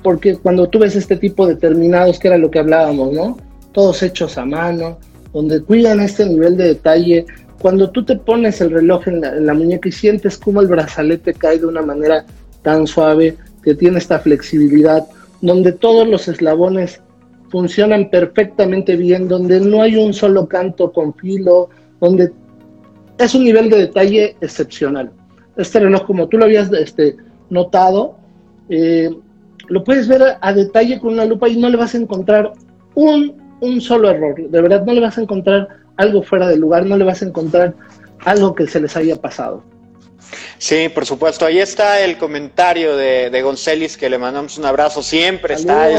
porque 0.04 0.36
cuando 0.38 0.68
tú 0.68 0.80
ves 0.80 0.96
este 0.96 1.16
tipo 1.16 1.48
de 1.48 1.56
terminados, 1.56 2.20
que 2.20 2.28
era 2.28 2.38
lo 2.38 2.52
que 2.52 2.60
hablábamos, 2.60 3.14
¿no? 3.14 3.38
Todos 3.72 4.04
hechos 4.04 4.38
a 4.38 4.46
mano, 4.46 4.98
donde 5.34 5.62
cuidan 5.62 6.00
este 6.00 6.26
nivel 6.26 6.58
de 6.58 6.66
detalle. 6.66 7.26
Cuando 7.62 7.90
tú 7.92 8.04
te 8.04 8.16
pones 8.16 8.60
el 8.62 8.72
reloj 8.72 9.08
en 9.08 9.46
la, 9.46 9.54
muñeca 9.54 9.90
y 9.90 9.92
sientes 9.92 10.38
cómo 10.38 10.62
el 10.62 10.68
brazalete 10.68 11.34
cae 11.34 11.60
de 11.60 11.68
una 11.68 11.82
manera 11.82 12.26
tan 12.64 12.88
suave, 12.88 13.38
que 13.64 13.76
tiene 13.76 14.00
esta 14.00 14.20
flexibilidad, 14.20 15.06
donde 15.42 15.72
todos 15.72 16.08
los 16.08 16.28
eslabones 16.28 17.00
funcionan 17.50 18.10
perfectamente 18.10 18.96
bien, 18.96 19.28
donde 19.28 19.60
no 19.60 19.84
hay 19.84 19.98
un 19.98 20.14
solo 20.14 20.48
canto 20.48 20.92
con 20.92 21.14
filo, 21.14 21.70
donde 22.00 22.32
es 23.20 23.36
un 23.36 23.44
nivel 23.44 23.70
de 23.70 23.78
detalle 23.78 24.36
excepcional. 24.42 25.12
Este 25.58 25.80
reloj, 25.80 26.06
como 26.06 26.28
tú 26.28 26.38
lo 26.38 26.46
habías 26.46 26.72
este, 26.74 27.18
notado, 27.50 28.16
eh, 28.70 29.12
lo 29.72 29.86
puedes 29.86 30.08
ver 30.08 30.38
a, 30.42 30.54
detalle 30.54 31.00
con 31.00 31.14
una 31.14 31.24
lupa 31.24 31.48
y 31.48 31.58
no 31.58 31.70
le 31.70 31.78
vas 31.78 31.96
a 31.96 31.98
encontrar 31.98 32.52
un, 32.94 33.42
un 33.62 33.80
solo 33.80 34.10
error. 34.10 34.36
De 34.36 34.62
verdad, 34.62 34.86
no 34.86 34.94
le 34.94 35.00
vas 35.00 35.18
a 35.18 35.22
encontrar 35.22 35.70
algo 35.96 36.22
fuera 36.24 36.50
de 36.50 36.58
lugar, 36.58 36.86
no 36.86 36.98
le 36.98 37.06
vas 37.06 37.22
a 37.22 37.26
encontrar 37.26 37.74
algo 38.26 38.54
que 38.54 38.68
se 38.68 38.82
les 38.82 38.98
haya 38.98 39.16
pasado. 39.16 39.64
Sí, 40.58 40.90
por 40.90 41.06
supuesto. 41.06 41.46
Ahí 41.46 41.60
está 41.60 42.02
el 42.02 42.18
comentario 42.18 42.96
de, 42.96 43.30
de 43.30 43.42
González, 43.42 43.98
que 43.98 44.10
le 44.10 44.18
mandamos 44.18 44.58
un 44.58 44.66
abrazo. 44.66 45.04
Siempre 45.04 45.56
está 45.56 45.90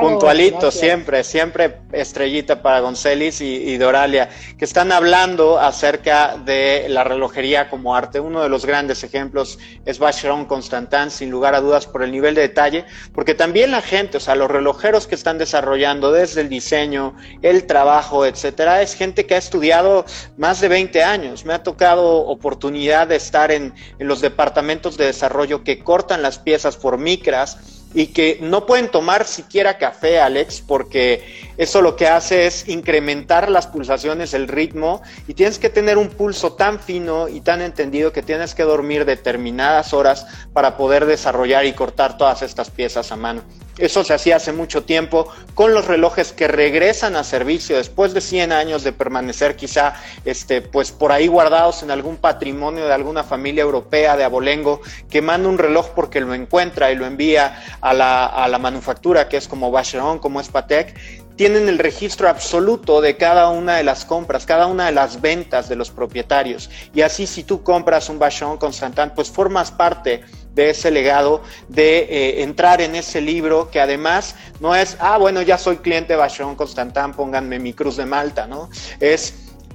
puntualito, 0.00 0.70
siempre, 0.70 1.24
siempre 1.24 1.78
estrellita 1.92 2.62
para 2.62 2.80
González 2.80 3.40
y, 3.40 3.76
Doralia, 3.76 4.28
que 4.58 4.64
están 4.64 4.92
hablando 4.92 5.58
acerca 5.58 6.36
de 6.36 6.86
la 6.88 7.04
relojería 7.04 7.68
como 7.68 7.94
arte. 7.94 8.20
Uno 8.20 8.42
de 8.42 8.48
los 8.48 8.66
grandes 8.66 9.02
ejemplos 9.04 9.58
es 9.84 9.98
Vacheron 9.98 10.44
Constantin, 10.46 11.10
sin 11.10 11.30
lugar 11.30 11.54
a 11.54 11.60
dudas, 11.60 11.86
por 11.86 12.02
el 12.02 12.12
nivel 12.12 12.34
de 12.34 12.42
detalle, 12.42 12.84
porque 13.14 13.34
también 13.34 13.70
la 13.70 13.82
gente, 13.82 14.18
o 14.18 14.20
sea, 14.20 14.34
los 14.34 14.50
relojeros 14.50 15.06
que 15.06 15.14
están 15.14 15.38
desarrollando 15.38 16.12
desde 16.12 16.40
el 16.40 16.48
diseño, 16.48 17.16
el 17.42 17.66
trabajo, 17.66 18.26
etcétera, 18.26 18.82
es 18.82 18.94
gente 18.94 19.26
que 19.26 19.34
ha 19.34 19.38
estudiado 19.38 20.04
más 20.36 20.60
de 20.60 20.68
20 20.68 21.02
años. 21.02 21.44
Me 21.44 21.54
ha 21.54 21.62
tocado 21.62 22.26
oportunidad 22.26 23.08
de 23.08 23.16
estar 23.16 23.50
en 23.50 23.71
en, 23.98 24.08
los 24.08 24.20
departamentos 24.20 24.96
de 24.96 25.06
desarrollo 25.06 25.64
que 25.64 25.80
cortan 25.80 26.22
las 26.22 26.38
piezas 26.38 26.76
por 26.76 26.98
micras 26.98 27.82
y 27.94 28.08
que 28.08 28.38
no 28.40 28.64
pueden 28.66 28.90
tomar 28.90 29.26
siquiera 29.26 29.78
café, 29.78 30.18
Alex, 30.20 30.62
porque 30.66 31.52
eso 31.58 31.82
lo 31.82 31.94
que 31.96 32.08
hace 32.08 32.46
es 32.46 32.68
incrementar 32.68 33.50
las 33.50 33.66
pulsaciones, 33.66 34.32
el 34.34 34.48
ritmo, 34.48 35.02
y 35.28 35.34
tienes 35.34 35.58
que 35.58 35.68
tener 35.68 35.98
un 35.98 36.08
pulso 36.08 36.54
tan 36.54 36.80
fino 36.80 37.28
y 37.28 37.40
tan 37.42 37.60
entendido 37.60 38.12
que 38.12 38.22
tienes 38.22 38.54
que 38.54 38.62
dormir 38.62 39.04
determinadas 39.04 39.92
horas 39.92 40.26
para 40.52 40.76
poder 40.76 41.04
desarrollar 41.04 41.66
y 41.66 41.72
cortar 41.72 42.16
todas 42.16 42.42
estas 42.42 42.70
piezas 42.70 43.12
a 43.12 43.16
mano. 43.16 43.42
Eso 43.78 44.04
se 44.04 44.12
hacía 44.12 44.36
hace 44.36 44.52
mucho 44.52 44.82
tiempo 44.82 45.32
con 45.54 45.72
los 45.72 45.86
relojes 45.86 46.32
que 46.32 46.46
regresan 46.46 47.16
a 47.16 47.24
servicio 47.24 47.76
después 47.76 48.12
de 48.12 48.20
100 48.20 48.52
años 48.52 48.84
de 48.84 48.92
permanecer 48.92 49.56
quizá 49.56 49.94
este, 50.24 50.60
pues 50.60 50.92
por 50.92 51.10
ahí 51.10 51.26
guardados 51.26 51.82
en 51.82 51.90
algún 51.90 52.16
patrimonio 52.16 52.86
de 52.86 52.92
alguna 52.92 53.24
familia 53.24 53.62
europea 53.62 54.16
de 54.16 54.24
abolengo 54.24 54.80
que 55.08 55.22
manda 55.22 55.48
un 55.48 55.58
reloj 55.58 55.90
porque 55.94 56.20
lo 56.20 56.34
encuentra 56.34 56.92
y 56.92 56.96
lo 56.96 57.06
envía 57.06 57.62
a 57.80 57.94
la, 57.94 58.26
a 58.26 58.46
la 58.48 58.58
manufactura 58.58 59.28
que 59.28 59.38
es 59.38 59.48
como 59.48 59.70
Vacheron, 59.70 60.18
como 60.18 60.40
es 60.40 60.48
Patek 60.48 60.94
tienen 61.36 61.68
el 61.68 61.78
registro 61.78 62.28
absoluto 62.28 63.00
de 63.00 63.16
cada 63.16 63.48
una 63.48 63.76
de 63.76 63.84
las 63.84 64.04
compras, 64.04 64.46
cada 64.46 64.66
una 64.66 64.86
de 64.86 64.92
las 64.92 65.20
ventas 65.20 65.68
de 65.68 65.76
los 65.76 65.90
propietarios. 65.90 66.70
Y 66.94 67.00
así 67.00 67.26
si 67.26 67.42
tú 67.42 67.62
compras 67.62 68.08
un 68.08 68.18
Vacheron 68.18 68.58
Constantin, 68.58 69.10
pues 69.14 69.30
formas 69.30 69.70
parte 69.70 70.22
de 70.54 70.70
ese 70.70 70.90
legado, 70.90 71.42
de 71.68 72.00
eh, 72.00 72.42
entrar 72.42 72.80
en 72.80 72.94
ese 72.94 73.20
libro 73.20 73.70
que 73.70 73.80
además 73.80 74.34
no 74.60 74.74
es, 74.74 74.96
ah, 75.00 75.18
bueno, 75.18 75.42
ya 75.42 75.58
soy 75.58 75.78
cliente 75.78 76.12
de 76.12 76.18
Bachon 76.18 76.56
Constantin, 76.56 77.12
pónganme 77.12 77.58
mi 77.58 77.72
cruz 77.72 77.96
de 77.96 78.06
Malta, 78.06 78.46
¿no? 78.46 78.68
Es, 79.00 79.34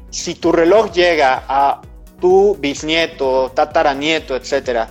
si 0.10 0.36
tu 0.36 0.52
reloj 0.52 0.92
llega 0.92 1.44
a 1.48 1.82
tu 2.20 2.56
bisnieto, 2.60 3.52
tataranieto, 3.54 4.36
etcétera, 4.36 4.90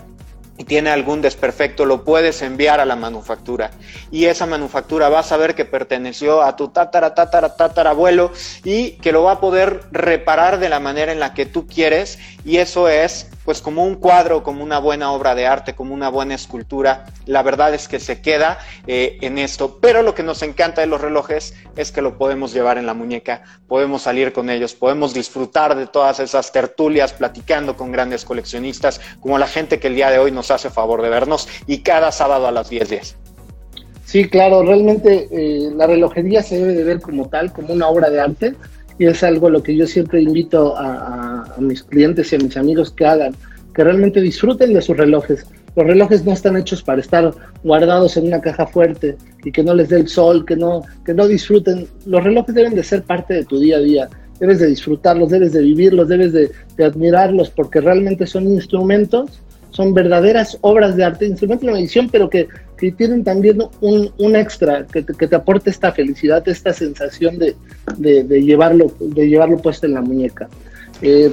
y 0.58 0.64
tiene 0.64 0.90
algún 0.90 1.20
desperfecto, 1.20 1.84
lo 1.84 2.04
puedes 2.04 2.40
enviar 2.42 2.80
a 2.80 2.86
la 2.86 2.96
manufactura. 2.96 3.70
Y 4.10 4.24
esa 4.24 4.46
manufactura 4.46 5.08
va 5.08 5.20
a 5.20 5.22
saber 5.22 5.54
que 5.54 5.64
perteneció 5.64 6.42
a 6.42 6.56
tu 6.56 6.68
tatara, 6.68 7.14
tatara, 7.14 7.56
tatarabuelo 7.56 8.32
y 8.64 8.92
que 8.92 9.12
lo 9.12 9.22
va 9.22 9.32
a 9.32 9.40
poder 9.40 9.82
reparar 9.92 10.58
de 10.58 10.68
la 10.68 10.80
manera 10.80 11.12
en 11.12 11.20
la 11.20 11.34
que 11.34 11.44
tú 11.44 11.66
quieres. 11.66 12.18
Y 12.44 12.56
eso 12.56 12.88
es 12.88 13.28
pues 13.46 13.62
como 13.62 13.84
un 13.84 13.94
cuadro, 13.94 14.42
como 14.42 14.64
una 14.64 14.80
buena 14.80 15.12
obra 15.12 15.36
de 15.36 15.46
arte, 15.46 15.76
como 15.76 15.94
una 15.94 16.08
buena 16.08 16.34
escultura, 16.34 17.06
la 17.26 17.44
verdad 17.44 17.72
es 17.72 17.86
que 17.86 18.00
se 18.00 18.20
queda 18.20 18.58
eh, 18.88 19.18
en 19.22 19.38
esto. 19.38 19.78
Pero 19.80 20.02
lo 20.02 20.16
que 20.16 20.24
nos 20.24 20.42
encanta 20.42 20.80
de 20.80 20.88
los 20.88 21.00
relojes 21.00 21.54
es 21.76 21.92
que 21.92 22.02
lo 22.02 22.18
podemos 22.18 22.52
llevar 22.52 22.76
en 22.76 22.86
la 22.86 22.92
muñeca, 22.92 23.44
podemos 23.68 24.02
salir 24.02 24.32
con 24.32 24.50
ellos, 24.50 24.74
podemos 24.74 25.14
disfrutar 25.14 25.76
de 25.76 25.86
todas 25.86 26.18
esas 26.18 26.50
tertulias 26.50 27.12
platicando 27.12 27.76
con 27.76 27.92
grandes 27.92 28.24
coleccionistas, 28.24 29.00
como 29.20 29.38
la 29.38 29.46
gente 29.46 29.78
que 29.78 29.86
el 29.86 29.94
día 29.94 30.10
de 30.10 30.18
hoy 30.18 30.32
nos 30.32 30.50
hace 30.50 30.68
favor 30.68 31.00
de 31.00 31.08
vernos 31.08 31.48
y 31.68 31.78
cada 31.78 32.10
sábado 32.10 32.48
a 32.48 32.50
las 32.50 32.70
10.10. 32.70 33.14
Sí, 34.04 34.28
claro, 34.28 34.64
realmente 34.64 35.28
eh, 35.30 35.70
la 35.72 35.86
relojería 35.86 36.42
se 36.42 36.58
debe 36.58 36.74
de 36.74 36.82
ver 36.82 37.00
como 37.00 37.28
tal, 37.28 37.52
como 37.52 37.72
una 37.72 37.86
obra 37.88 38.10
de 38.10 38.20
arte 38.20 38.54
y 38.98 39.06
es 39.06 39.22
algo 39.22 39.50
lo 39.50 39.62
que 39.62 39.76
yo 39.76 39.86
siempre 39.86 40.22
invito 40.22 40.74
a, 40.76 41.54
mis 41.58 41.82
clientes 41.82 42.32
y 42.32 42.36
a 42.36 42.38
mis 42.38 42.56
amigos 42.56 42.90
que 42.90 43.06
hagan, 43.06 43.34
que 43.74 43.84
realmente 43.84 44.20
disfruten 44.20 44.74
de 44.74 44.82
sus 44.82 44.96
relojes. 44.96 45.46
Los 45.74 45.86
relojes 45.86 46.24
no 46.24 46.32
están 46.32 46.56
hechos 46.56 46.82
para 46.82 47.00
estar 47.00 47.32
guardados 47.62 48.16
en 48.16 48.26
una 48.26 48.40
caja 48.40 48.66
fuerte 48.66 49.16
y 49.44 49.52
que 49.52 49.62
no 49.62 49.74
les 49.74 49.90
dé 49.90 50.00
el 50.00 50.08
sol, 50.08 50.44
que 50.46 50.56
no, 50.56 50.82
que 51.04 51.12
no 51.12 51.26
disfruten. 51.28 51.86
Los 52.06 52.24
relojes 52.24 52.54
deben 52.54 52.74
de 52.74 52.82
ser 52.82 53.02
parte 53.02 53.34
de 53.34 53.44
tu 53.44 53.58
día 53.58 53.76
a 53.76 53.80
día. 53.80 54.08
Debes 54.40 54.58
de 54.58 54.66
disfrutarlos, 54.68 55.30
debes 55.30 55.52
de 55.52 55.62
vivirlos, 55.62 56.08
debes 56.08 56.32
de, 56.32 56.50
de 56.76 56.84
admirarlos 56.84 57.50
porque 57.50 57.80
realmente 57.80 58.26
son 58.26 58.44
instrumentos 58.44 59.40
son 59.76 59.92
verdaderas 59.92 60.56
obras 60.62 60.96
de 60.96 61.04
arte, 61.04 61.26
instrumentos 61.26 61.66
de 61.66 61.72
medición, 61.74 62.08
pero 62.10 62.30
que, 62.30 62.48
que 62.76 62.92
tienen 62.92 63.24
también 63.24 63.58
un, 63.80 64.12
un 64.18 64.36
extra, 64.36 64.86
que, 64.86 65.04
que, 65.04 65.26
te 65.26 65.36
aporte 65.36 65.70
esta 65.70 65.92
felicidad, 65.92 66.46
esta 66.48 66.72
sensación 66.72 67.38
de, 67.38 67.56
de, 67.96 68.42
llevarlo, 68.42 68.92
de 69.00 69.28
llevarlo 69.28 69.58
puesto 69.58 69.86
en 69.86 69.94
la 69.94 70.02
muñeca. 70.02 70.48
Eh, 71.00 71.32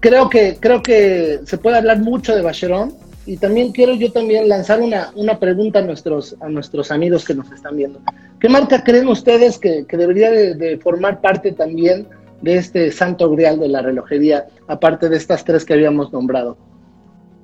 creo, 0.00 0.28
que, 0.28 0.56
creo 0.60 0.82
que 0.82 1.40
se 1.44 1.58
puede 1.58 1.78
hablar 1.78 1.98
mucho 2.00 2.34
de 2.34 2.42
Bacheron 2.42 2.94
y 3.26 3.36
también 3.36 3.72
quiero 3.72 3.94
yo 3.94 4.12
también 4.12 4.48
lanzar 4.48 4.80
una, 4.80 5.10
una 5.16 5.38
pregunta 5.38 5.80
a 5.80 5.82
nuestros, 5.82 6.36
a 6.40 6.48
nuestros 6.48 6.90
amigos 6.90 7.24
que 7.24 7.34
nos 7.34 7.50
están 7.50 7.76
viendo. 7.76 8.00
¿Qué 8.38 8.48
marca 8.48 8.84
creen 8.84 9.08
ustedes 9.08 9.58
que, 9.58 9.86
que 9.86 9.96
debería 9.96 10.30
de, 10.30 10.54
de 10.54 10.78
formar 10.78 11.20
parte 11.20 11.52
también 11.52 12.06
de 12.42 12.56
este 12.56 12.92
santo 12.92 13.30
grial 13.30 13.58
de 13.58 13.68
la 13.68 13.82
relojería, 13.82 14.46
aparte 14.68 15.08
de 15.08 15.16
estas 15.16 15.44
tres 15.44 15.64
que 15.64 15.72
habíamos 15.72 16.12
nombrado? 16.12 16.56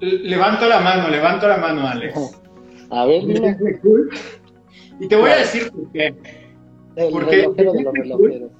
Levanto 0.01 0.67
la 0.67 0.81
mano, 0.81 1.09
levanto 1.09 1.47
la 1.47 1.59
mano, 1.59 1.87
Alex. 1.87 2.41
A 2.91 3.07
ver, 3.07 3.23
Y 4.99 5.07
te 5.07 5.17
voy 5.17 5.31
a 5.31 5.37
decir 5.37 5.71
por 5.71 5.93
qué. 5.93 6.15
Porque 7.13 7.49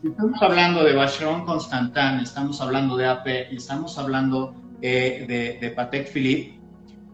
estamos 0.05 0.41
hablando 0.41 0.85
de 0.85 0.95
Vacheron 0.95 1.45
Constantin, 1.45 2.21
estamos 2.23 2.61
hablando 2.61 2.97
de 2.97 3.07
AP 3.07 3.27
y 3.51 3.57
estamos 3.57 3.99
hablando 3.99 4.55
eh, 4.83 5.59
de, 5.61 5.71
Patek 5.71 6.13
Philippe. 6.13 6.61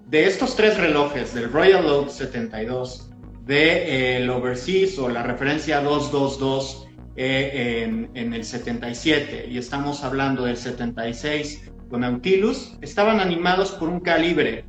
De 0.08 0.26
estos 0.26 0.54
tres 0.54 0.76
relojes, 0.76 1.34
del 1.34 1.50
Royal 1.50 1.86
Oak 1.86 2.10
72, 2.10 3.10
del 3.44 3.46
de, 3.46 4.22
eh, 4.22 4.30
Overseas 4.30 4.98
o 4.98 5.08
la 5.08 5.22
referencia 5.22 5.80
222 5.80 6.86
eh, 7.16 7.82
en, 7.84 8.10
en, 8.14 8.34
el 8.34 8.44
77 8.44 9.48
y 9.50 9.56
estamos 9.56 10.04
hablando 10.04 10.44
del 10.44 10.58
76 10.58 11.72
con 11.88 12.00
Nautilus, 12.00 12.76
estaban 12.80 13.20
animados 13.20 13.72
por 13.72 13.88
un 13.88 14.00
calibre 14.00 14.64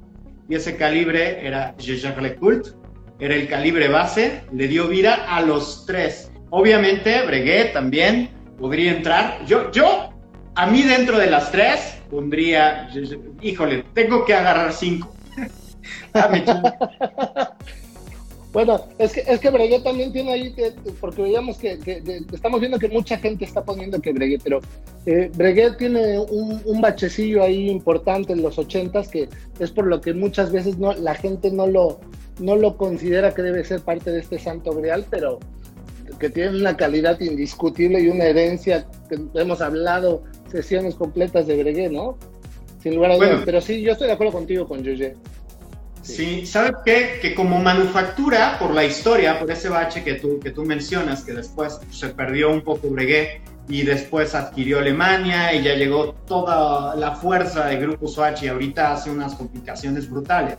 y 0.50 0.56
ese 0.56 0.78
calibre 0.78 1.46
era 1.46 1.76
Lecoult, 2.22 2.68
era 3.20 3.36
el 3.36 3.48
calibre 3.48 3.88
base, 3.88 4.44
le 4.54 4.68
dio 4.68 4.88
vida 4.88 5.26
a 5.28 5.42
los 5.42 5.86
tres. 5.86 6.32
Obviamente 6.50 7.26
Breguet 7.26 7.74
también 7.74 8.30
podría 8.60 8.92
entrar. 8.92 9.46
Yo, 9.46 9.72
yo, 9.72 10.10
a 10.56 10.68
mí 10.68 10.84
dentro 10.84 11.18
de 11.18 11.30
las 11.30 11.52
tres 11.52 11.98
pondría, 12.10 12.90
híjole, 13.42 13.84
tengo 13.94 14.24
que 14.26 14.34
agarrar 14.34 14.72
cinco. 14.72 15.14
Bueno, 18.58 18.82
es 18.98 19.14
que, 19.14 19.24
es 19.28 19.40
que 19.40 19.52
Breguet 19.52 19.84
también 19.84 20.12
tiene 20.12 20.32
ahí, 20.32 20.56
porque 21.00 21.22
veíamos 21.22 21.60
que, 21.60 21.78
estamos 22.34 22.60
viendo 22.60 22.80
que 22.80 22.90
mucha 22.90 23.20
gente 23.20 23.46
está 23.46 23.64
poniendo 23.64 24.02
que 24.02 24.12
Breguet, 24.12 24.42
pero 24.44 24.62
eh, 25.06 25.30
Breguet 25.36 25.78
tiene 25.78 26.18
un, 26.18 26.82
bachecillo 26.82 27.44
ahí 27.44 27.70
importante 27.70 28.34
en 28.34 28.42
los 28.42 28.58
ochentas 28.58 29.10
que 29.10 29.30
es 29.60 29.70
por 29.70 29.86
lo 29.86 30.02
que 30.02 30.16
muchas 30.16 30.52
veces 30.52 30.80
no, 30.80 30.92
la 30.94 31.14
gente 31.14 31.52
no 31.52 31.68
lo, 31.68 32.00
no 32.40 32.56
lo 32.56 32.78
considera 32.78 33.32
que 33.32 33.44
debe 33.44 33.64
ser 33.64 33.82
parte 33.82 34.10
de 34.10 34.22
este 34.22 34.40
santo 34.40 34.72
grial, 34.72 35.06
pero 35.08 35.38
que 36.20 36.32
tiene 36.32 36.58
una 36.58 36.76
calidad 36.76 37.20
indiscutible 37.20 38.02
y 38.02 38.08
una 38.08 38.24
herencia 38.24 38.88
que 39.08 39.20
hemos 39.40 39.62
hablado 39.62 40.24
sesiones 40.50 40.96
completas 40.96 41.46
de 41.46 41.62
Breguet, 41.62 41.92
¿no? 41.92 42.18
Sin 42.82 42.96
lugar 42.96 43.12
a 43.12 43.18
dudas, 43.18 43.42
pero 43.46 43.62
sí, 43.62 43.84
yo 43.84 43.92
estoy 43.92 44.08
de 44.08 44.14
acuerdo 44.14 44.34
contigo 44.34 44.68
con 44.68 44.82
Yoye. 44.82 45.14
Sí, 46.08 46.46
¿sabes 46.46 46.72
qué? 46.86 47.20
Que 47.22 47.36
como 47.36 47.60
manufactura, 47.60 48.58
por 48.60 48.74
la 48.74 48.86
historia, 48.86 49.38
por 49.38 49.52
ese 49.52 49.68
bache 49.68 50.04
que 50.04 50.14
tú, 50.16 50.40
que 50.40 50.52
tú 50.52 50.64
mencionas, 50.64 51.24
que 51.24 51.34
después 51.34 51.80
se 51.92 52.10
perdió 52.10 52.50
un 52.50 52.62
poco 52.62 52.90
Breguet 52.90 53.42
y 53.68 53.84
después 53.84 54.34
adquirió 54.34 54.80
Alemania 54.80 55.54
y 55.54 55.64
ya 55.64 55.76
llegó 55.76 56.14
toda 56.26 56.96
la 56.96 57.16
fuerza 57.16 57.66
de 57.66 57.76
Grupo 57.78 58.08
Swatch 58.08 58.44
y 58.44 58.48
ahorita 58.48 58.94
hace 58.94 59.12
unas 59.12 59.36
complicaciones 59.36 60.10
brutales. 60.10 60.56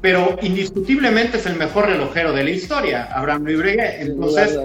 Pero 0.00 0.38
indiscutiblemente 0.40 1.38
es 1.38 1.46
el 1.46 1.56
mejor 1.56 1.86
relojero 1.86 2.32
de 2.32 2.44
la 2.44 2.50
historia, 2.50 3.08
Abraham 3.12 3.44
Louis 3.44 3.58
Breguet. 3.58 4.00
Entonces, 4.02 4.58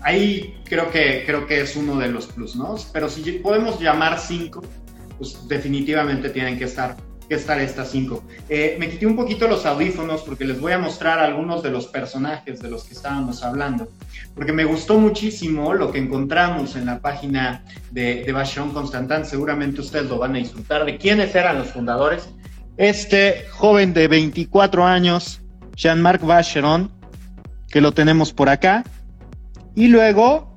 ahí 0.00 0.60
creo 0.64 0.90
que, 0.90 1.24
creo 1.26 1.46
que 1.46 1.60
es 1.60 1.76
uno 1.76 1.98
de 1.98 2.08
los 2.08 2.26
plus, 2.26 2.56
¿no? 2.56 2.74
Pero 2.92 3.08
si 3.10 3.32
podemos 3.32 3.78
llamar 3.78 4.18
cinco, 4.18 4.62
pues 5.18 5.46
definitivamente 5.46 6.30
tienen 6.30 6.58
que 6.58 6.64
estar 6.64 6.96
que 7.30 7.36
es 7.36 7.48
Esta 7.48 7.84
5. 7.84 8.24
Eh, 8.48 8.76
me 8.80 8.88
quité 8.88 9.06
un 9.06 9.14
poquito 9.14 9.46
los 9.46 9.64
audífonos 9.64 10.22
porque 10.22 10.44
les 10.44 10.60
voy 10.60 10.72
a 10.72 10.80
mostrar 10.80 11.20
algunos 11.20 11.62
de 11.62 11.70
los 11.70 11.86
personajes 11.86 12.60
de 12.60 12.68
los 12.68 12.82
que 12.82 12.94
estábamos 12.94 13.44
hablando, 13.44 13.88
porque 14.34 14.52
me 14.52 14.64
gustó 14.64 14.98
muchísimo 14.98 15.72
lo 15.72 15.92
que 15.92 16.00
encontramos 16.00 16.74
en 16.74 16.86
la 16.86 16.98
página 16.98 17.62
de, 17.92 18.24
de 18.24 18.32
Bachon 18.32 18.72
Constantin, 18.72 19.24
seguramente 19.24 19.80
ustedes 19.80 20.08
lo 20.08 20.18
van 20.18 20.34
a 20.34 20.38
disfrutar, 20.38 20.84
de 20.84 20.98
quiénes 20.98 21.32
eran 21.32 21.58
los 21.58 21.68
fundadores. 21.68 22.28
Este 22.76 23.46
joven 23.52 23.94
de 23.94 24.08
24 24.08 24.84
años, 24.84 25.40
Jean-Marc 25.76 26.26
Vacheron, 26.26 26.90
que 27.68 27.80
lo 27.80 27.92
tenemos 27.92 28.32
por 28.32 28.48
acá, 28.48 28.82
y 29.76 29.86
luego 29.86 30.49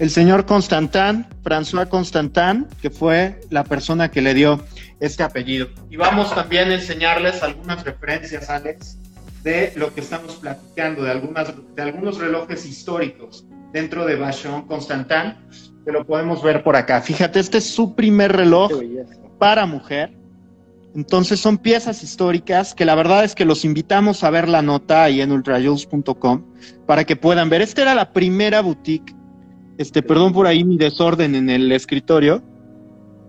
el 0.00 0.08
señor 0.08 0.46
Constantin, 0.46 1.26
François 1.44 1.86
Constantin, 1.86 2.66
que 2.80 2.88
fue 2.88 3.38
la 3.50 3.64
persona 3.64 4.10
que 4.10 4.22
le 4.22 4.32
dio 4.32 4.58
este 4.98 5.22
apellido. 5.22 5.68
Y 5.90 5.96
vamos 5.96 6.34
también 6.34 6.70
a 6.70 6.74
enseñarles 6.76 7.42
algunas 7.42 7.84
referencias, 7.84 8.48
Alex, 8.48 8.96
de 9.42 9.74
lo 9.76 9.92
que 9.92 10.00
estamos 10.00 10.36
platicando, 10.36 11.02
de, 11.02 11.10
algunas, 11.10 11.52
de 11.76 11.82
algunos 11.82 12.16
relojes 12.16 12.64
históricos 12.64 13.44
dentro 13.74 14.06
de 14.06 14.16
Vachon 14.16 14.62
Constantin, 14.62 15.34
que 15.84 15.92
lo 15.92 16.06
podemos 16.06 16.42
ver 16.42 16.62
por 16.62 16.76
acá. 16.76 17.02
Fíjate, 17.02 17.38
este 17.38 17.58
es 17.58 17.66
su 17.68 17.94
primer 17.94 18.32
reloj 18.32 18.72
para 19.38 19.66
mujer. 19.66 20.16
Entonces 20.94 21.40
son 21.40 21.58
piezas 21.58 22.02
históricas 22.02 22.74
que 22.74 22.86
la 22.86 22.94
verdad 22.94 23.22
es 23.22 23.34
que 23.34 23.44
los 23.44 23.66
invitamos 23.66 24.24
a 24.24 24.30
ver 24.30 24.48
la 24.48 24.62
nota 24.62 25.04
ahí 25.04 25.20
en 25.20 25.30
ultrajules.com 25.30 26.42
para 26.86 27.04
que 27.04 27.16
puedan 27.16 27.50
ver. 27.50 27.60
Esta 27.60 27.82
era 27.82 27.94
la 27.94 28.12
primera 28.12 28.62
boutique 28.62 29.19
este, 29.80 30.02
perdón 30.02 30.34
por 30.34 30.46
ahí 30.46 30.62
mi 30.62 30.76
desorden 30.76 31.34
en 31.34 31.48
el 31.48 31.72
escritorio. 31.72 32.42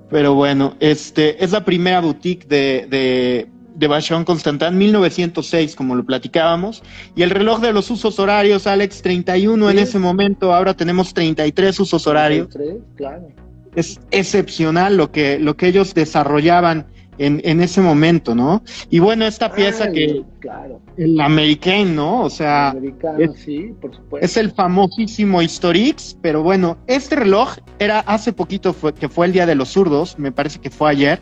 Pero 0.09 0.33
bueno, 0.33 0.75
este 0.81 1.41
es 1.41 1.53
la 1.53 1.63
primera 1.63 2.01
boutique 2.01 2.45
de, 2.45 2.87
de, 2.89 3.47
de 3.73 3.87
Bachon 3.87 4.25
Constantin, 4.25 4.77
1906, 4.77 5.77
como 5.77 5.95
lo 5.95 6.05
platicábamos. 6.05 6.83
Y 7.15 7.21
el 7.21 7.29
reloj 7.29 7.61
de 7.61 7.71
los 7.71 7.89
usos 7.89 8.19
horarios, 8.19 8.67
Alex, 8.67 9.01
31 9.01 9.69
en 9.69 9.79
ese 9.79 9.97
momento, 9.97 10.53
ahora 10.53 10.73
tenemos 10.73 11.13
33 11.13 11.79
usos 11.79 12.05
horarios. 12.05 12.49
claro. 12.97 13.29
Es 13.73 14.01
excepcional 14.11 14.97
lo 14.97 15.13
que, 15.13 15.39
lo 15.39 15.55
que 15.55 15.67
ellos 15.67 15.93
desarrollaban 15.93 16.87
en, 17.25 17.61
ese 17.61 17.81
momento, 17.81 18.33
¿no? 18.33 18.63
Y 18.89 18.99
bueno, 18.99 19.25
esta 19.25 19.51
pieza 19.53 19.91
que... 19.91 20.23
Claro. 20.39 20.81
El 20.97 21.19
American, 21.19 21.95
¿no? 21.95 22.21
O 22.21 22.29
sea... 22.29 22.75
es, 23.19 23.31
sí, 23.39 23.73
por 23.79 23.95
supuesto. 23.95 24.25
Es 24.25 24.37
el 24.37 24.51
famosísimo 24.51 25.41
Historix, 25.41 26.17
pero 26.21 26.41
bueno, 26.41 26.77
este 26.87 27.15
reloj 27.15 27.57
era 27.79 27.99
hace 27.99 28.33
poquito 28.33 28.73
fue, 28.73 28.93
que 28.93 29.07
fue 29.09 29.27
el 29.27 29.33
Día 29.33 29.45
de 29.45 29.55
los 29.55 29.69
Zurdos, 29.69 30.17
me 30.17 30.31
parece 30.31 30.59
que 30.59 30.69
fue 30.69 30.89
ayer, 30.89 31.19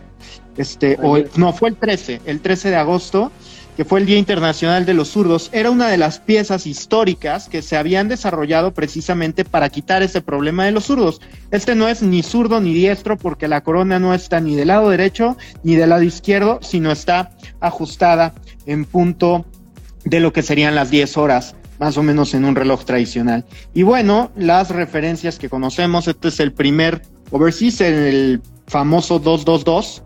este, 0.58 0.98
o 1.02 1.18
no, 1.38 1.54
fue 1.54 1.70
el 1.70 1.76
13, 1.76 2.22
el 2.26 2.40
13 2.42 2.70
de 2.70 2.76
agosto, 2.76 3.32
que 3.80 3.86
fue 3.86 4.02
el 4.02 4.06
Día 4.06 4.18
Internacional 4.18 4.86
de 4.86 4.94
los 4.94 5.12
Zurdos, 5.12 5.50
era 5.54 5.72
una 5.72 5.88
de 5.88 5.96
las 5.96 6.20
piezas 6.20 6.68
históricas 6.68 7.48
que 7.48 7.62
se 7.62 7.78
habían 7.78 8.10
desarrollado 8.10 8.74
precisamente 8.74 9.46
para 9.46 9.70
quitar 9.70 10.04
ese 10.04 10.20
problema 10.20 10.66
de 10.66 10.74
los 10.74 10.84
zurdos. 10.84 11.22
Este 11.50 11.76
no 11.76 11.88
es 11.88 12.02
ni 12.02 12.22
zurdo 12.22 12.60
ni 12.60 12.74
diestro 12.74 13.18
porque 13.18 13.48
la 13.48 13.62
corona 13.62 13.98
no 13.98 14.14
está 14.14 14.42
ni 14.42 14.58
del 14.58 14.68
lado 14.68 14.90
derecho 14.90 15.38
ni 15.64 15.78
del 15.78 15.92
lado 15.92 16.04
izquierdo, 16.04 16.60
sino 16.62 16.92
está 16.92 17.32
ajustada 17.62 18.34
en 18.66 18.84
punto 18.84 19.46
de 20.04 20.20
lo 20.20 20.34
que 20.34 20.42
serían 20.42 20.76
las 20.76 20.92
10 20.92 21.16
horas 21.16 21.56
más 21.80 21.96
o 21.96 22.04
menos 22.04 22.34
en 22.34 22.44
un 22.44 22.56
reloj 22.56 22.84
tradicional. 22.84 23.46
Y 23.74 23.84
bueno, 23.84 24.30
las 24.36 24.72
referencias 24.72 25.40
que 25.40 25.48
conocemos, 25.48 26.10
este 26.10 26.28
es 26.28 26.42
el 26.42 26.52
primer 26.52 27.04
overseas, 27.32 27.80
el 27.80 28.42
famoso 28.68 29.20
222, 29.20 30.04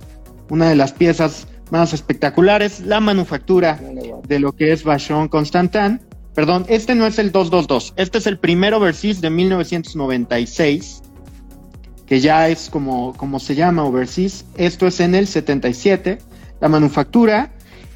una 0.51 0.69
de 0.69 0.75
las 0.75 0.91
piezas 0.91 1.47
más 1.73 1.91
espectaculares, 1.91 2.81
la 2.81 2.99
manufactura 2.99 3.79
de 4.27 4.39
lo 4.39 4.51
que 4.51 4.71
es 4.71 4.83
Vachon 4.83 5.27
Constantin. 5.27 5.99
Perdón, 6.35 6.65
este 6.69 6.93
no 6.93 7.07
es 7.07 7.17
el 7.17 7.31
222, 7.31 7.93
este 7.97 8.19
es 8.19 8.27
el 8.27 8.37
primer 8.37 8.75
Overseas 8.75 9.21
de 9.21 9.31
1996, 9.31 11.01
que 12.05 12.19
ya 12.19 12.47
es 12.47 12.69
como, 12.69 13.13
como 13.17 13.39
se 13.39 13.55
llama 13.55 13.85
Overseas. 13.85 14.45
Esto 14.55 14.85
es 14.85 14.99
en 14.99 15.15
el 15.15 15.25
77, 15.25 16.19
la 16.61 16.69
manufactura. 16.69 17.51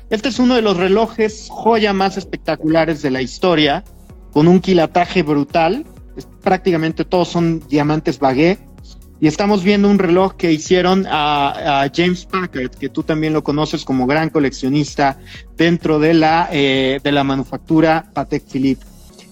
Este 0.10 0.30
es 0.30 0.40
uno 0.40 0.56
de 0.56 0.64
los 0.64 0.78
relojes 0.78 1.48
joya 1.52 1.94
más 1.94 2.18
espectaculares 2.18 3.04
de 3.04 3.12
la 3.12 3.22
historia, 3.22 3.84
con 4.32 4.48
un 4.48 4.60
quilataje 4.60 5.22
brutal. 5.22 5.86
prácticamente 6.42 7.06
todos 7.06 7.28
son 7.28 7.60
diamantes 7.70 8.18
baguette 8.18 8.67
y 9.20 9.28
estamos 9.28 9.64
viendo 9.64 9.90
un 9.90 9.98
reloj 9.98 10.36
que 10.36 10.52
hicieron 10.52 11.06
a, 11.10 11.90
James 11.94 12.26
Packard, 12.26 12.70
que 12.72 12.90
tú 12.90 13.04
también 13.04 13.34
lo 13.34 13.44
conoces 13.44 13.84
como 13.84 14.06
gran 14.06 14.30
coleccionista 14.30 15.18
dentro 15.56 16.00
de 16.00 16.14
la, 16.14 16.50
eh, 16.52 17.00
de 17.04 17.12
la 17.12 17.24
manufactura 17.24 18.12
Patek 18.14 18.46
Philippe. 18.46 18.86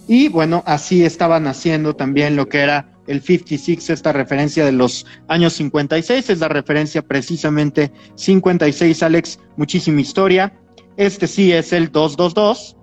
Y 0.08 0.30
bueno, 0.30 0.64
así 0.66 1.04
estaban 1.04 1.48
haciendo 1.48 1.96
también 1.96 2.36
lo 2.36 2.48
que 2.48 2.60
era 2.60 2.90
el 3.08 3.22
56, 3.22 3.92
esta 3.92 4.12
referencia 4.12 4.66
de 4.66 4.72
los 4.72 5.06
años 5.28 5.54
56, 5.54 6.32
es 6.32 6.40
la 6.40 6.48
referencia 6.48 7.04
precisamente 7.04 7.92
56, 8.16 9.04
Alex, 9.04 9.40
muchísima 9.58 10.02
historia. 10.02 10.54
Este 10.98 11.28
sí 11.28 11.52
es 11.52 11.74
el 11.74 11.92
222, 11.92 12.76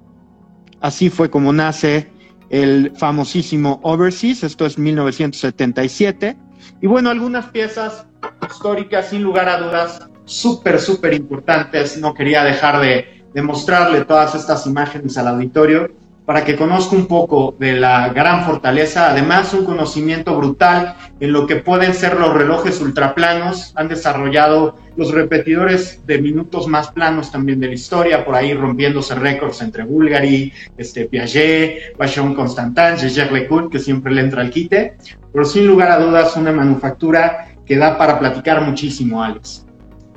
así 0.80 1.10
fue 1.10 1.30
como 1.30 1.52
nace 1.52 2.08
el 2.50 2.92
famosísimo 2.96 3.80
Overseas, 3.82 4.44
esto 4.44 4.66
es 4.66 4.78
1977 4.78 6.36
y 6.80 6.86
bueno, 6.86 7.10
algunas 7.10 7.46
piezas 7.46 8.06
históricas, 8.48 9.08
sin 9.08 9.22
lugar 9.22 9.48
a 9.48 9.58
dudas, 9.58 10.08
súper, 10.24 10.80
súper 10.80 11.14
importantes. 11.14 11.98
No 11.98 12.14
quería 12.14 12.44
dejar 12.44 12.80
de, 12.80 13.24
de 13.32 13.42
mostrarle 13.42 14.04
todas 14.04 14.34
estas 14.34 14.66
imágenes 14.66 15.16
al 15.18 15.28
auditorio 15.28 15.90
para 16.24 16.44
que 16.44 16.56
conozca 16.56 16.94
un 16.94 17.06
poco 17.06 17.54
de 17.58 17.72
la 17.74 18.10
gran 18.10 18.44
fortaleza, 18.44 19.10
además 19.10 19.52
un 19.54 19.64
conocimiento 19.64 20.36
brutal 20.36 20.94
en 21.18 21.32
lo 21.32 21.46
que 21.46 21.56
pueden 21.56 21.94
ser 21.94 22.18
los 22.18 22.32
relojes 22.32 22.80
ultraplanos, 22.80 23.72
han 23.74 23.88
desarrollado 23.88 24.78
los 24.96 25.12
repetidores 25.12 26.06
de 26.06 26.20
minutos 26.20 26.68
más 26.68 26.92
planos 26.92 27.32
también 27.32 27.58
de 27.58 27.68
la 27.68 27.74
historia, 27.74 28.24
por 28.24 28.34
ahí 28.34 28.54
rompiéndose 28.54 29.14
récords 29.14 29.62
entre 29.62 29.84
Bulgari, 29.84 30.52
este, 30.76 31.06
Piaget, 31.06 31.96
Vachon 31.96 32.34
Constantin, 32.34 32.96
Jaeger 32.96 33.32
LeCoultre, 33.32 33.70
que 33.70 33.84
siempre 33.84 34.12
le 34.12 34.20
entra 34.20 34.42
al 34.42 34.50
quite, 34.50 34.96
pero 35.32 35.44
sin 35.44 35.66
lugar 35.66 35.90
a 35.90 35.98
dudas 35.98 36.36
una 36.36 36.52
manufactura 36.52 37.48
que 37.66 37.76
da 37.76 37.98
para 37.98 38.18
platicar 38.18 38.60
muchísimo, 38.62 39.22
Alex. 39.22 39.66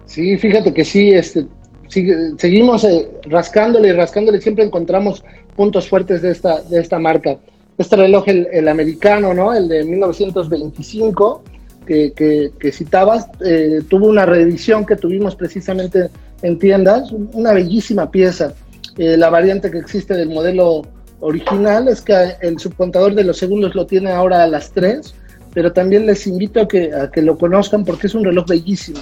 Sí, 0.05 0.37
fíjate 0.37 0.73
que 0.73 0.85
sí, 0.85 1.11
este, 1.11 1.47
seguimos 1.87 2.83
eh, 2.83 3.09
rascándole 3.23 3.89
y 3.89 3.91
rascándole, 3.93 4.41
siempre 4.41 4.65
encontramos 4.65 5.23
puntos 5.55 5.87
fuertes 5.87 6.21
de 6.21 6.31
esta, 6.31 6.61
de 6.61 6.79
esta 6.79 6.99
marca. 6.99 7.37
Este 7.77 7.95
reloj, 7.95 8.23
el, 8.27 8.67
americano, 8.67 9.33
¿no? 9.33 9.53
El 9.53 9.67
de 9.67 9.83
1925, 9.83 11.43
que, 11.85 12.51
que, 12.57 12.71
citabas, 12.71 13.27
eh, 13.45 13.81
tuvo 13.89 14.07
una 14.07 14.25
reedición 14.25 14.85
que 14.85 14.95
tuvimos 14.95 15.35
precisamente 15.35 16.09
en 16.41 16.57
tiendas, 16.57 17.11
una 17.11 17.53
bellísima 17.53 18.09
pieza. 18.09 18.53
Eh, 18.97 19.17
la 19.17 19.29
variante 19.29 19.69
que 19.69 19.79
existe 19.79 20.13
del 20.13 20.29
modelo 20.29 20.83
original 21.19 21.87
es 21.87 22.01
que 22.01 22.13
el 22.41 22.59
subcontador 22.59 23.13
de 23.13 23.23
los 23.23 23.37
segundos 23.37 23.75
lo 23.75 23.85
tiene 23.85 24.11
ahora 24.11 24.43
a 24.43 24.47
las 24.47 24.71
3, 24.71 25.13
pero 25.53 25.73
también 25.73 26.05
les 26.05 26.27
invito 26.27 26.61
a 26.61 26.67
que, 26.67 26.93
a 26.93 27.11
que 27.11 27.21
lo 27.21 27.37
conozcan 27.37 27.83
porque 27.83 28.07
es 28.07 28.15
un 28.15 28.23
reloj 28.23 28.47
bellísimo. 28.47 28.99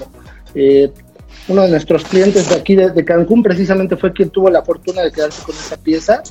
Eh, 0.56 0.92
uno 1.48 1.64
de 1.64 1.70
nuestros 1.70 2.04
clientes 2.06 2.50
de 2.50 2.56
aquí 2.56 2.76
de, 2.76 3.06
Cancún 3.06 3.44
precisamente 3.44 3.98
fue 3.98 4.14
quien 4.14 4.30
tuvo 4.30 4.50
la 4.50 4.64
fortuna 4.64 5.02
de 5.02 5.12
quedarse 5.12 5.44
con 5.44 5.56
esa 5.56 5.78
pieza 5.78 6.24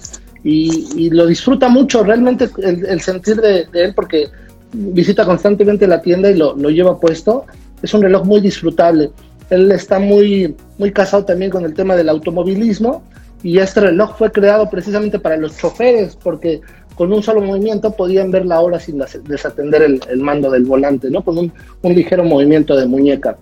y, 0.42 1.10
lo 1.10 1.26
disfruta 1.26 1.68
mucho 1.68 2.02
realmente 2.02 2.48
el, 2.58 3.00
sentir 3.00 3.40
de, 3.40 3.66
él 3.72 3.94
porque 3.94 4.28
visita 4.72 5.24
constantemente 5.24 5.86
la 5.86 6.00
tienda 6.00 6.30
y 6.30 6.36
lo, 6.36 6.54
lleva 6.70 6.98
puesto. 6.98 7.44
Es 7.82 7.92
un 7.94 8.02
reloj 8.02 8.24
muy 8.24 8.40
disfrutable. 8.40 9.10
Él 9.50 9.70
está 9.70 9.98
muy, 9.98 10.56
muy 10.78 10.92
casado 10.92 11.24
también 11.24 11.50
con 11.50 11.64
el 11.64 11.74
tema 11.74 11.94
del 11.94 12.08
automovilismo 12.08 13.02
y 13.42 13.58
este 13.58 13.80
reloj 13.80 14.16
fue 14.16 14.32
creado 14.32 14.70
precisamente 14.70 15.18
para 15.18 15.36
los 15.36 15.56
choferes 15.56 16.16
porque 16.16 16.60
con 16.94 17.12
un 17.12 17.22
solo 17.22 17.40
movimiento 17.40 17.92
podían 17.92 18.30
ver 18.30 18.46
la 18.46 18.60
hora 18.60 18.78
sin 18.78 18.98
desatender 19.24 19.82
el, 19.82 20.20
mando 20.20 20.50
del 20.50 20.64
volante, 20.64 21.10
¿no? 21.10 21.22
Con 21.22 21.38
un, 21.38 21.52
un 21.82 21.94
ligero 21.94 22.24
movimiento 22.24 22.76
de 22.76 22.86
muñeca. 22.86 23.36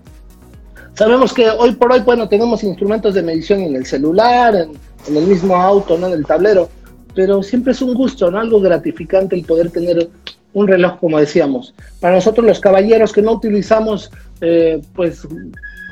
Sabemos 0.93 1.33
que 1.33 1.49
hoy 1.49 1.73
por 1.73 1.91
hoy, 1.91 2.01
bueno, 2.01 2.27
tenemos 2.27 2.63
instrumentos 2.63 3.13
de 3.13 3.23
medición 3.23 3.61
en 3.61 3.75
el 3.75 3.85
celular, 3.85 4.55
en, 4.55 5.15
el 5.15 5.25
mismo 5.25 5.55
auto, 5.55 5.97
¿no? 5.97 6.07
En 6.07 6.13
el 6.13 6.25
tablero, 6.25 6.69
pero 7.15 7.41
siempre 7.41 7.71
es 7.71 7.81
un 7.81 7.93
gusto, 7.93 8.29
¿no? 8.29 8.39
Algo 8.39 8.59
gratificante 8.59 9.35
el 9.35 9.43
poder 9.43 9.71
tener 9.71 10.09
un 10.53 10.67
reloj, 10.67 10.99
como 10.99 11.17
decíamos. 11.17 11.73
Para 11.99 12.15
nosotros 12.15 12.45
los 12.45 12.59
caballeros 12.59 13.13
que 13.13 13.21
no 13.21 13.31
utilizamos, 13.31 14.11
eh, 14.41 14.81
pues, 14.93 15.27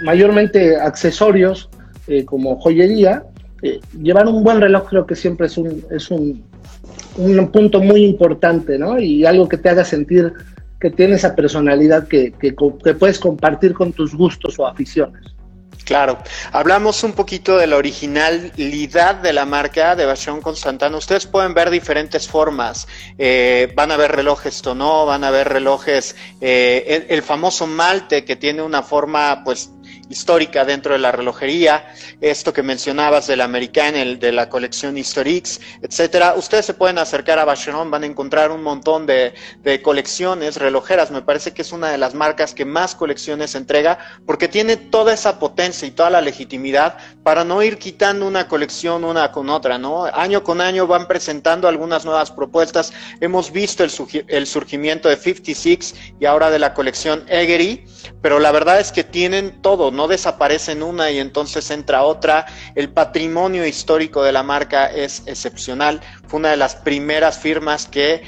mayormente 0.03 0.75
accesorios 0.75 1.69
eh, 2.07 2.25
como 2.25 2.59
joyería, 2.59 3.23
eh, 3.61 3.79
llevar 4.01 4.27
un 4.27 4.43
buen 4.43 4.61
reloj 4.61 4.87
creo 4.89 5.05
que 5.05 5.15
siempre 5.15 5.47
es 5.47 5.57
un, 5.57 5.83
es 5.91 6.11
un, 6.11 6.43
un 7.17 7.51
punto 7.51 7.81
muy 7.81 8.03
importante, 8.03 8.77
¿no? 8.77 8.99
Y 8.99 9.25
algo 9.25 9.47
que 9.49 9.57
te 9.57 9.69
haga 9.69 9.83
sentir 9.83 10.33
que 10.79 10.89
tiene 10.89 11.15
esa 11.15 11.35
personalidad 11.35 12.07
que, 12.07 12.31
que, 12.31 12.55
que 12.55 12.93
puedes 12.93 13.19
compartir 13.19 13.73
con 13.73 13.91
tus 13.91 14.15
gustos 14.15 14.57
o 14.59 14.67
aficiones. 14.67 15.21
Claro, 15.89 16.19
hablamos 16.51 17.03
un 17.03 17.13
poquito 17.13 17.57
de 17.57 17.65
la 17.65 17.77
originalidad 17.77 19.15
de 19.15 19.33
la 19.33 19.45
marca 19.45 19.95
de 19.95 20.05
Vacheron 20.05 20.39
Constantano. 20.39 20.99
Ustedes 20.99 21.25
pueden 21.25 21.55
ver 21.55 21.71
diferentes 21.71 22.27
formas. 22.27 22.87
Eh, 23.17 23.73
van 23.75 23.91
a 23.91 23.97
ver 23.97 24.11
relojes 24.11 24.61
Tonó, 24.61 25.07
van 25.07 25.23
a 25.23 25.31
ver 25.31 25.49
relojes, 25.49 26.15
eh, 26.41 27.07
el, 27.09 27.23
famoso 27.23 27.65
Malte 27.65 28.23
que 28.23 28.35
tiene 28.35 28.61
una 28.61 28.83
forma 28.83 29.41
pues 29.43 29.71
histórica 30.09 30.65
dentro 30.65 30.93
de 30.93 30.99
la 30.99 31.11
relojería, 31.11 31.93
esto 32.21 32.51
que 32.53 32.63
mencionabas 32.63 33.27
del 33.27 33.41
American, 33.41 33.95
el 33.95 34.19
de 34.19 34.31
la 34.31 34.49
colección 34.49 34.97
Historix, 34.97 35.59
etcétera. 35.81 36.33
Ustedes 36.35 36.65
se 36.65 36.73
pueden 36.73 36.97
acercar 36.97 37.39
a 37.39 37.45
Vacheron, 37.45 37.91
van 37.91 38.03
a 38.03 38.07
encontrar 38.07 38.51
un 38.51 38.63
montón 38.63 39.05
de, 39.05 39.33
colecciones 39.83 40.57
relojeras. 40.57 41.11
Me 41.11 41.21
parece 41.21 41.53
que 41.53 41.61
es 41.61 41.71
una 41.71 41.89
de 41.89 41.97
las 41.97 42.13
marcas 42.13 42.53
que 42.53 42.65
más 42.65 42.95
colecciones 42.95 43.55
entrega 43.55 43.99
porque 44.25 44.47
tiene 44.47 44.77
toda 44.77 45.13
esa 45.13 45.39
potencia 45.39 45.87
y 45.87 45.91
toda 45.91 46.09
la 46.09 46.21
legitimidad 46.21 46.97
para 47.23 47.43
no 47.43 47.61
ir 47.61 47.77
quitando 47.77 48.25
una 48.25 48.47
colección 48.47 49.03
una 49.03 49.31
con 49.31 49.49
otra, 49.49 49.77
¿no? 49.77 50.05
Año 50.05 50.43
con 50.43 50.61
año 50.61 50.87
van 50.87 51.07
presentando 51.07 51.67
algunas 51.67 52.05
nuevas 52.05 52.31
propuestas. 52.31 52.93
Hemos 53.19 53.51
visto 53.51 53.83
el, 53.83 54.47
surgimiento 54.47 55.09
de 55.09 55.17
56 55.17 55.95
y 56.19 56.25
ahora 56.25 56.49
de 56.49 56.59
la 56.59 56.73
colección 56.73 57.25
Eggery, 57.27 57.85
pero 58.21 58.39
la 58.39 58.51
verdad 58.51 58.79
es 58.79 58.91
que 58.91 59.03
tienen 59.03 59.61
todo, 59.61 59.91
no 59.91 60.07
desaparecen 60.07 60.81
una 60.81 61.11
y 61.11 61.19
entonces 61.19 61.69
entra 61.71 62.03
otra. 62.03 62.45
El 62.75 62.89
patrimonio 62.89 63.65
histórico 63.65 64.23
de 64.23 64.31
la 64.31 64.43
marca 64.43 64.87
es 64.87 65.23
excepcional. 65.25 66.01
Fue 66.27 66.39
una 66.39 66.51
de 66.51 66.57
las 66.57 66.75
primeras 66.75 67.37
firmas 67.37 67.85
que 67.87 68.23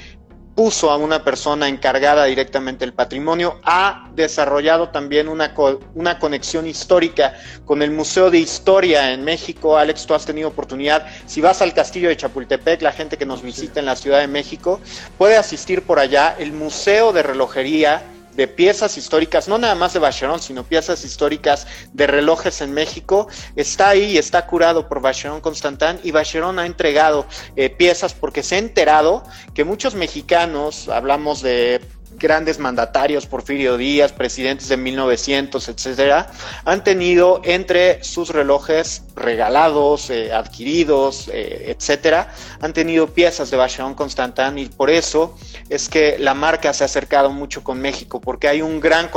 puso 0.55 0.91
a 0.91 0.97
una 0.97 1.23
persona 1.23 1.67
encargada 1.67 2.25
directamente 2.25 2.85
del 2.85 2.93
patrimonio, 2.93 3.59
ha 3.63 4.09
desarrollado 4.15 4.89
también 4.89 5.27
una, 5.27 5.53
una 5.95 6.19
conexión 6.19 6.67
histórica 6.67 7.35
con 7.65 7.81
el 7.81 7.91
Museo 7.91 8.29
de 8.29 8.39
Historia 8.39 9.11
en 9.11 9.23
México. 9.23 9.77
Alex, 9.77 10.05
tú 10.05 10.13
has 10.13 10.25
tenido 10.25 10.49
oportunidad, 10.49 11.05
si 11.25 11.41
vas 11.41 11.61
al 11.61 11.73
castillo 11.73 12.09
de 12.09 12.17
Chapultepec, 12.17 12.81
la 12.81 12.91
gente 12.91 13.17
que 13.17 13.25
nos 13.25 13.41
visita 13.41 13.79
en 13.79 13.85
la 13.85 13.95
Ciudad 13.95 14.19
de 14.19 14.27
México 14.27 14.79
puede 15.17 15.37
asistir 15.37 15.83
por 15.83 15.99
allá. 15.99 16.35
El 16.37 16.51
Museo 16.51 17.13
de 17.13 17.23
Relojería 17.23 18.03
de 18.35 18.47
piezas 18.47 18.97
históricas, 18.97 19.47
no 19.47 19.57
nada 19.57 19.75
más 19.75 19.93
de 19.93 19.99
Vacheron, 19.99 20.39
sino 20.39 20.63
piezas 20.63 21.03
históricas 21.03 21.67
de 21.93 22.07
relojes 22.07 22.61
en 22.61 22.73
México, 22.73 23.27
está 23.55 23.89
ahí, 23.89 24.17
está 24.17 24.45
curado 24.47 24.87
por 24.87 25.01
Vacheron 25.01 25.41
Constantin 25.41 25.99
y 26.03 26.11
Vacheron 26.11 26.59
ha 26.59 26.65
entregado 26.65 27.25
eh, 27.55 27.69
piezas 27.69 28.13
porque 28.13 28.43
se 28.43 28.55
ha 28.55 28.59
enterado 28.59 29.23
que 29.53 29.63
muchos 29.63 29.95
mexicanos, 29.95 30.89
hablamos 30.89 31.41
de 31.41 31.81
grandes 32.21 32.59
mandatarios, 32.59 33.25
Porfirio 33.25 33.77
Díaz, 33.77 34.13
presidentes 34.13 34.69
de 34.69 34.77
1900, 34.77 35.67
etcétera, 35.67 36.31
han 36.63 36.83
tenido 36.83 37.41
entre 37.43 38.03
sus 38.03 38.29
relojes 38.29 39.03
regalados, 39.15 40.09
eh, 40.09 40.31
adquiridos, 40.31 41.29
eh, 41.33 41.75
etcétera, 41.75 42.33
han 42.61 42.73
tenido 42.73 43.07
piezas 43.07 43.49
de 43.49 43.57
Vacheron 43.57 43.95
Constantin 43.95 44.57
y 44.57 44.67
por 44.67 44.89
eso 44.89 45.35
es 45.69 45.89
que 45.89 46.17
la 46.19 46.33
marca 46.33 46.73
se 46.73 46.83
ha 46.83 46.85
acercado 46.85 47.31
mucho 47.31 47.63
con 47.63 47.81
México 47.81 48.21
porque 48.21 48.47
hay 48.47 48.61
un 48.61 48.79
gran 48.79 49.09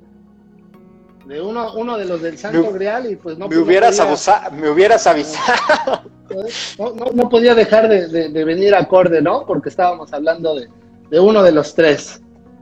de 1.28 1.42
uno, 1.42 1.74
uno 1.74 1.98
de 1.98 2.06
los 2.06 2.22
del 2.22 2.38
Santo 2.38 2.72
Grial 2.72 3.10
y 3.10 3.16
pues 3.16 3.36
no. 3.36 3.48
Me 3.48 3.58
hubieras, 3.58 4.00
me 4.52 4.70
hubieras 4.70 5.06
avisado. 5.06 6.02
No, 6.78 7.10
no, 7.14 7.28
podía 7.30 7.54
dejar 7.54 7.88
de, 7.88 8.44
venir 8.44 8.74
acorde, 8.74 9.22
¿no? 9.22 9.46
Porque 9.46 9.70
estábamos 9.70 10.12
hablando 10.12 10.54
de, 10.56 10.68
de 11.10 11.18
uno 11.18 11.42
de 11.42 11.52
los 11.52 11.74
tres, 11.74 12.20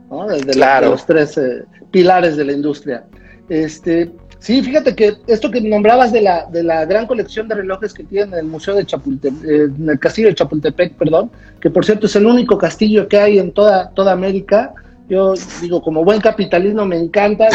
¿no? 0.09 0.25
De, 0.25 0.55
los 0.55 1.05
tres 1.05 1.37
eh, 1.37 1.65
pilares 1.91 2.37
de 2.37 2.45
la 2.45 2.53
industria. 2.53 3.05
Este, 3.49 4.09
sí, 4.39 4.61
fíjate 4.61 4.95
que 4.95 5.17
esto 5.27 5.51
que 5.51 5.59
nombrabas 5.59 6.13
de 6.13 6.21
la, 6.21 6.45
de 6.45 6.63
la 6.63 6.85
gran 6.85 7.07
colección 7.07 7.49
de 7.49 7.55
relojes 7.55 7.93
que 7.93 8.05
tiene 8.05 8.39
el 8.39 8.45
Museo 8.45 8.73
de 8.75 8.85
Chapultepec, 8.85 9.43
eh, 9.43 9.63
en 9.63 9.89
el 9.89 9.99
Castillo 9.99 10.29
de 10.29 10.35
Chapultepec, 10.35 10.93
perdón, 10.95 11.29
que 11.59 11.69
por 11.69 11.83
cierto 11.85 12.05
es 12.05 12.15
el 12.15 12.25
único 12.25 12.57
castillo 12.57 13.09
que 13.09 13.17
hay 13.17 13.37
en 13.37 13.51
toda, 13.51 13.89
toda 13.91 14.13
América, 14.13 14.73
yo 15.09 15.33
digo, 15.61 15.81
como 15.81 16.03
buen 16.03 16.19
capitalismo 16.19 16.85
me 16.85 16.97
encanta, 16.97 17.47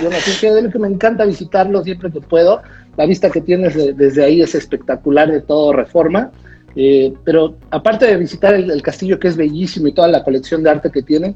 yo, 0.00 0.10
yo 0.10 0.70
que 0.70 0.78
me 0.78 0.88
encanta 0.88 1.24
visitarlo 1.24 1.82
siempre 1.84 2.10
que 2.10 2.20
puedo. 2.20 2.62
La 2.96 3.06
vista 3.06 3.30
que 3.30 3.40
tienes 3.40 3.74
desde 3.96 4.24
ahí 4.24 4.42
es 4.42 4.54
espectacular 4.54 5.30
de 5.30 5.40
todo 5.40 5.72
Reforma. 5.72 6.32
Eh, 6.74 7.14
pero 7.24 7.56
aparte 7.70 8.06
de 8.06 8.16
visitar 8.18 8.54
el, 8.54 8.82
castillo 8.82 9.18
que 9.18 9.28
es 9.28 9.36
bellísimo 9.36 9.88
y 9.88 9.92
toda 9.92 10.08
la 10.08 10.22
colección 10.22 10.62
de 10.62 10.70
arte 10.70 10.90
que 10.90 11.02
tiene, 11.02 11.34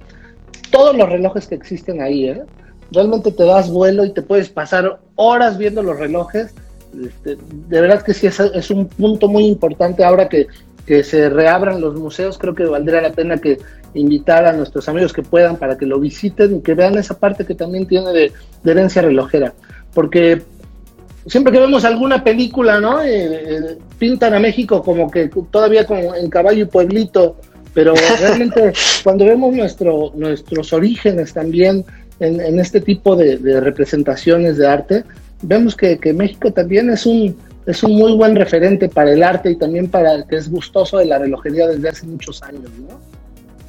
todos 0.71 0.95
los 0.95 1.09
relojes 1.09 1.47
que 1.47 1.55
existen 1.55 2.03
ahí, 2.03 2.29
¿eh? 2.29 2.43
realmente 2.93 3.33
te 3.33 3.45
das 3.45 3.71
vuelo 3.71 4.05
y 4.05 4.13
te 4.13 4.21
puedes 4.21 4.51
pasar 4.51 5.01
horas 5.15 5.57
viendo 5.57 5.83
los 5.83 5.99
relojes. 5.99 6.53
Este, 6.93 7.39
de 7.69 7.81
verdad 7.81 8.03
que 8.03 8.13
sí 8.13 8.27
es 8.27 8.71
un 8.71 8.89
punto 8.89 9.29
muy 9.29 9.47
importante 9.47 10.05
ahora 10.05 10.29
que, 10.29 10.49
que 10.87 11.03
se 11.03 11.29
reabran 11.29 11.81
los 11.81 11.95
museos. 11.97 12.39
Creo 12.39 12.55
que 12.55 12.65
valdría 12.65 13.01
la 13.01 13.13
pena 13.13 13.39
que 13.39 13.59
invitar 13.95 14.47
a 14.47 14.53
nuestros 14.53 14.89
amigos 14.89 15.13
que 15.13 15.23
puedan 15.23 15.57
para 15.57 15.77
que 15.77 15.87
lo 15.87 15.99
visiten 15.99 16.57
y 16.57 16.61
que 16.61 16.75
vean 16.75 16.99
esa 16.99 17.19
parte 17.19 17.45
que 17.45 17.55
también 17.55 17.87
tiene 17.87 18.13
de, 18.13 18.33
herencia 18.65 19.03
relojera. 19.03 19.53
Porque 19.93 20.43
siempre 21.27 21.53
que 21.53 21.61
vemos 21.61 21.85
alguna 21.85 22.23
película, 22.23 22.81
¿no? 22.81 23.03
Eh, 23.03 23.09
eh, 23.13 23.79
pintan 23.99 24.35
a 24.35 24.41
México 24.41 24.83
como 24.83 25.11
que 25.11 25.31
todavía 25.51 25.87
como 25.87 26.15
en 26.15 26.31
caballo 26.31 26.63
y 26.65 26.67
pueblito, 26.67 27.37
pero 27.75 27.95
realmente 28.21 28.73
cuando 29.03 29.25
vemos 29.25 29.55
nuestro, 29.55 30.13
nuestros 30.15 30.73
orígenes 30.73 31.33
también 31.33 31.85
en, 32.21 32.59
este 32.61 32.81
tipo 32.81 33.17
de, 33.17 33.39
representaciones 33.61 34.59
de 34.59 34.67
arte, 34.67 35.05
vemos 35.41 35.75
que, 35.75 35.99
que, 35.99 36.13
México 36.13 36.53
también 36.53 36.91
es 36.91 37.07
un, 37.07 37.35
es 37.71 37.83
un 37.83 37.97
muy 37.97 38.13
buen 38.13 38.37
referente 38.37 38.89
para 38.89 39.13
el 39.13 39.23
arte 39.23 39.51
y 39.51 39.57
también 39.57 39.89
para 39.89 40.15
el 40.15 40.27
que 40.27 40.37
es 40.37 40.51
gustoso 40.51 40.99
de 40.99 41.07
la 41.07 41.19
relojería 41.19 41.69
desde 41.69 41.89
hace 41.89 42.07
muchos 42.07 42.43
años, 42.43 42.71
¿no? 42.79 43.20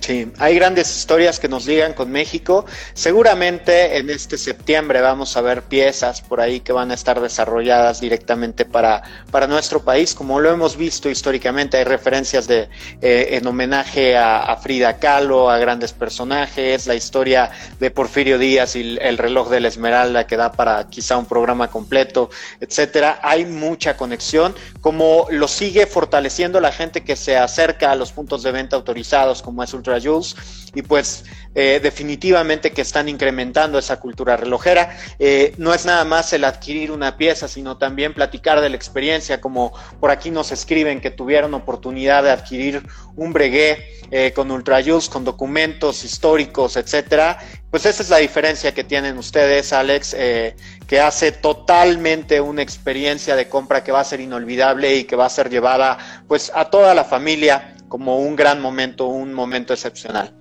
Sí, 0.01 0.31
hay 0.39 0.55
grandes 0.55 0.97
historias 0.97 1.39
que 1.39 1.47
nos 1.47 1.67
ligan 1.67 1.93
con 1.93 2.11
México. 2.11 2.65
Seguramente 2.95 3.99
en 3.99 4.09
este 4.09 4.35
septiembre 4.39 4.99
vamos 4.99 5.37
a 5.37 5.41
ver 5.41 5.61
piezas 5.61 6.21
por 6.21 6.41
ahí 6.41 6.61
que 6.61 6.73
van 6.73 6.89
a 6.89 6.95
estar 6.95 7.21
desarrolladas 7.21 8.01
directamente 8.01 8.65
para, 8.65 9.03
para 9.29 9.45
nuestro 9.45 9.83
país. 9.83 10.15
Como 10.15 10.39
lo 10.39 10.49
hemos 10.49 10.75
visto 10.75 11.07
históricamente, 11.07 11.77
hay 11.77 11.83
referencias 11.83 12.47
de, 12.47 12.67
eh, 12.99 13.27
en 13.33 13.45
homenaje 13.45 14.17
a, 14.17 14.57
Frida 14.57 14.97
Kahlo, 14.97 15.51
a 15.51 15.59
grandes 15.59 15.93
personajes, 15.93 16.87
la 16.87 16.95
historia 16.95 17.51
de 17.79 17.91
Porfirio 17.91 18.39
Díaz 18.39 18.75
y 18.75 18.97
el, 18.99 19.19
reloj 19.19 19.49
de 19.51 19.59
la 19.59 19.67
Esmeralda 19.67 20.25
que 20.25 20.35
da 20.35 20.51
para 20.51 20.87
quizá 20.87 21.15
un 21.19 21.27
programa 21.27 21.69
completo, 21.69 22.31
etcétera. 22.59 23.19
Hay 23.21 23.45
mucha 23.45 23.95
conexión, 23.97 24.55
como 24.81 25.27
lo 25.29 25.47
sigue 25.47 25.85
fortaleciendo 25.85 26.59
la 26.59 26.71
gente 26.71 27.03
que 27.03 27.15
se 27.15 27.37
acerca 27.37 27.91
a 27.91 27.95
los 27.95 28.11
puntos 28.11 28.41
de 28.41 28.51
venta 28.51 28.75
autorizados, 28.75 29.43
como 29.43 29.61
es 29.61 29.71
Ultra 29.75 29.90
Jules 29.99 30.35
y 30.73 30.81
pues 30.81 31.25
eh, 31.53 31.79
definitivamente 31.83 32.71
que 32.71 32.81
están 32.81 33.09
incrementando 33.09 33.77
esa 33.77 33.99
cultura 33.99 34.37
relojera. 34.37 34.97
Eh, 35.19 35.53
no 35.57 35.73
es 35.73 35.85
nada 35.85 36.05
más 36.05 36.31
el 36.33 36.45
adquirir 36.45 36.91
una 36.91 37.17
pieza, 37.17 37.47
sino 37.47 37.77
también 37.77 38.13
platicar 38.13 38.61
de 38.61 38.69
la 38.69 38.75
experiencia, 38.75 39.41
como 39.41 39.73
por 39.99 40.11
aquí 40.11 40.31
nos 40.31 40.51
escriben 40.51 41.01
que 41.01 41.11
tuvieron 41.11 41.53
oportunidad 41.53 42.23
de 42.23 42.31
adquirir 42.31 42.83
un 43.15 43.33
breguet 43.33 43.79
eh, 44.11 44.31
con 44.33 44.49
Ultra 44.49 44.81
Jules, 44.81 45.09
con 45.09 45.25
documentos 45.25 46.05
históricos, 46.05 46.77
etcétera. 46.77 47.39
Pues 47.69 47.85
esa 47.85 48.03
es 48.03 48.09
la 48.09 48.17
diferencia 48.17 48.73
que 48.73 48.83
tienen 48.83 49.17
ustedes, 49.17 49.71
Alex, 49.71 50.13
que 50.87 50.99
hace 50.99 51.31
totalmente 51.31 52.41
una 52.41 52.61
experiencia 52.61 53.37
de 53.37 53.47
compra 53.47 53.81
que 53.81 53.93
va 53.93 54.01
a 54.01 54.03
ser 54.03 54.19
inolvidable 54.19 54.97
y 54.97 55.05
que 55.05 55.15
va 55.15 55.27
a 55.27 55.29
ser 55.29 55.49
llevada 55.49 55.97
pues 56.27 56.51
a 56.53 56.69
toda 56.69 56.93
la 56.93 57.05
familia 57.05 57.75
como 57.91 58.19
un 58.19 58.37
gran 58.37 58.61
momento, 58.61 59.07
un 59.07 59.33
momento 59.33 59.73
excepcional. 59.73 60.31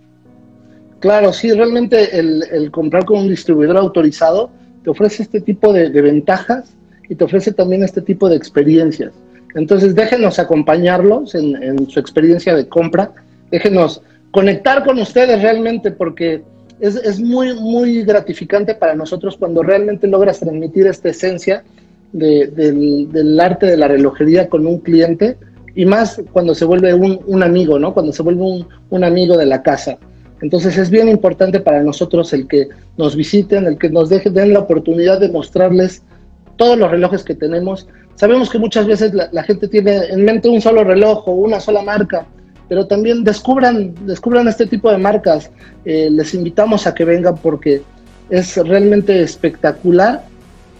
Claro, 1.00 1.32
sí, 1.32 1.52
realmente 1.52 2.16
el, 2.16 2.70
comprar 2.70 3.04
con 3.04 3.18
un 3.18 3.28
distribuidor 3.28 3.76
autorizado 3.76 4.50
te 4.84 4.90
ofrece 4.90 5.24
este 5.24 5.40
tipo 5.40 5.72
de, 5.72 5.88
ventajas 5.90 6.76
y 7.08 7.16
te 7.16 7.24
ofrece 7.24 7.52
también 7.52 7.82
este 7.82 8.02
tipo 8.02 8.28
de 8.28 8.36
experiencias. 8.36 9.12
Entonces, 9.56 9.96
déjenos 9.96 10.38
acompañarlos 10.38 11.34
en, 11.34 11.60
en, 11.60 11.90
su 11.90 11.98
experiencia 11.98 12.54
de 12.54 12.68
compra, 12.68 13.12
déjenos 13.50 14.00
conectar 14.30 14.84
con 14.84 15.00
ustedes 15.00 15.42
realmente, 15.42 15.90
porque 15.90 16.44
es, 16.78 17.20
muy, 17.20 17.52
muy 17.54 18.04
gratificante 18.04 18.76
para 18.76 18.94
nosotros 18.94 19.36
cuando 19.36 19.62
realmente 19.62 20.06
logras 20.06 20.38
transmitir 20.38 20.86
esta 20.86 21.08
esencia 21.08 21.64
del, 22.12 23.38
arte 23.40 23.66
de 23.66 23.76
la 23.76 23.88
relojería 23.88 24.48
con 24.48 24.66
un 24.66 24.78
cliente 24.78 25.36
y 25.80 25.86
más 25.86 26.20
cuando 26.30 26.54
se 26.54 26.66
vuelve 26.66 26.92
un, 26.92 27.20
un 27.26 27.42
amigo, 27.42 27.78
¿no? 27.78 27.94
Cuando 27.94 28.12
se 28.12 28.22
vuelve 28.22 28.42
un, 28.42 28.68
un 28.90 29.02
amigo 29.02 29.38
de 29.38 29.46
la 29.46 29.62
casa. 29.62 29.96
Entonces 30.42 30.76
es 30.76 30.90
bien 30.90 31.08
importante 31.08 31.58
para 31.58 31.82
nosotros 31.82 32.34
el 32.34 32.46
que 32.46 32.68
nos 32.98 33.16
visiten, 33.16 33.64
el 33.64 33.78
que 33.78 33.88
nos 33.88 34.10
dejen, 34.10 34.34
den 34.34 34.52
la 34.52 34.58
oportunidad 34.58 35.18
de 35.18 35.30
mostrarles 35.30 36.02
todos 36.56 36.76
los 36.76 36.90
relojes 36.90 37.24
que 37.24 37.34
tenemos. 37.34 37.88
Sabemos 38.14 38.50
que 38.50 38.58
muchas 38.58 38.86
veces 38.86 39.14
la, 39.14 39.42
gente 39.42 39.68
tiene 39.68 40.04
en 40.10 40.22
mente 40.22 40.50
un 40.50 40.60
solo 40.60 40.84
reloj 40.84 41.26
o 41.26 41.32
una 41.32 41.60
sola 41.60 41.80
marca, 41.80 42.26
pero 42.68 42.86
también 42.86 43.24
descubran, 43.24 43.94
descubran 44.04 44.48
este 44.48 44.66
tipo 44.66 44.90
de 44.90 44.98
marcas. 44.98 45.50
Eh, 45.86 46.10
les 46.10 46.34
invitamos 46.34 46.86
a 46.86 46.92
que 46.92 47.06
vengan 47.06 47.38
porque 47.38 47.80
es 48.28 48.54
realmente 48.58 49.22
espectacular 49.22 50.24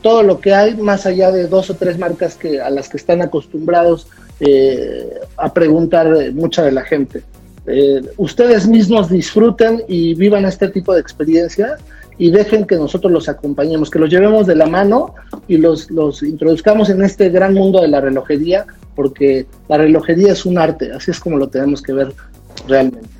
todo 0.02 0.22
lo 0.22 0.40
que 0.40 0.52
hay 0.52 0.76
más 0.76 1.06
allá 1.06 1.30
de 1.30 1.46
dos 1.46 1.70
o 1.70 1.74
tres 1.74 1.98
marcas 1.98 2.34
que, 2.34 2.60
a 2.60 2.68
las 2.68 2.90
que 2.90 2.98
están 2.98 3.22
acostumbrados 3.22 4.06
eh, 4.40 5.20
a 5.36 5.52
preguntar 5.52 6.32
mucha 6.32 6.62
de 6.64 6.72
la 6.72 6.82
gente. 6.82 7.22
Eh, 7.66 8.00
ustedes 8.16 8.66
mismos 8.66 9.10
disfruten 9.10 9.82
y 9.86 10.14
vivan 10.14 10.44
este 10.44 10.68
tipo 10.68 10.94
de 10.94 11.00
experiencia 11.00 11.76
y 12.18 12.30
dejen 12.30 12.66
que 12.66 12.76
nosotros 12.76 13.12
los 13.12 13.28
acompañemos, 13.28 13.90
que 13.90 13.98
los 13.98 14.10
llevemos 14.10 14.46
de 14.46 14.54
la 14.54 14.66
mano 14.66 15.14
y 15.46 15.56
los, 15.56 15.90
los 15.90 16.22
introduzcamos 16.22 16.90
en 16.90 17.02
este 17.02 17.28
gran 17.28 17.54
mundo 17.54 17.80
de 17.80 17.88
la 17.88 18.00
relojería, 18.00 18.66
porque 18.94 19.46
la 19.68 19.78
relojería 19.78 20.32
es 20.32 20.44
un 20.44 20.58
arte, 20.58 20.92
así 20.92 21.10
es 21.10 21.20
como 21.20 21.36
lo 21.38 21.48
tenemos 21.48 21.80
que 21.80 21.92
ver 21.92 22.12
realmente. 22.66 23.19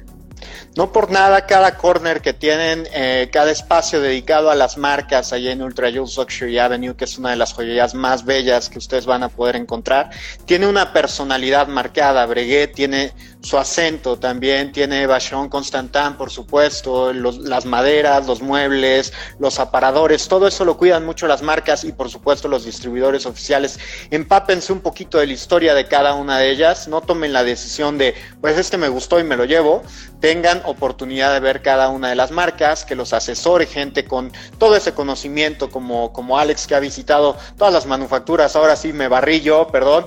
No 0.76 0.92
por 0.92 1.10
nada 1.10 1.46
cada 1.46 1.76
corner 1.76 2.20
que 2.22 2.32
tienen, 2.32 2.86
eh, 2.92 3.28
cada 3.32 3.50
espacio 3.50 4.00
dedicado 4.00 4.50
a 4.50 4.54
las 4.54 4.78
marcas 4.78 5.32
allá 5.32 5.50
en 5.50 5.62
Ultra 5.62 5.90
Jules 5.90 6.16
Luxury 6.16 6.58
Avenue, 6.58 6.94
que 6.94 7.06
es 7.06 7.18
una 7.18 7.30
de 7.30 7.36
las 7.36 7.52
joyerías 7.52 7.94
más 7.94 8.24
bellas 8.24 8.70
que 8.70 8.78
ustedes 8.78 9.04
van 9.04 9.24
a 9.24 9.28
poder 9.28 9.56
encontrar, 9.56 10.10
tiene 10.46 10.68
una 10.68 10.92
personalidad 10.92 11.66
marcada. 11.66 12.24
Breguet 12.24 12.72
tiene 12.72 13.12
su 13.42 13.56
acento 13.56 14.18
también, 14.18 14.70
tiene 14.72 15.06
Vacheron 15.06 15.48
Constantin, 15.48 16.14
por 16.16 16.30
supuesto, 16.30 17.12
las 17.12 17.64
maderas, 17.64 18.26
los 18.26 18.42
muebles, 18.42 19.12
los 19.38 19.58
aparadores, 19.58 20.28
todo 20.28 20.46
eso 20.46 20.64
lo 20.64 20.76
cuidan 20.76 21.06
mucho 21.06 21.26
las 21.26 21.42
marcas 21.42 21.84
y 21.84 21.92
por 21.92 22.10
supuesto 22.10 22.48
los 22.48 22.64
distribuidores 22.64 23.26
oficiales. 23.26 23.78
Empápense 24.10 24.72
un 24.72 24.80
poquito 24.80 25.18
de 25.18 25.26
la 25.26 25.32
historia 25.32 25.74
de 25.74 25.88
cada 25.88 26.14
una 26.14 26.38
de 26.38 26.50
ellas, 26.50 26.86
no 26.86 27.00
tomen 27.00 27.32
la 27.32 27.42
decisión 27.42 27.96
de, 27.96 28.14
pues 28.40 28.58
este 28.58 28.76
me 28.76 28.88
gustó 28.88 29.18
y 29.18 29.24
me 29.24 29.36
lo 29.36 29.44
llevo, 29.44 29.82
tengan 30.20 30.62
oportunidad 30.66 31.32
de 31.32 31.40
ver 31.40 31.62
cada 31.62 31.88
una 31.88 32.10
de 32.10 32.16
las 32.16 32.30
marcas, 32.30 32.84
que 32.84 32.94
los 32.94 33.12
asesore 33.12 33.66
gente 33.66 34.04
con 34.04 34.32
todo 34.58 34.76
ese 34.76 34.92
conocimiento 34.92 35.70
como, 35.70 36.12
como 36.12 36.38
Alex 36.38 36.66
que 36.66 36.74
ha 36.74 36.80
visitado 36.80 37.36
todas 37.56 37.72
las 37.72 37.86
manufacturas, 37.86 38.54
ahora 38.54 38.76
sí 38.76 38.92
me 38.92 39.08
barrillo, 39.08 39.68
perdón, 39.68 40.06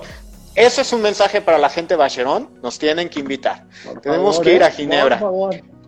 eso 0.54 0.80
es 0.80 0.92
un 0.92 1.02
mensaje 1.02 1.40
para 1.40 1.58
la 1.58 1.68
gente 1.68 1.94
de 1.94 1.98
Bacheron. 1.98 2.50
Nos 2.62 2.78
tienen 2.78 3.08
que 3.08 3.20
invitar. 3.20 3.66
Tenemos 4.02 4.38
que 4.40 4.54
ir 4.54 4.62
a 4.62 4.68
eh, 4.68 4.72
Ginebra. 4.72 5.20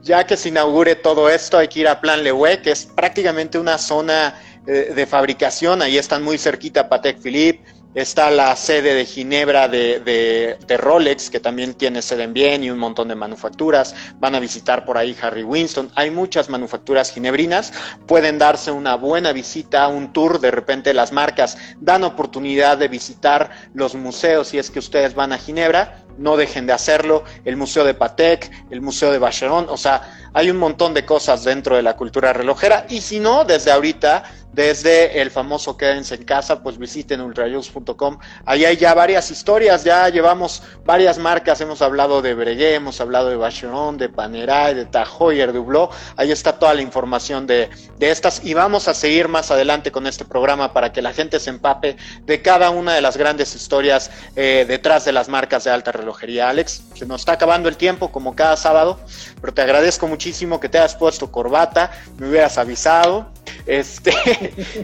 Ya 0.02 0.24
que 0.24 0.36
se 0.36 0.50
inaugure 0.50 0.94
todo 0.94 1.28
esto, 1.28 1.58
hay 1.58 1.68
que 1.68 1.80
ir 1.80 1.88
a 1.88 2.00
Plan 2.00 2.22
Lewe, 2.22 2.62
que 2.62 2.70
es 2.70 2.86
prácticamente 2.86 3.58
una 3.58 3.76
zona 3.76 4.40
eh, 4.66 4.92
de 4.94 5.06
fabricación. 5.06 5.82
Ahí 5.82 5.98
están 5.98 6.22
muy 6.22 6.38
cerquita 6.38 6.88
Patek 6.88 7.20
Philippe, 7.20 7.64
Está 7.96 8.30
la 8.30 8.54
sede 8.56 8.92
de 8.92 9.06
Ginebra 9.06 9.68
de, 9.68 10.58
Rolex, 10.68 11.30
que 11.30 11.40
también 11.40 11.72
tiene 11.72 12.02
sede 12.02 12.24
en 12.24 12.34
Bien 12.34 12.62
y 12.62 12.68
un 12.70 12.78
montón 12.78 13.08
de 13.08 13.14
manufacturas. 13.14 13.94
Van 14.20 14.34
a 14.34 14.38
visitar 14.38 14.84
por 14.84 14.98
ahí 14.98 15.16
Harry 15.22 15.42
Winston. 15.42 15.90
Hay 15.94 16.10
muchas 16.10 16.50
manufacturas 16.50 17.10
ginebrinas. 17.10 17.72
Pueden 18.06 18.36
darse 18.38 18.70
una 18.70 18.96
buena 18.96 19.32
visita, 19.32 19.88
un 19.88 20.12
tour. 20.12 20.40
De 20.40 20.50
repente 20.50 20.92
las 20.92 21.10
marcas 21.10 21.56
dan 21.80 22.04
oportunidad 22.04 22.76
de 22.76 22.88
visitar 22.88 23.50
los 23.72 23.94
museos 23.94 24.48
si 24.48 24.58
es 24.58 24.70
que 24.70 24.78
ustedes 24.78 25.14
van 25.14 25.32
a 25.32 25.38
Ginebra. 25.38 26.04
No 26.18 26.36
dejen 26.36 26.66
de 26.66 26.74
hacerlo. 26.74 27.24
El 27.46 27.56
Museo 27.56 27.82
de 27.82 27.94
Patek, 27.94 28.50
el 28.68 28.82
Museo 28.82 29.10
de 29.10 29.18
Vacheron. 29.18 29.70
O 29.70 29.78
sea, 29.78 30.25
hay 30.36 30.50
un 30.50 30.58
montón 30.58 30.92
de 30.92 31.06
cosas 31.06 31.44
dentro 31.44 31.76
de 31.76 31.82
la 31.82 31.96
cultura 31.96 32.34
relojera. 32.34 32.84
Y 32.90 33.00
si 33.00 33.20
no, 33.20 33.46
desde 33.46 33.72
ahorita 33.72 34.24
desde 34.56 35.20
el 35.20 35.30
famoso 35.30 35.76
Quédense 35.76 36.14
en 36.14 36.24
casa, 36.24 36.62
pues 36.62 36.78
visiten 36.78 37.20
ultrajuice.com. 37.20 38.18
Ahí 38.46 38.64
hay 38.64 38.78
ya 38.78 38.94
varias 38.94 39.30
historias, 39.30 39.84
ya 39.84 40.08
llevamos 40.08 40.62
varias 40.86 41.18
marcas, 41.18 41.60
hemos 41.60 41.82
hablado 41.82 42.22
de 42.22 42.32
Breguet, 42.32 42.74
hemos 42.74 42.98
hablado 43.02 43.28
de 43.28 43.36
Bacheron, 43.36 43.98
de 43.98 44.08
Panerai, 44.08 44.74
de 44.74 44.86
Tajoyer, 44.86 45.52
de 45.52 45.58
Hublot. 45.58 45.92
Ahí 46.16 46.32
está 46.32 46.58
toda 46.58 46.72
la 46.72 46.80
información 46.80 47.46
de, 47.46 47.68
de 47.98 48.10
estas 48.10 48.42
y 48.46 48.54
vamos 48.54 48.88
a 48.88 48.94
seguir 48.94 49.28
más 49.28 49.50
adelante 49.50 49.92
con 49.92 50.06
este 50.06 50.24
programa 50.24 50.72
para 50.72 50.90
que 50.90 51.02
la 51.02 51.12
gente 51.12 51.38
se 51.38 51.50
empape 51.50 51.98
de 52.24 52.40
cada 52.40 52.70
una 52.70 52.94
de 52.94 53.02
las 53.02 53.18
grandes 53.18 53.54
historias 53.54 54.10
eh, 54.36 54.64
detrás 54.66 55.04
de 55.04 55.12
las 55.12 55.28
marcas 55.28 55.64
de 55.64 55.70
alta 55.70 55.92
relojería. 55.92 56.48
Alex, 56.48 56.82
se 56.94 57.04
nos 57.04 57.20
está 57.20 57.32
acabando 57.32 57.68
el 57.68 57.76
tiempo 57.76 58.10
como 58.10 58.34
cada 58.34 58.56
sábado, 58.56 58.98
pero 59.38 59.52
te 59.52 59.60
agradezco 59.60 60.06
muchísimo 60.06 60.25
que 60.60 60.68
te 60.68 60.78
hayas 60.78 60.94
puesto 60.94 61.30
corbata, 61.30 61.90
me 62.18 62.28
hubieras 62.28 62.58
avisado. 62.58 63.26
Este, 63.66 64.12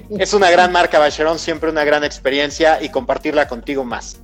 es 0.18 0.34
una 0.34 0.51
gran 0.51 0.72
marca 0.72 0.99
Bacheron, 0.99 1.38
siempre 1.38 1.70
una 1.70 1.84
gran 1.84 2.05
experiencia 2.05 2.82
y 2.82 2.88
compartirla 2.88 3.49
contigo 3.49 3.84
más. 3.84 4.18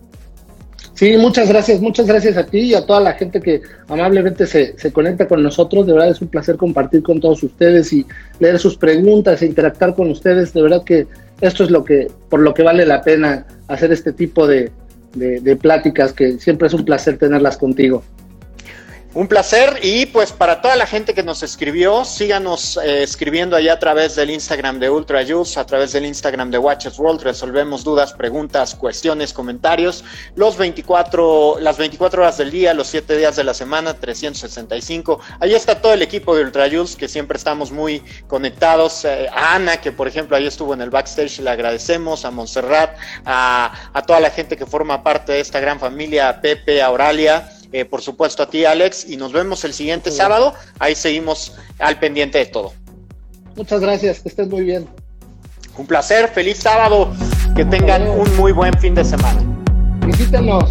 Sí, 0.94 1.16
muchas 1.16 1.48
gracias, 1.48 1.80
muchas 1.80 2.06
gracias 2.06 2.36
a 2.36 2.44
ti 2.44 2.58
y 2.58 2.74
a 2.74 2.84
toda 2.84 3.00
la 3.00 3.12
gente 3.12 3.40
que 3.40 3.62
amablemente 3.86 4.46
se, 4.46 4.76
se, 4.76 4.92
conecta 4.92 5.28
con 5.28 5.42
nosotros. 5.44 5.86
De 5.86 5.92
verdad 5.92 6.10
es 6.10 6.20
un 6.20 6.26
placer 6.26 6.56
compartir 6.56 7.04
con 7.04 7.20
todos 7.20 7.40
ustedes 7.44 7.92
y 7.92 8.04
leer 8.40 8.58
sus 8.58 8.76
preguntas 8.76 9.40
e 9.40 9.46
interactuar 9.46 9.94
con 9.94 10.10
ustedes. 10.10 10.52
De 10.52 10.60
verdad 10.60 10.82
que 10.82 11.06
esto 11.40 11.62
es 11.62 11.70
lo 11.70 11.84
que, 11.84 12.08
por 12.28 12.40
lo 12.40 12.52
que 12.52 12.64
vale 12.64 12.84
la 12.84 13.02
pena 13.02 13.46
hacer 13.68 13.92
este 13.92 14.12
tipo 14.12 14.48
de, 14.48 14.72
de 15.14 15.56
pláticas, 15.56 16.12
que 16.12 16.40
siempre 16.40 16.66
es 16.66 16.74
un 16.74 16.84
placer 16.84 17.16
tenerlas 17.16 17.56
contigo. 17.56 18.02
Un 19.18 19.26
placer 19.26 19.80
y 19.82 20.06
pues 20.06 20.30
para 20.30 20.60
toda 20.60 20.76
la 20.76 20.86
gente 20.86 21.12
que 21.12 21.24
nos 21.24 21.42
escribió, 21.42 22.04
síganos 22.04 22.76
eh, 22.76 23.02
escribiendo 23.02 23.56
allá 23.56 23.72
a 23.72 23.78
través 23.80 24.14
del 24.14 24.30
Instagram 24.30 24.78
de 24.78 24.90
Ultra 24.90 25.26
Juice, 25.26 25.58
a 25.58 25.66
través 25.66 25.90
del 25.90 26.06
Instagram 26.06 26.52
de 26.52 26.58
Watches 26.58 27.00
World, 27.00 27.22
resolvemos 27.22 27.82
dudas, 27.82 28.12
preguntas, 28.12 28.76
cuestiones, 28.76 29.32
comentarios, 29.32 30.04
los 30.36 30.56
24, 30.56 31.56
las 31.58 31.78
24 31.78 32.22
horas 32.22 32.38
del 32.38 32.52
día, 32.52 32.72
los 32.74 32.86
7 32.86 33.16
días 33.16 33.34
de 33.34 33.42
la 33.42 33.54
semana, 33.54 33.94
365. 33.94 35.18
Ahí 35.40 35.52
está 35.52 35.80
todo 35.80 35.94
el 35.94 36.02
equipo 36.02 36.36
de 36.36 36.44
Ultra 36.44 36.68
que 36.96 37.08
siempre 37.08 37.38
estamos 37.38 37.72
muy 37.72 38.04
conectados. 38.28 39.04
Eh, 39.04 39.28
a 39.34 39.56
Ana, 39.56 39.78
que 39.78 39.90
por 39.90 40.06
ejemplo 40.06 40.36
ahí 40.36 40.46
estuvo 40.46 40.74
en 40.74 40.80
el 40.80 40.90
backstage, 40.90 41.40
le 41.40 41.50
agradecemos, 41.50 42.24
a 42.24 42.30
Montserrat, 42.30 42.96
a, 43.24 43.90
a 43.92 44.02
toda 44.02 44.20
la 44.20 44.30
gente 44.30 44.56
que 44.56 44.64
forma 44.64 45.02
parte 45.02 45.32
de 45.32 45.40
esta 45.40 45.58
gran 45.58 45.80
familia, 45.80 46.28
a 46.28 46.40
Pepe, 46.40 46.80
a 46.80 46.92
Oralia. 46.92 47.57
Eh, 47.72 47.84
por 47.84 48.00
supuesto 48.00 48.42
a 48.42 48.48
ti 48.48 48.64
Alex, 48.64 49.08
y 49.08 49.16
nos 49.16 49.32
vemos 49.32 49.64
el 49.64 49.74
siguiente 49.74 50.10
sábado. 50.10 50.54
Ahí 50.78 50.94
seguimos 50.94 51.54
al 51.78 51.98
pendiente 51.98 52.38
de 52.38 52.46
todo. 52.46 52.72
Muchas 53.56 53.80
gracias, 53.80 54.20
que 54.20 54.28
estés 54.28 54.48
muy 54.48 54.62
bien. 54.62 54.88
Un 55.76 55.86
placer, 55.86 56.28
feliz 56.28 56.58
sábado, 56.58 57.12
que 57.54 57.64
tengan 57.64 58.08
un 58.08 58.36
muy 58.36 58.52
buen 58.52 58.76
fin 58.78 58.94
de 58.94 59.04
semana. 59.04 59.40
Visítenos. 60.06 60.70